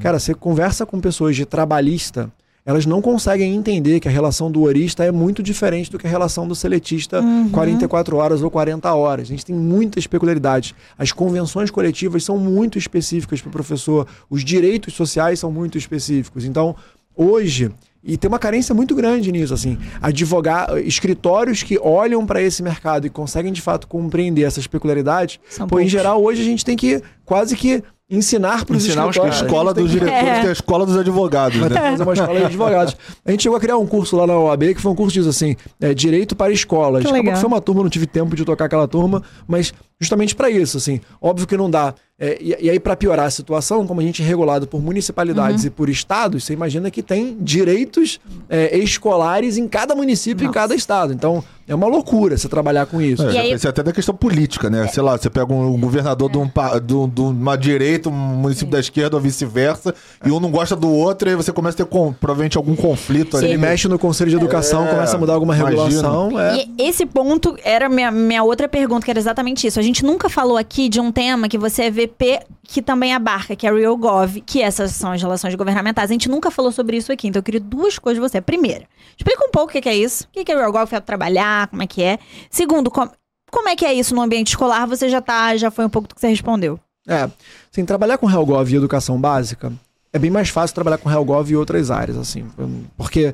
[0.00, 2.32] Cara, você conversa com pessoas de trabalhista,
[2.66, 6.10] elas não conseguem entender que a relação do horista é muito diferente do que a
[6.10, 9.28] relação do seletista 44 horas ou 40 horas.
[9.28, 10.74] A gente tem muitas peculiaridades.
[10.98, 16.44] As convenções coletivas são muito específicas para o professor, os direitos sociais são muito específicos.
[16.44, 16.74] Então,
[17.14, 17.70] hoje,
[18.02, 23.06] e tem uma carência muito grande nisso, assim, advogar, escritórios que olham para esse mercado
[23.06, 25.92] e conseguem de fato compreender essas peculiaridades, São pô, em poucos.
[25.92, 29.42] geral, hoje a gente tem que quase que ensinar para os Ensinar os escritórios.
[29.42, 30.40] A escola dos diretores É.
[30.40, 31.90] tem a escola dos advogados, que né?
[31.90, 32.96] fazer uma escola de advogados.
[33.24, 35.28] A gente chegou a criar um curso lá na OAB que foi um curso disso
[35.28, 37.04] assim, é, direito para escolas.
[37.04, 37.34] Que legal.
[37.34, 40.76] que foi uma turma, não tive tempo de tocar aquela turma, mas justamente para isso,
[40.76, 41.00] assim.
[41.20, 41.94] Óbvio que não dá.
[42.18, 45.62] É, e, e aí, para piorar a situação, como a gente é regulado por municipalidades
[45.64, 45.68] Uhum.
[45.68, 50.74] e por estados, você imagina que tem direitos é, escolares em cada município, em cada
[50.74, 51.12] estado.
[51.12, 53.22] Então, é uma loucura você trabalhar com isso.
[53.24, 54.86] É, E já aí- pensei até da questão política, né?
[54.88, 58.80] Sei lá, você pega um governador de, um, de, de uma direita, um município da
[58.80, 59.94] esquerda ou vice-versa,
[60.24, 62.76] e um não gosta do outro, e aí você começa a ter com, provavelmente algum
[62.76, 63.54] conflito Se ali.
[63.54, 66.38] ele mexe no Conselho de Educação, É, começa a mudar alguma regulação.
[66.40, 66.64] É.
[66.78, 69.78] E esse ponto era minha, minha outra pergunta, que era exatamente isso.
[69.78, 73.54] A gente nunca falou aqui de um tema que você é VP que também abarca,
[73.56, 76.10] que é Real Gov, que essas são as relações governamentais.
[76.10, 78.40] A gente nunca falou sobre isso aqui, então eu queria duas coisas de você.
[78.40, 78.84] Primeira,
[79.16, 81.82] explica um pouco o que é isso, o que é Real Gov, é trabalhar, como
[81.82, 82.18] é que é.
[82.50, 83.08] Segundo, com-
[83.50, 84.86] como é que é isso no ambiente escolar?
[84.86, 86.78] Você já tá, já foi um pouco do que você respondeu.
[87.08, 87.30] É,
[87.72, 89.72] assim, trabalhar com HealthGov e educação básica
[90.12, 92.48] é bem mais fácil trabalhar com HealthGov e outras áreas, assim,
[92.96, 93.32] porque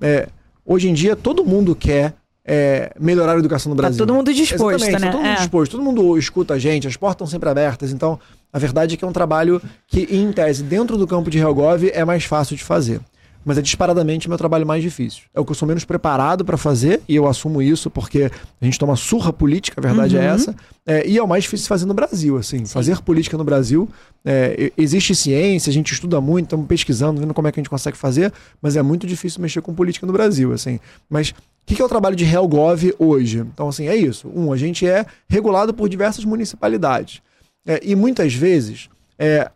[0.00, 0.28] é,
[0.66, 2.14] hoje em dia todo mundo quer
[2.44, 3.98] é, melhorar a educação no Tá Brasil.
[3.98, 5.06] todo mundo disposto, Exatamente, né?
[5.06, 5.36] tá todo mundo É.
[5.40, 8.18] disposto, todo mundo escuta a gente, as portas estão sempre abertas, então
[8.52, 11.90] a verdade é que é um trabalho que, em tese, dentro do campo de HealthGov
[11.92, 13.00] é mais fácil de fazer.
[13.44, 15.22] Mas é disparadamente o meu trabalho mais difícil.
[15.34, 18.30] É o que eu sou menos preparado para fazer, e eu assumo isso porque
[18.60, 20.22] a gente toma surra política, a verdade Uhum.
[20.22, 20.54] é essa.
[20.86, 22.64] É, e é o mais difícil fazer no Brasil, assim.
[22.66, 23.88] Fazer política no Brasil,
[24.24, 27.70] é, existe ciência, a gente estuda muito, estamos pesquisando, vendo como é que a gente
[27.70, 30.78] consegue fazer, mas é muito difícil mexer com política no Brasil, assim.
[31.08, 31.34] Mas o
[31.66, 33.38] que, que é o trabalho de HealthGov hoje?
[33.38, 34.28] Então, assim, é isso.
[34.34, 37.20] Um, a gente é regulado por diversas municipalidades.
[37.66, 38.88] É, e muitas vezes,
[39.18, 39.48] é,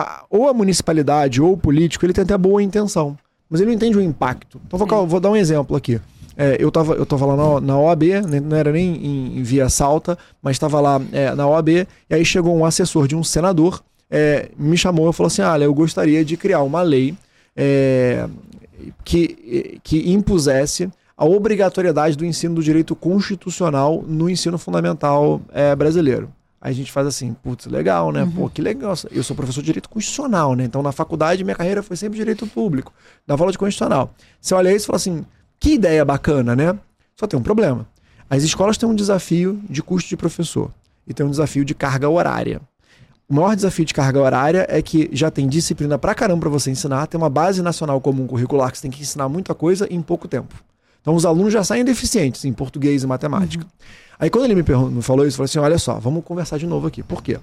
[0.00, 3.16] a- ou a municipalidade ou o político, ele tem até boa intenção,
[3.48, 4.60] mas ele não entende o impacto.
[4.66, 6.00] Então, vou, vou dar um exemplo aqui.
[6.36, 9.42] É, eu, tava, eu tava lá na, na OAB, né, não era nem em, em
[9.42, 13.22] via salta, mas estava lá é, na OAB, e aí chegou um assessor de um
[13.22, 13.82] senador
[14.12, 17.14] é, me chamou e falou assim: olha, eu gostaria de criar uma lei
[17.56, 18.28] é,
[19.02, 26.30] que, que impusesse a obrigatoriedade do ensino do direito constitucional no ensino fundamental é, brasileiro.
[26.62, 28.24] Aí a gente faz assim, putz, legal, né?
[28.36, 28.94] Pô, que legal.
[29.10, 30.64] Eu sou professor de direito constitucional, né?
[30.64, 32.92] Então na faculdade minha carreira foi sempre direito público,
[33.26, 34.14] da aula de constitucional.
[34.40, 35.26] Você olha isso e fala assim,
[35.58, 36.78] que ideia bacana, né?
[37.16, 37.84] Só tem um problema.
[38.30, 40.70] As escolas têm um desafio de custo de professor
[41.04, 42.60] e tem um desafio de carga horária.
[43.28, 46.70] O maior desafio de carga horária é que já tem disciplina pra caramba pra você
[46.70, 50.00] ensinar, tem uma base nacional comum curricular que você tem que ensinar muita coisa em
[50.00, 50.54] pouco tempo.
[51.02, 53.66] Então os alunos já saem deficientes em português e matemática.
[54.18, 56.86] Aí quando ele me falou isso, eu falei assim: olha só, vamos conversar de novo
[56.86, 57.02] aqui.
[57.02, 57.38] Por quê?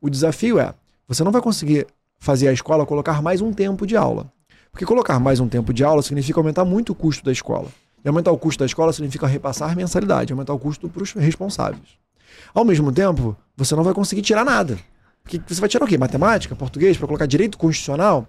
[0.00, 0.72] O desafio é:
[1.06, 1.86] você não vai conseguir
[2.18, 4.32] fazer a escola colocar mais um tempo de aula.
[4.70, 7.66] Porque colocar mais um tempo de aula significa aumentar muito o custo da escola.
[8.04, 11.98] E aumentar o custo da escola significa repassar mensalidade, aumentar o custo para os responsáveis.
[12.54, 14.78] Ao mesmo tempo, você não vai conseguir tirar nada.
[15.22, 15.98] Porque você vai tirar o quê?
[15.98, 18.26] Matemática, português, para colocar direito constitucional?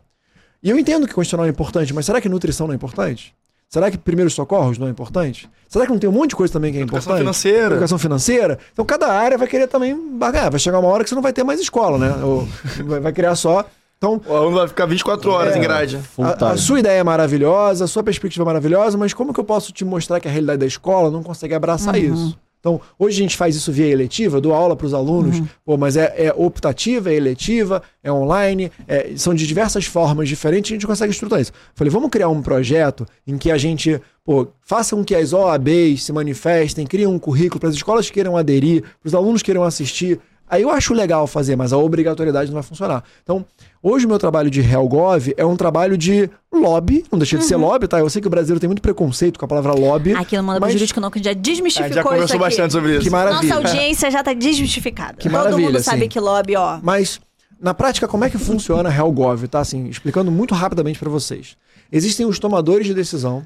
[0.64, 3.36] E eu entendo que constitucional é importante, mas será que nutrição não é importante?
[3.74, 5.50] Será que primeiros socorros não é importante?
[5.70, 7.20] Será que não tem um monte de coisa também que é Educação importante?
[7.20, 7.68] financeira.
[7.76, 8.60] Educação financeira.
[8.74, 10.52] Então cada área vai querer também bagar.
[10.52, 12.14] Vai chegar uma hora que você não vai ter mais escola, né?
[12.22, 12.46] Ou
[12.86, 13.66] vai, vai criar só.
[13.98, 15.58] Então, O aluno vai ficar 24 horas É.
[15.58, 15.98] em grade.
[16.00, 19.40] Full a, a sua ideia é maravilhosa, a sua perspectiva é maravilhosa, mas como que
[19.40, 22.38] eu posso te mostrar que a realidade da escola não consegue abraçar isso?
[22.62, 25.98] Então, hoje a gente faz isso via eletiva, dou aula para os alunos, pô, mas
[25.98, 30.86] é, é optativa, é eletiva, é online, é- são de diversas formas diferentes, a gente
[30.86, 31.52] consegue estruturar isso.
[31.74, 36.04] Falei, vamos criar um projeto em que a gente, pô, faça com que as OABs
[36.04, 39.48] se manifestem, criem um currículo para as escolas que queiram aderir, para os alunos que
[39.48, 40.20] queiram assistir.
[40.52, 43.04] Aí eu acho legal fazer, mas a obrigatoriedade não vai funcionar.
[43.24, 43.46] Então,
[43.82, 47.56] hoje o meu trabalho de RealGov é um trabalho de lobby, não deixa de ser
[47.56, 48.00] lobby, tá?
[48.00, 50.14] Eu sei que o brasileiro tem muito preconceito com a palavra lobby.
[50.14, 52.36] Aqui no Manda pro mas- Jurídico não, que já A desmistificou gente já isso conversou
[52.36, 52.44] aqui.
[52.44, 53.02] bastante sobre isso.
[53.04, 53.56] Que maravilha.
[53.56, 55.14] Nossa audiência já tá desmistificada.
[55.14, 56.10] Que Todo maravilha, mundo sabe sim.
[56.10, 56.80] que lobby, ó.
[56.84, 57.22] Mas,
[57.60, 59.62] na prática, como é que funciona a RealGov, tá?
[59.62, 61.56] Assim, explicando muito rapidamente para vocês.
[61.90, 63.42] Existem os tomadores de decisão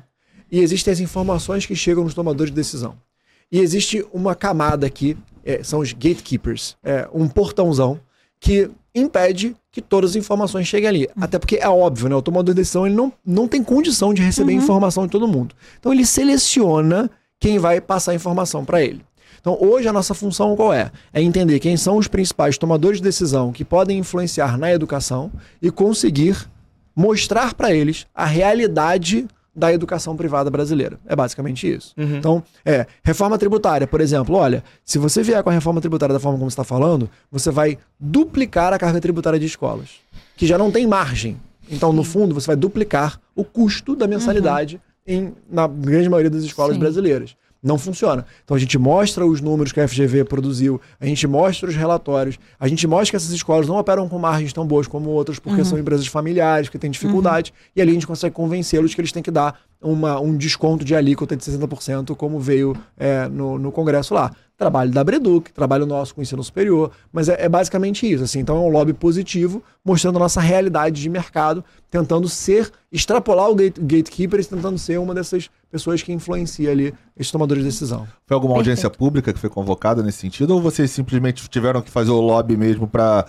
[0.51, 2.95] e existem as informações que chegam nos tomadores de decisão.
[3.51, 5.15] E existe uma camada aqui,
[5.45, 7.99] é, são os gatekeepers, é, um portãozão
[8.39, 11.09] que impede que todas as informações cheguem ali.
[11.19, 12.15] Até porque é óbvio, né?
[12.15, 15.53] O tomador de decisão ele não, não tem condição de receber informação de todo mundo.
[15.79, 19.03] Então ele seleciona quem vai passar a informação para ele.
[19.39, 20.91] Então, hoje a nossa função qual é?
[21.13, 25.31] É entender quem são os principais tomadores de decisão que podem influenciar na educação
[25.61, 26.49] e conseguir
[26.95, 30.99] mostrar para eles a realidade da educação privada brasileira.
[31.05, 31.93] É basicamente isso.
[32.17, 36.19] Então, é, reforma tributária, por exemplo, olha, se você vier com a reforma tributária da
[36.19, 39.91] forma como você está falando, você vai duplicar a carga tributária de escolas,
[40.35, 41.37] que já não tem margem.
[41.71, 46.43] Então, no fundo, você vai duplicar o custo da mensalidade em, na grande maioria das
[46.43, 46.79] escolas Sim.
[46.79, 47.35] brasileiras.
[47.61, 48.25] Não funciona.
[48.43, 52.37] Então a gente mostra os números que a FGV produziu, a gente mostra os relatórios,
[52.59, 55.65] a gente mostra que essas escolas não operam com margens tão boas como outras, porque
[55.65, 59.23] são empresas familiares que têm dificuldade, e ali a gente consegue convencê-los que eles têm
[59.23, 64.13] que dar uma, um desconto de alíquota de 60%, como veio é, no, no Congresso
[64.13, 64.31] lá.
[64.57, 68.23] Trabalho da Breduc, trabalho nosso com o ensino superior, mas é, é basicamente isso.
[68.23, 73.49] Assim, então é um lobby positivo, mostrando a nossa realidade de mercado, tentando ser, extrapolar
[73.49, 77.69] o gate, gatekeeper e tentando ser uma dessas pessoas que influencia ali esses tomadores de
[77.69, 78.07] decisão.
[78.25, 78.69] Foi alguma Perfeito.
[78.69, 80.51] audiência pública que foi convocada nesse sentido?
[80.51, 83.25] Ou vocês simplesmente tiveram que fazer o lobby mesmo pra.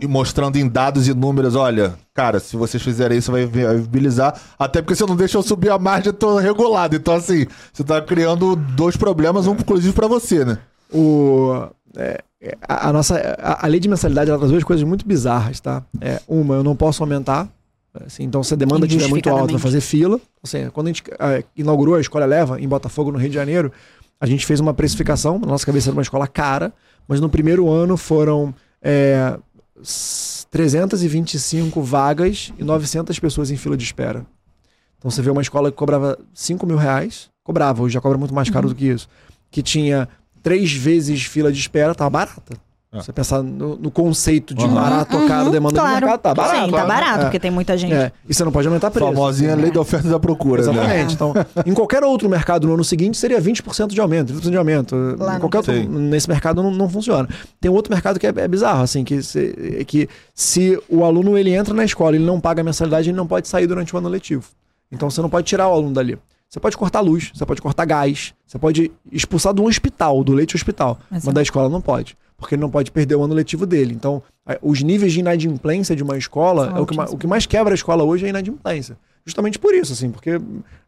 [0.00, 3.76] E mostrando em dados e números, olha, cara, se vocês fizerem isso vai vi- vai
[3.76, 6.94] viabilizar, até porque você não deixa eu subir a margem, eu tô regulado.
[6.94, 10.58] Então, assim, você tá criando dois problemas, um inclusive pra você, né?
[10.92, 11.66] O,
[11.96, 15.06] é, é, a, a nossa, a, a lei de mensalidade ela traz duas coisas muito
[15.06, 15.82] bizarras, tá?
[16.00, 17.48] É, uma, eu não posso aumentar.
[18.06, 20.18] Assim, então, se a demanda estiver muito alta, vai fazer fila.
[20.42, 23.70] Assim, quando a gente ah, inaugurou a Escola Leva em Botafogo, no Rio de Janeiro,
[24.20, 25.38] a gente fez uma precificação.
[25.40, 26.72] Na nossa cabeça era uma escola cara,
[27.08, 29.36] mas no primeiro ano foram é,
[30.50, 34.26] 325 vagas e 900 pessoas em fila de espera.
[34.98, 38.34] Então você vê uma escola que cobrava 5 mil reais, cobrava, hoje já cobra muito
[38.34, 39.08] mais caro do que isso,
[39.50, 40.08] que tinha
[40.42, 42.56] três vezes fila de espera, tava barata.
[42.94, 43.00] É.
[43.00, 44.74] Você pensar no, no conceito de Uhum.
[44.74, 45.94] barato ou caro, demanda claro.
[45.94, 46.64] de mercado, tá barato.
[46.66, 46.86] Sim, tá né?
[46.86, 47.22] barato, É.
[47.22, 47.94] porque tem muita gente.
[47.94, 49.06] É, e você não pode aumentar preço.
[49.10, 50.72] Famosinha lei da oferta e da procura, né?
[50.72, 51.14] Exatamente.
[51.22, 51.32] Então,
[51.64, 54.94] em qualquer outro mercado no ano seguinte seria 20% de aumento, 30% de aumento.
[55.18, 57.26] Lá em qualquer outro, nesse mercado não, não funciona.
[57.58, 61.38] Tem outro mercado que é, é bizarro, assim, que se, é que se o aluno
[61.38, 63.94] ele entra na escola e ele não paga a mensalidade, ele não pode sair durante
[63.94, 64.44] o ano letivo.
[64.90, 66.18] Então você não pode tirar o aluno dali.
[66.52, 70.54] Você pode cortar luz, você pode cortar gás, você pode expulsar do hospital, do leite
[70.54, 71.00] hospital.
[71.10, 72.14] Mas Mas da escola não pode.
[72.36, 73.94] Porque ele não pode perder o ano letivo dele.
[73.94, 74.22] Então,
[74.60, 77.72] os níveis de inadimplência de uma escola, São é o que, o que mais quebra
[77.72, 78.98] a escola hoje é a inadimplência.
[79.24, 80.38] Justamente por isso, assim, porque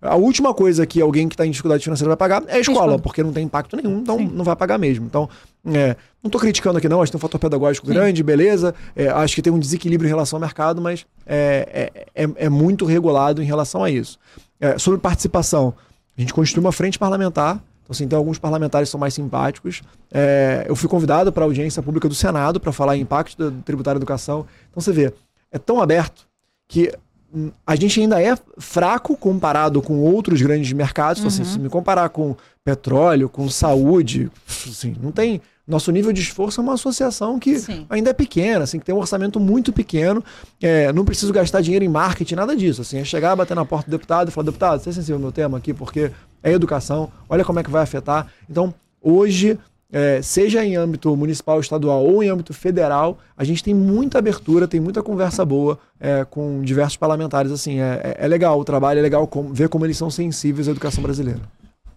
[0.02, 2.98] a última coisa que alguém que está em dificuldade financeira vai pagar é a escola,
[2.98, 4.28] porque não tem impacto nenhum, então Sim.
[4.34, 5.06] não vai pagar mesmo.
[5.06, 5.30] Então,
[5.66, 9.08] é, não tô criticando aqui não, acho que tem um fator pedagógico grande, beleza, é,
[9.08, 12.84] acho que tem um desequilíbrio em relação ao mercado, mas é, é, é, é muito
[12.84, 14.18] regulado em relação a isso.
[14.64, 15.74] É, sobre participação,
[16.16, 19.82] a gente constitui uma frente parlamentar, então, assim, tem alguns parlamentares são mais simpáticos.
[20.10, 23.62] É, eu fui convidado para a audiência pública do Senado para falar em impacto da
[23.62, 24.46] tributária da educação.
[24.70, 25.12] Então, você vê,
[25.52, 26.26] é tão aberto
[26.66, 26.90] que
[27.34, 31.20] hum, a gente ainda é fraco comparado com outros grandes mercados.
[31.20, 32.34] Então, assim, se me comparar com
[32.64, 34.30] petróleo, com saúde,
[34.66, 35.42] assim, não tem.
[35.66, 37.86] Nosso nível de esforço é uma associação que Sim.
[37.88, 40.22] ainda é pequena, assim, que tem um orçamento muito pequeno.
[40.60, 42.82] É, não preciso gastar dinheiro em marketing, nada disso.
[42.82, 45.20] Assim, é chegar, bater na porta do deputado e falar, deputado, você é sensível ao
[45.22, 46.10] meu tema aqui, porque
[46.42, 48.26] é educação, olha como é que vai afetar.
[48.48, 49.58] Então, hoje,
[49.90, 54.68] é, seja em âmbito municipal, estadual ou em âmbito federal, a gente tem muita abertura,
[54.68, 57.50] tem muita conversa boa é, com diversos parlamentares.
[57.50, 60.68] Assim, é, é- é legal o trabalho, é legal como- ver como eles são sensíveis
[60.68, 61.40] à educação brasileira.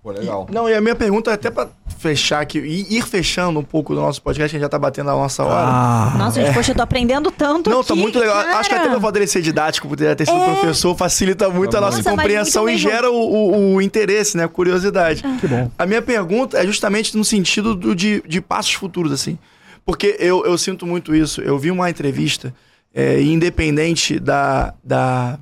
[0.02, 0.48] Pô, legal.
[0.52, 1.68] Não, e a minha pergunta é até pra
[1.98, 4.80] fechar aqui, e ir fechando um pouco do nosso podcast, que a gente já tá
[4.80, 6.18] batendo a nossa hora.
[6.18, 8.36] Nossa, gente, poxa, eu tô aprendendo tanto Não, aqui, tá muito legal.
[8.44, 8.58] cara.
[8.60, 11.98] Acho que até fato dele ser didático, por ter sido professor, facilita muito a nossa
[11.98, 14.44] Nossa, compreensão e gera o, o- o interesse, né?
[14.46, 15.24] A curiosidade.
[15.42, 15.70] Que bom.
[15.78, 19.38] A minha pergunta é justamente no sentido do- de, de passos futuros, assim.
[19.86, 21.42] Porque eu, eu sinto muito isso.
[21.42, 22.54] Eu vi uma entrevista,
[22.94, 25.40] é, independente da, da.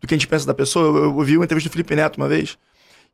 [0.00, 2.16] do que a gente pensa da pessoa, eu, eu vi uma entrevista do Felipe Neto
[2.16, 2.56] uma vez,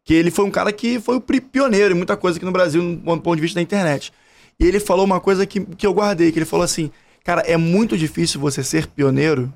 [0.05, 2.83] que ele foi um cara que foi o pioneiro em muita coisa aqui no Brasil,
[2.83, 4.13] no ponto de vista da internet.
[4.61, 6.91] E ele falou uma coisa que, que eu guardei, que ele falou assim,
[7.25, 9.53] cara, é muito difícil você ser pioneiro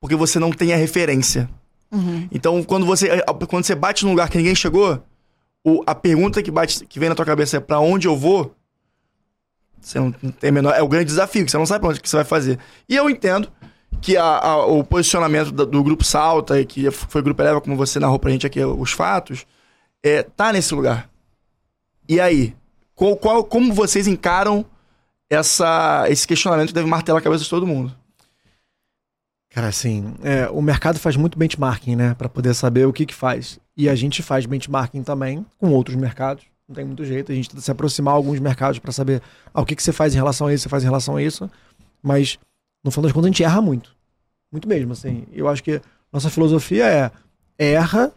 [0.00, 1.48] porque você não tem a referência.
[2.30, 3.08] Então, quando você,
[3.48, 5.02] quando você bate num lugar que ninguém chegou,
[5.64, 8.54] o- a pergunta que, bate, que vem na tua cabeça é pra onde eu vou?
[9.80, 10.72] Você não tem menor.
[10.74, 12.58] É o grande desafio, que você não sabe pra onde que você vai fazer.
[12.88, 13.50] E eu entendo
[14.00, 17.60] que a- a- o posicionamento da- do, grupo Salta, e que foi o grupo Eleva,
[17.60, 19.44] como você narrou pra gente aqui os fatos,
[20.02, 21.08] é, tá nesse lugar.
[22.08, 22.54] E aí?
[22.94, 24.64] Qual, qual- como vocês encaram
[25.30, 27.94] essa, esse questionamento que deve martelar a cabeça de todo mundo?
[29.50, 32.14] Cara, assim, é, o mercado faz muito benchmarking, né?
[32.14, 33.58] Pra poder saber o que que faz.
[33.76, 36.44] E a gente faz benchmarking também com outros mercados.
[36.66, 37.32] Não tem muito jeito.
[37.32, 39.20] A gente tenta se aproximar a alguns mercados pra saber
[39.52, 41.22] ah, o que que você faz em relação a isso, você faz em relação a
[41.22, 41.50] isso.
[42.02, 42.38] Mas,
[42.82, 43.94] no final das contas, a gente erra muito.
[44.50, 45.26] Muito mesmo, assim.
[45.32, 45.80] Eu acho que
[46.10, 47.10] nossa filosofia é
[47.58, 48.10] erra,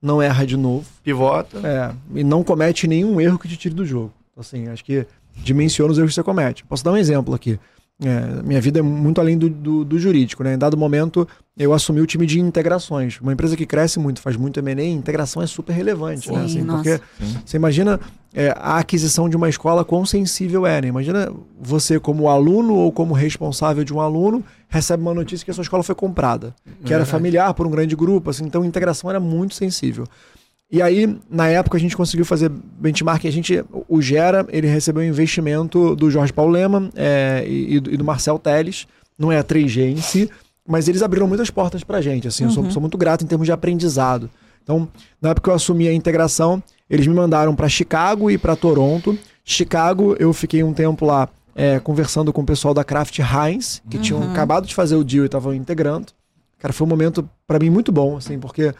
[0.00, 0.86] não erra de novo.
[1.02, 1.58] Pivota.
[1.66, 4.12] É, e não comete nenhum erro que te tire do jogo.
[4.32, 5.06] Então, Assim, acho que
[5.36, 6.64] dimensiona os erros que você comete.
[6.64, 7.58] Posso dar um exemplo aqui.
[8.00, 10.54] É, minha vida é muito além do, do, do jurídico, né?
[10.54, 11.26] Em dado momento,
[11.56, 13.20] eu assumi o time de integrações.
[13.20, 16.38] Uma empresa que cresce muito, faz muito M&A, integração é super relevante, né?
[16.38, 16.98] Sim, Assim, nossa.
[16.98, 17.02] porque
[17.44, 17.98] você imagina
[18.32, 20.86] é, a aquisição de uma escola, quão sensível é, né?
[20.88, 21.28] Imagina
[21.60, 25.62] você como aluno ou como responsável de um aluno, recebe uma notícia que a sua
[25.62, 26.54] escola foi comprada,
[26.84, 27.10] que era Verdade.
[27.10, 30.04] familiar por um grande grupo, assim, então a integração era muito sensível.
[30.70, 33.24] E aí, na época, a gente conseguiu fazer benchmark.
[33.26, 37.80] A gente, o Gera, ele recebeu um investimento do Jorge Paulo Lema é, e, e
[37.80, 38.86] do- Marcel Teles.
[39.18, 40.30] Não é a 3G em si,
[40.66, 42.28] mas eles abriram muitas portas pra gente.
[42.28, 44.28] Assim, eu sou, sou muito grato em termos de aprendizado.
[44.62, 44.86] Então,
[45.22, 49.18] na época que eu assumi a integração, eles me mandaram para Chicago e para Toronto.
[49.42, 53.98] Chicago, eu fiquei um tempo lá é, conversando com o pessoal da Kraft Heinz, que
[53.98, 56.08] tinham acabado de fazer o deal e estavam integrando.
[56.58, 58.74] Cara, foi um momento para mim muito bom, assim, porque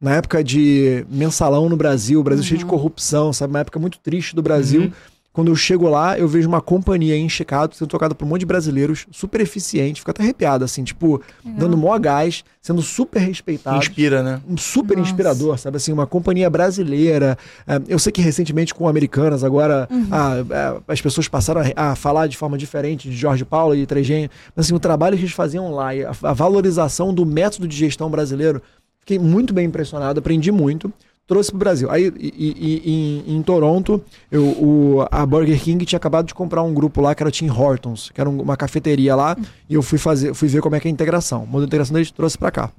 [0.00, 3.52] na época de mensalão no Brasil, o Brasil cheio de corrupção, sabe?
[3.52, 4.90] Uma época muito triste do Brasil.
[5.32, 8.40] Quando eu chego lá, eu vejo uma companhia em Chicago sendo tocada por um monte
[8.40, 13.76] de brasileiros, super eficiente, fico até arrepiado, assim, tipo, dando mó gás, sendo super respeitado
[13.78, 14.40] Inspira, né?
[14.48, 15.08] um super Nossa.
[15.08, 15.76] inspirador, sabe?
[15.76, 17.38] Assim, uma companhia brasileira.
[17.64, 21.94] É, eu sei que recentemente com Americanas, agora a- a- as pessoas passaram a, a
[21.94, 24.28] falar de forma diferente de Jorge Paulo e 3G.
[24.56, 28.10] Mas assim, o trabalho que eles faziam lá a, a valorização do método de gestão
[28.10, 28.60] brasileiro,
[29.00, 30.92] fiquei muito bem impressionado, aprendi muito.
[31.26, 31.90] Trouxe para o Brasil.
[31.90, 32.92] Aí, e, e-
[33.30, 34.02] em, em Toronto,
[34.32, 37.32] eu, o- a Burger King tinha acabado de comprar um grupo lá que era o
[37.32, 39.36] Tim Hortons, que era um- uma cafeteria lá,
[39.68, 41.44] e eu fui fazer, fui ver como é que é a integração.
[41.44, 42.72] O modelo de integração deles trouxe para cá.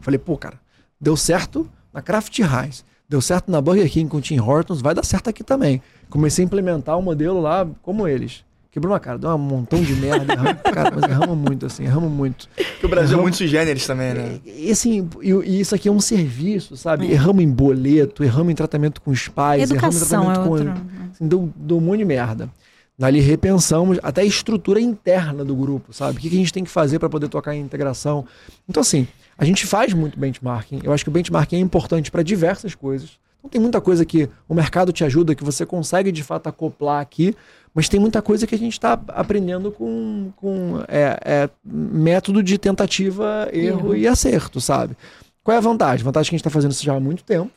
[0.00, 0.60] Falei, pô, cara,
[1.00, 4.94] deu certo na Kraft Heinz, deu certo na Burger King com o Tim Hortons, vai
[4.94, 5.80] dar certo aqui também.
[6.10, 8.44] Comecei a implementar o modelo lá como eles.
[8.70, 12.12] Quebrou uma cara, deu um montão de merda, erramos, cara, mas erramos muito, assim, erramos
[12.12, 12.48] muito.
[12.54, 14.40] Porque o Brasil é muito sui generis também, né?
[14.44, 17.10] E assim, e, e isso aqui é um serviço, sabe?
[17.10, 20.72] Erramos em boleto, erramos em tratamento com os pais, erramos em Educação é tratamento outro.
[20.74, 21.10] com.
[21.10, 22.50] Assim, deu, deu um monte de merda.
[22.98, 26.18] Dali repensamos até a estrutura interna do grupo, sabe?
[26.18, 28.26] O que que a gente tem que fazer para poder tocar em integração.
[28.68, 29.06] Então, assim,
[29.38, 30.80] a gente faz muito benchmarking.
[30.82, 33.10] Eu acho que o benchmarking é importante para diversas coisas.
[33.38, 37.00] Então, tem muita coisa que o mercado te ajuda, que você consegue de fato acoplar
[37.00, 37.34] aqui,
[37.74, 42.58] mas tem muita coisa que a gente está aprendendo com, com é, é, método de
[42.58, 43.96] tentativa, erro Erro.
[43.96, 44.96] e acerto, sabe?
[45.44, 46.02] Qual é a vantagem?
[46.02, 47.50] A vantagem é que a gente está fazendo isso já há muito tempo,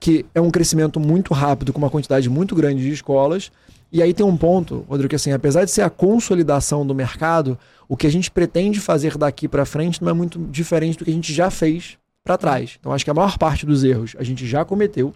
[0.00, 3.52] que é um crescimento muito rápido, com uma quantidade muito grande de escolas.
[3.92, 7.56] E aí tem um ponto, Rodrigo, que assim, apesar de ser a consolidação do mercado,
[7.88, 11.10] o que a gente pretende fazer daqui para frente não é muito diferente do que
[11.10, 12.76] a gente já fez para trás.
[12.78, 15.12] Então acho que a maior parte dos erros a gente já cometeu.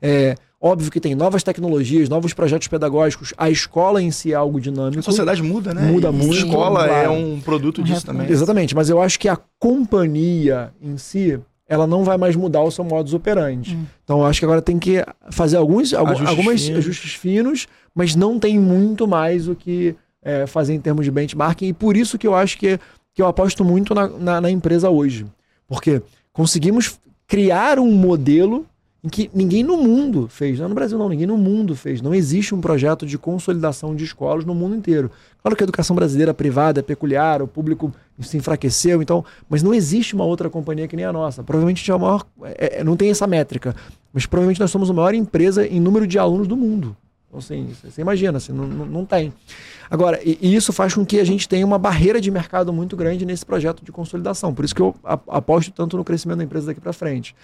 [0.00, 4.60] É óbvio que tem novas tecnologias, novos projetos pedagógicos, a escola em si é algo
[4.60, 5.00] dinâmico.
[5.00, 5.82] A sociedade muda, né?
[5.90, 6.92] Muda E muito, escola claro.
[6.92, 8.30] é um produto disso também.
[8.30, 12.70] Exatamente, mas eu acho que a companhia em si, ela não vai mais mudar o
[12.70, 13.78] seu modus operandi.
[14.04, 16.78] Então eu acho que agora tem que fazer alguns Ajustes algumas finos.
[16.78, 21.68] ajustes finos, mas não tem muito mais o que é, fazer em termos de benchmarking.
[21.68, 22.78] E por isso que eu acho que,
[23.14, 25.24] que eu aposto muito na, na, na empresa hoje.
[25.66, 26.02] Porque
[26.40, 26.98] conseguimos
[27.28, 28.64] criar um modelo
[29.04, 32.00] em que ninguém no mundo fez, não é no Brasil não, ninguém no mundo fez.
[32.00, 35.10] Não existe um projeto de consolidação de escolas no mundo inteiro.
[35.42, 39.74] Claro que a educação brasileira privada é peculiar, o público se enfraqueceu, então, mas não
[39.74, 41.42] existe uma outra companhia que nem a nossa.
[41.42, 43.76] Provavelmente a maior, é- é- não tem essa métrica,
[44.10, 46.96] mas provavelmente nós somos a maior empresa em número de alunos do mundo.
[47.30, 49.32] Então, assim, você imagina, assim, não, não, tem.
[49.88, 52.96] Agora, e, e isso faz com que a gente tenha uma barreira de mercado muito
[52.96, 54.52] grande nesse projeto de consolidação.
[54.52, 57.34] Por isso que eu aposto tanto no crescimento da empresa daqui para frente.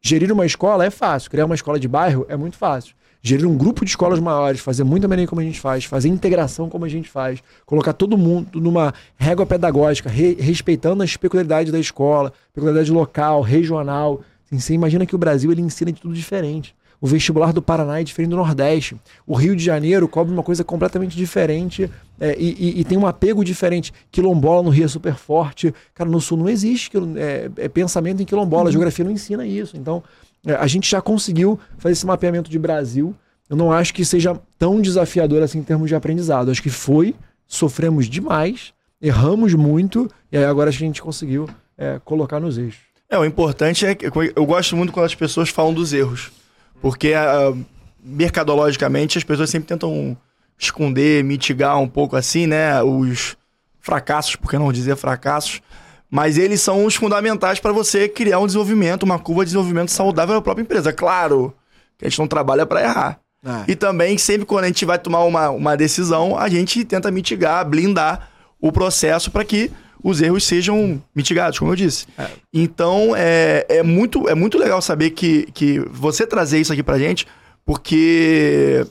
[0.00, 2.94] Gerir uma escola é fácil, criar uma escola de bairro é muito fácil.
[3.20, 6.68] Gerir um grupo de escolas maiores, fazer muito bem como a gente faz, fazer integração
[6.68, 11.78] como a gente faz, colocar todo mundo numa régua pedagógica, re- respeitando as peculiaridades da
[11.80, 14.20] escola, peculiaridade local, regional.
[14.46, 16.74] Assim, você imagina que o Brasil ele ensina de tudo diferente.
[17.02, 18.96] O vestibular do Paraná é diferente do Nordeste.
[19.26, 23.08] O Rio de Janeiro cobra uma coisa completamente diferente é, e, e- e tem um
[23.08, 23.92] apego diferente.
[24.12, 25.74] Quilombola no Rio é super forte.
[25.96, 28.68] Cara, no Sul não existe é, é pensamento em quilombola.
[28.68, 29.76] A geografia não ensina isso.
[29.76, 30.00] Então,
[30.46, 33.12] é, a gente já conseguiu fazer esse mapeamento de Brasil.
[33.50, 36.52] Eu não acho que seja tão desafiador assim em termos de aprendizado.
[36.52, 37.16] Acho que foi,
[37.48, 42.80] sofremos demais, erramos muito e aí agora a gente conseguiu é, colocar nos eixos.
[43.10, 44.06] É, o importante é que
[44.36, 46.30] eu gosto muito quando as pessoas falam dos erros.
[46.82, 47.54] Porque ah,
[48.02, 50.16] mercadologicamente as pessoas sempre tentam
[50.58, 52.82] esconder, mitigar um pouco assim, né?
[52.82, 53.36] Os
[53.80, 55.62] fracassos, por que não dizer fracassos?
[56.10, 60.34] Mas eles são os fundamentais para você criar um desenvolvimento, uma curva de desenvolvimento saudável
[60.34, 60.92] da própria empresa.
[60.92, 61.54] Claro
[61.96, 63.20] que a gente não trabalha para errar.
[63.44, 67.10] Ah, E também, sempre quando a gente vai tomar uma, uma decisão, a gente tenta
[67.10, 68.28] mitigar, blindar
[68.60, 69.72] o processo para que
[70.02, 72.06] os erros sejam mitigados, como eu disse.
[72.52, 76.98] Então, é, é, muito, é muito legal saber que, que você trazer isso aqui pra
[76.98, 77.26] gente,
[77.64, 78.84] porque,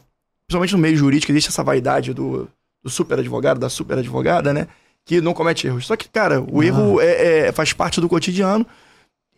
[0.47, 2.47] principalmente no meio jurídico, existe essa vaidade do,
[2.83, 4.67] do super advogado, da super advogada, né?
[5.05, 5.85] Que não comete erros.
[5.85, 8.65] Só que, cara, o erro é, é- faz parte do cotidiano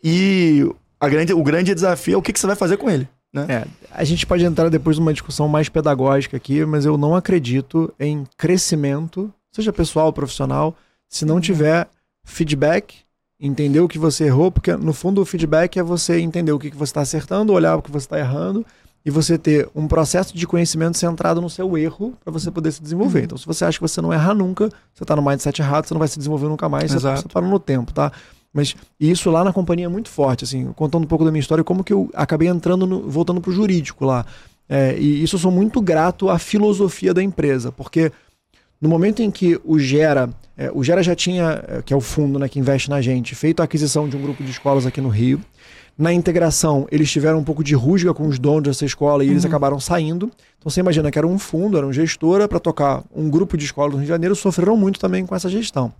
[0.04, 0.70] e
[1.00, 3.46] a grande, o grande desafio é o que, que você vai fazer com ele, né?
[3.50, 7.94] É, a gente pode entrar depois numa discussão mais pedagógica aqui, mas eu não acredito
[8.00, 10.76] em crescimento, seja pessoal ou profissional,
[11.14, 11.88] se não tiver
[12.26, 12.96] feedback,
[13.40, 16.72] entender o que você errou, porque no fundo o feedback é você entender o que
[16.72, 18.66] que você está acertando, olhar o que você está errando
[19.06, 22.82] e você ter um processo de conhecimento centrado no seu erro para você poder se
[22.82, 23.26] desenvolver.
[23.26, 25.94] Então, se você acha que você não erra nunca, você está no mindset errado, você
[25.94, 27.22] não vai se desenvolver nunca mais, você, Exato.
[27.22, 28.12] você parou no tempo, tá?
[28.52, 31.64] Mas isso lá na companhia é muito forte, assim, contando um pouco da minha história,
[31.64, 34.26] como que eu acabei entrando, no, voltando pro jurídico lá.
[34.68, 38.12] É, e isso eu sou muito grato à filosofia da empresa, porque
[38.84, 42.02] no momento em que o Gera, é, o Gera já tinha, é, que é o
[42.02, 45.00] fundo né, que investe na gente, feito a aquisição de um grupo de escolas aqui
[45.00, 45.40] no Rio.
[45.98, 49.46] Na integração, eles tiveram um pouco de rusga com os donos dessa escola e eles
[49.46, 50.30] acabaram saindo.
[50.60, 53.64] Então você imagina que era um fundo, era uma gestora para tocar um grupo de
[53.64, 55.94] escolas no Rio de Janeiro, sofreram muito também com essa gestão.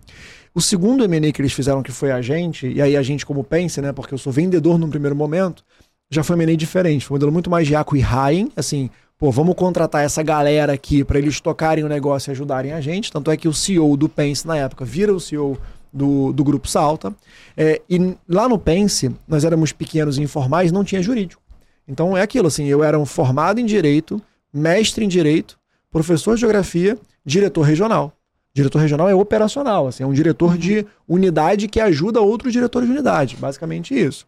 [0.54, 3.42] O segundo M&A que eles fizeram, que foi a gente, e aí a gente como
[3.42, 5.64] pense, né, porque eu sou vendedor num primeiro momento,
[6.10, 8.90] já foi um M&A diferente, foi um modelo muito mais de aco e raien, assim,
[9.18, 13.12] pô, vamos contratar essa galera aqui para eles tocarem o negócio e ajudarem a gente,
[13.12, 15.58] tanto é que o CEO do Pense na época vira o CEO
[15.92, 17.14] do, do Grupo Salta,
[17.56, 21.40] É, e lá no Pense, nós éramos pequenos e informais, não tinha jurídico.
[21.86, 24.20] Então é aquilo, assim, eu era um formado em Direito,
[24.52, 25.56] mestre em Direito,
[25.90, 28.12] professor de Geografia, diretor regional.
[28.52, 32.94] Diretor regional é operacional, assim, é um diretor de unidade que ajuda outros diretores de
[32.94, 34.26] unidade, basicamente isso.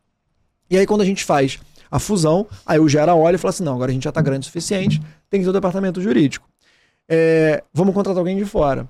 [0.70, 1.58] E aí quando a gente faz
[1.96, 4.20] a fusão, aí o Gera olha e fala assim, não, agora a gente já está
[4.20, 5.00] grande o suficiente,
[5.30, 6.46] tem que ter o departamento jurídico.
[7.08, 8.88] É, vamos contratar alguém de fora.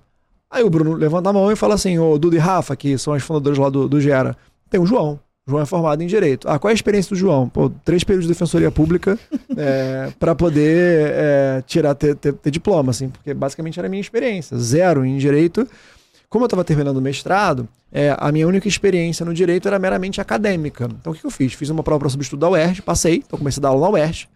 [0.50, 3.12] Aí o Bruno levanta a mão e fala assim, ô Dudu e Rafa, que são
[3.12, 4.36] as fundadoras lá do, do Gera,
[4.68, 5.20] tem o João.
[5.46, 6.48] O João é formado em Direito.
[6.48, 7.48] Ah, qual é a experiência do João?
[7.48, 9.16] Pô, três períodos de Defensoria Pública
[9.56, 14.00] é, para poder é, tirar, ter, ter, ter diploma, assim, porque basicamente era a minha
[14.00, 14.58] experiência.
[14.58, 15.68] Zero em Direito.
[16.28, 20.20] Como eu estava terminando o mestrado, é, a minha única experiência no direito era meramente
[20.20, 20.84] acadêmica.
[20.84, 21.52] Então o que, eu fiz?
[21.52, 24.28] Fiz uma prova para substituto da UERJ, passei, então comecei a dar aula na UERJ.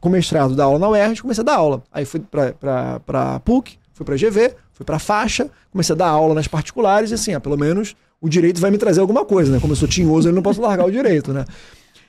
[0.00, 1.82] Com mestrado, dar aula na UERJ, comecei a dar aula.
[1.92, 6.48] Aí fui para PUC, fui para GV, fui para faixa, comecei a dar aula nas
[6.48, 9.60] particulares e assim, ah, pelo menos o direito vai me trazer alguma coisa, né?
[9.60, 11.44] Como eu sou tinhoso, eu não posso largar o direito, né?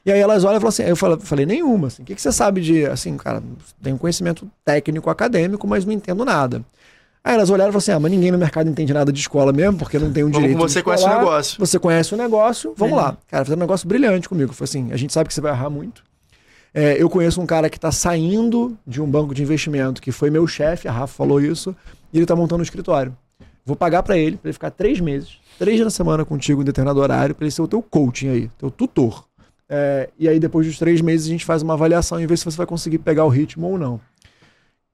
[0.06, 2.32] E aí elas olham e falam assim, eu falei nenhuma, assim, o que, que você
[2.32, 3.42] sabe de, assim, cara,
[3.82, 6.64] tenho conhecimento técnico acadêmico, mas não entendo nada.
[7.24, 9.54] Aí elas olharam e falaram assim: ah, mas ninguém no mercado entende nada de escola
[9.54, 10.58] mesmo, porque não tem um direito.
[10.58, 11.60] Como você conhece o negócio.
[11.60, 13.02] Você conhece o negócio, vamos é.
[13.02, 13.18] lá.
[13.28, 14.52] Cara, fizeram um negócio brilhante comigo.
[14.54, 16.04] Foi assim: a gente sabe que você vai errar muito.
[16.74, 20.30] É, eu conheço um cara que está saindo de um banco de investimento, que foi
[20.30, 21.76] meu chefe, a Rafa falou isso,
[22.12, 23.16] e ele está montando um escritório.
[23.64, 26.66] Vou pagar para ele, para ele ficar três meses, três dias na semana contigo em
[26.66, 29.24] determinado horário, para ele ser o teu coaching aí, teu tutor.
[29.70, 32.44] É, e aí, depois dos três meses, a gente faz uma avaliação e vê se
[32.44, 34.02] você vai conseguir pegar o ritmo ou não.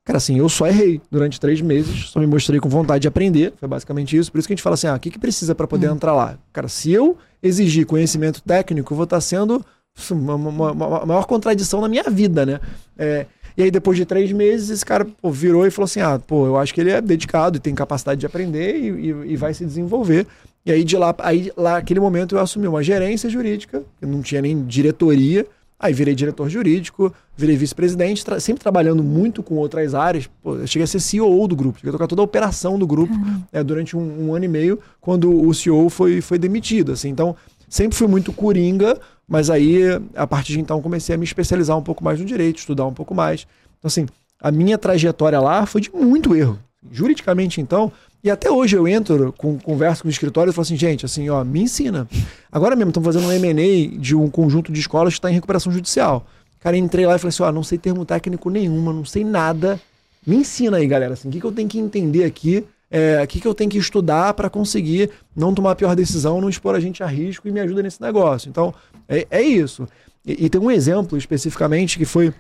[0.10, 3.54] Cara, assim, eu só errei durante três meses, só me mostrei com vontade de aprender,
[3.60, 4.32] foi basicamente isso.
[4.32, 5.94] Por isso que a gente fala assim, ah, o que, que precisa para poder hum.
[5.94, 6.36] entrar lá?
[6.52, 9.64] Cara, se eu exigir conhecimento técnico, eu vou estar tá sendo
[10.10, 12.60] uma, uma, uma, maior contradição na minha vida, né?
[12.98, 16.18] É, e aí, depois de três meses, esse cara pô, virou e falou assim: ah,
[16.18, 19.36] pô, eu acho que ele é dedicado e tem capacidade de aprender e, e, e
[19.36, 20.26] vai se desenvolver.
[20.66, 24.24] E aí, de lá, aí, lá, naquele momento, eu assumi uma gerência jurídica, eu não
[24.24, 25.46] tinha nem diretoria,
[25.80, 30.30] Aí virei diretor jurídico, virei vice-presidente, tra sempre trabalhando muito com outras áreas.
[30.44, 32.86] Pô, eu cheguei a ser CEO do grupo, cheguei a tocar toda a operação do
[32.86, 33.14] grupo
[33.54, 36.92] é, durante um, um, ano e meio, quando o CEO foi, foi demitido.
[36.92, 37.08] Assim.
[37.08, 37.34] Então,
[37.70, 39.84] sempre fui muito coringa, mas aí,
[40.16, 42.94] a partir de então, comecei a me especializar um pouco mais no direito, estudar um
[42.94, 43.48] pouco mais.
[43.78, 44.06] Então, assim,
[44.42, 46.60] a minha trajetória lá foi de muito erro.
[46.92, 47.90] Juridicamente, então,
[48.24, 51.30] e até hoje eu entro, com, converso com o escritório e falo assim, gente, assim,
[51.30, 52.08] ó, me ensina.
[52.52, 55.72] Agora mesmo, estamos fazendo um M&A de um conjunto de escolas que está em recuperação
[55.72, 56.26] judicial.
[56.60, 59.80] Cara, entrei lá e falei assim, ó, não sei termo técnico nenhuma, não sei nada.
[60.28, 63.28] Me ensina aí, galera, assim, o que, que eu tenho que entender aqui, é, o
[63.28, 66.76] que, que eu tenho que estudar para conseguir não tomar a pior decisão, não expor
[66.76, 68.50] a gente a risco e me ajuda nesse negócio.
[68.50, 68.74] Então,
[69.08, 69.88] é, é isso.
[70.26, 72.34] E, e, tem um exemplo especificamente que foi...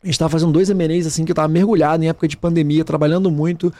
[0.00, 2.84] A gente estava fazendo dois M&As assim, que eu estava mergulhado em época de pandemia,
[2.84, 3.72] trabalhando muito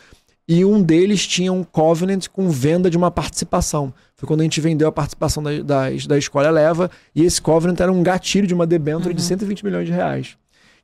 [0.48, 3.92] e um deles tinha um covenant com venda de uma participação.
[4.16, 7.78] Foi quando a gente vendeu a participação da, da, da Escola Leva, e esse covenant
[7.78, 9.14] era um gatilho de uma debênture uhum.
[9.14, 10.38] de 120 milhões de reais.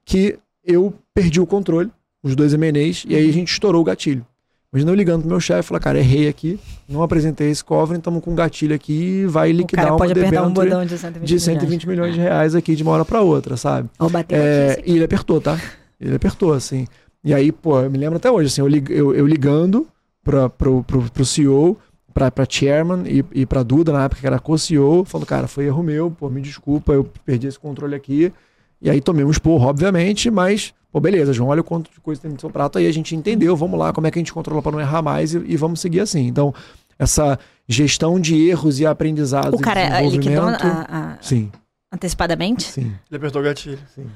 [0.05, 1.91] Que eu perdi o controle,
[2.23, 4.27] os dois MNEs, e aí a gente estourou o gatilho.
[4.71, 6.59] Imagina eu ligando pro meu chefe e falar, cara, errei aqui,
[6.89, 10.85] não apresentei esse covenant, estamos com um gatilho aqui e vai liquidar uma debênture um
[10.85, 11.87] de 120, de 120 milhões.
[11.87, 13.89] milhões de reais aqui de uma hora para outra, sabe?
[14.01, 15.61] Ou bateu é, E ele apertou, tá?
[16.01, 16.87] Ele apertou, assim.
[17.25, 19.89] E aí, pô, eu me lembro até hoje, assim, eu, lig, eu, eu ligando
[20.23, 21.79] pra, pro, pro, pro CEO,
[22.13, 25.65] pra, pra chairman e, e pra Duda, na época que era co-CEO, falando, cara, foi
[25.65, 28.33] erro meu, pô, me desculpa, eu perdi esse controle aqui.
[28.81, 32.21] E aí tomei um esporro, obviamente, mas, pô, beleza, João, olha o quanto de coisa
[32.21, 34.33] tem no seu prato, aí a gente entendeu, vamos lá, como é que a gente
[34.33, 36.27] controla para não errar mais e, e, vamos seguir assim.
[36.27, 36.55] Então,
[36.99, 39.59] essa gestão de erros e aprendizados.
[39.59, 41.23] O cara liquidou a, a...
[41.23, 41.51] Sim.
[41.91, 42.65] antecipadamente?
[42.65, 42.95] Sim.
[43.11, 43.79] Ele apertou o gatilho.
[43.95, 44.07] Sim.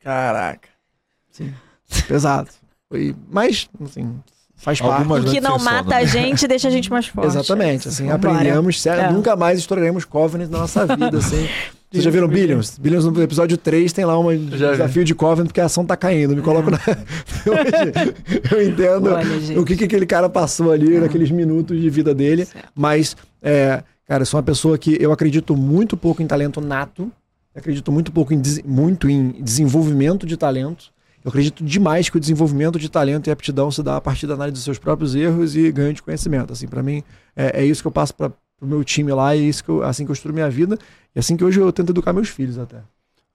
[0.00, 0.68] Caraca.
[1.30, 1.52] Sim.
[2.06, 2.48] Pesado.
[2.88, 4.18] Foi, mas, assim,
[4.56, 5.06] faz parte.
[5.06, 7.28] O que não mata a gente deixa a gente mais forte.
[7.28, 8.34] Exatamente, assim, Vambora.
[8.34, 9.12] aprendemos, sério, é.
[9.12, 11.48] nunca mais estouraremos Covenant na nossa vida, assim.
[11.90, 12.78] Vocês já viram Billions?
[12.78, 16.36] Billions no episódio 3 tem lá um desafio de Covenant porque a ação tá caindo.
[16.36, 16.76] Me coloco na.
[17.48, 21.00] Hoje eu entendo Olha, o que, que aquele cara passou ali ah.
[21.00, 22.44] naqueles minutos de vida dele.
[22.44, 22.68] Certo.
[22.74, 27.10] Mas, é, cara, eu sou uma pessoa que eu acredito muito pouco em talento nato.
[27.54, 30.92] Acredito muito pouco em, muito em desenvolvimento de talento.
[31.24, 34.34] Eu acredito demais que o desenvolvimento de talento e aptidão se dá a partir da
[34.34, 36.52] análise dos seus próprios erros e ganho de conhecimento.
[36.52, 37.02] Assim, para mim,
[37.36, 39.70] é, é, isso que eu passo para o meu time lá e é isso que
[39.70, 40.78] eu, assim que eu construo minha vida
[41.14, 42.78] e assim que hoje eu tento educar meus filhos até.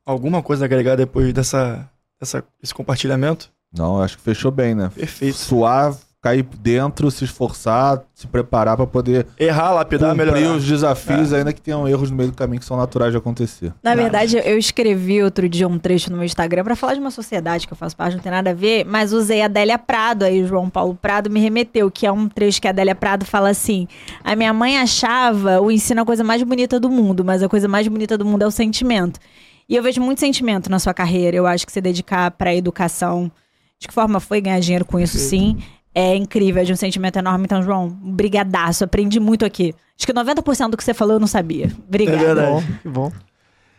[0.06, 1.90] Alguma coisa a agregar depois dessa,
[2.20, 3.52] dessa, esse compartilhamento?
[3.76, 4.92] Não, acho que fechou bem, né?
[4.94, 5.38] Perfeito.
[5.38, 10.56] Suave, cair dentro, se esforçar, se preparar para poder errar, lapidar, cumprir melhorar.
[10.56, 11.40] os desafios, é.
[11.40, 13.74] ainda que tenham erros no meio do caminho que são naturais de acontecer.
[13.84, 17.12] Na verdade, eu escrevi outro dia um trecho no meu Instagram para falar de uma
[17.12, 20.24] sociedade que eu faço parte, não tem nada a ver, mas usei a Adélia Prado,
[20.24, 23.26] aí o João Paulo Prado me remeteu, que é um trecho que a Adélia Prado
[23.26, 23.86] fala assim:
[24.24, 27.68] "A minha mãe achava o ensino a coisa mais bonita do mundo, mas a coisa
[27.68, 29.20] mais bonita do mundo é o sentimento".
[29.68, 31.36] E eu vejo muito sentimento na sua carreira.
[31.36, 33.32] Eu acho que se dedicar para a educação
[33.80, 35.58] de que forma foi ganhar dinheiro com isso, sim
[35.94, 37.46] é incrível, é de um sentimento enorme.
[37.46, 39.74] Então, João, brigadaço, aprendi muito aqui.
[39.98, 41.72] Acho que 90% do que você falou eu não sabia.
[41.88, 42.16] Obrigado.
[42.16, 42.80] É verdade.
[42.82, 43.12] Que bom.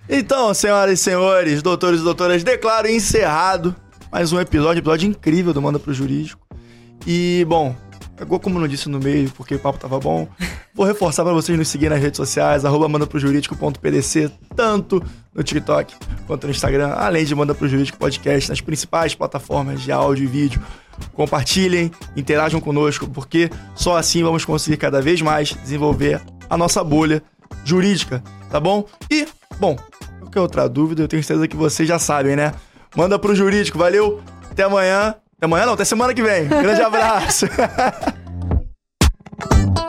[0.08, 3.74] Então, senhoras e senhores, doutores e doutoras, declaro encerrado
[4.14, 6.46] mais um episódio, episódio incrível do Manda pro Jurídico.
[7.04, 7.74] E, bom,
[8.20, 10.28] Igual como não disse no meio, porque o papo tava bom.
[10.72, 15.02] Vou reforçar para vocês nos seguir nas redes sociais, arroba manda pro jurídico.pdc, tanto
[15.34, 15.94] no TikTok
[16.26, 20.26] quanto no Instagram, além de Manda pro Jurídico Podcast nas principais plataformas de áudio e
[20.26, 20.62] vídeo.
[21.12, 27.22] Compartilhem, interajam conosco, porque só assim vamos conseguir cada vez mais desenvolver a nossa bolha
[27.64, 28.86] jurídica, tá bom?
[29.10, 29.26] E,
[29.58, 29.76] bom,
[30.20, 32.54] qualquer outra dúvida, eu tenho certeza que vocês já sabem, né?
[32.96, 35.16] Manda pro jurídico, valeu, até amanhã.
[35.36, 36.48] Até amanhã não, até semana que vem.
[36.48, 37.46] Grande abraço.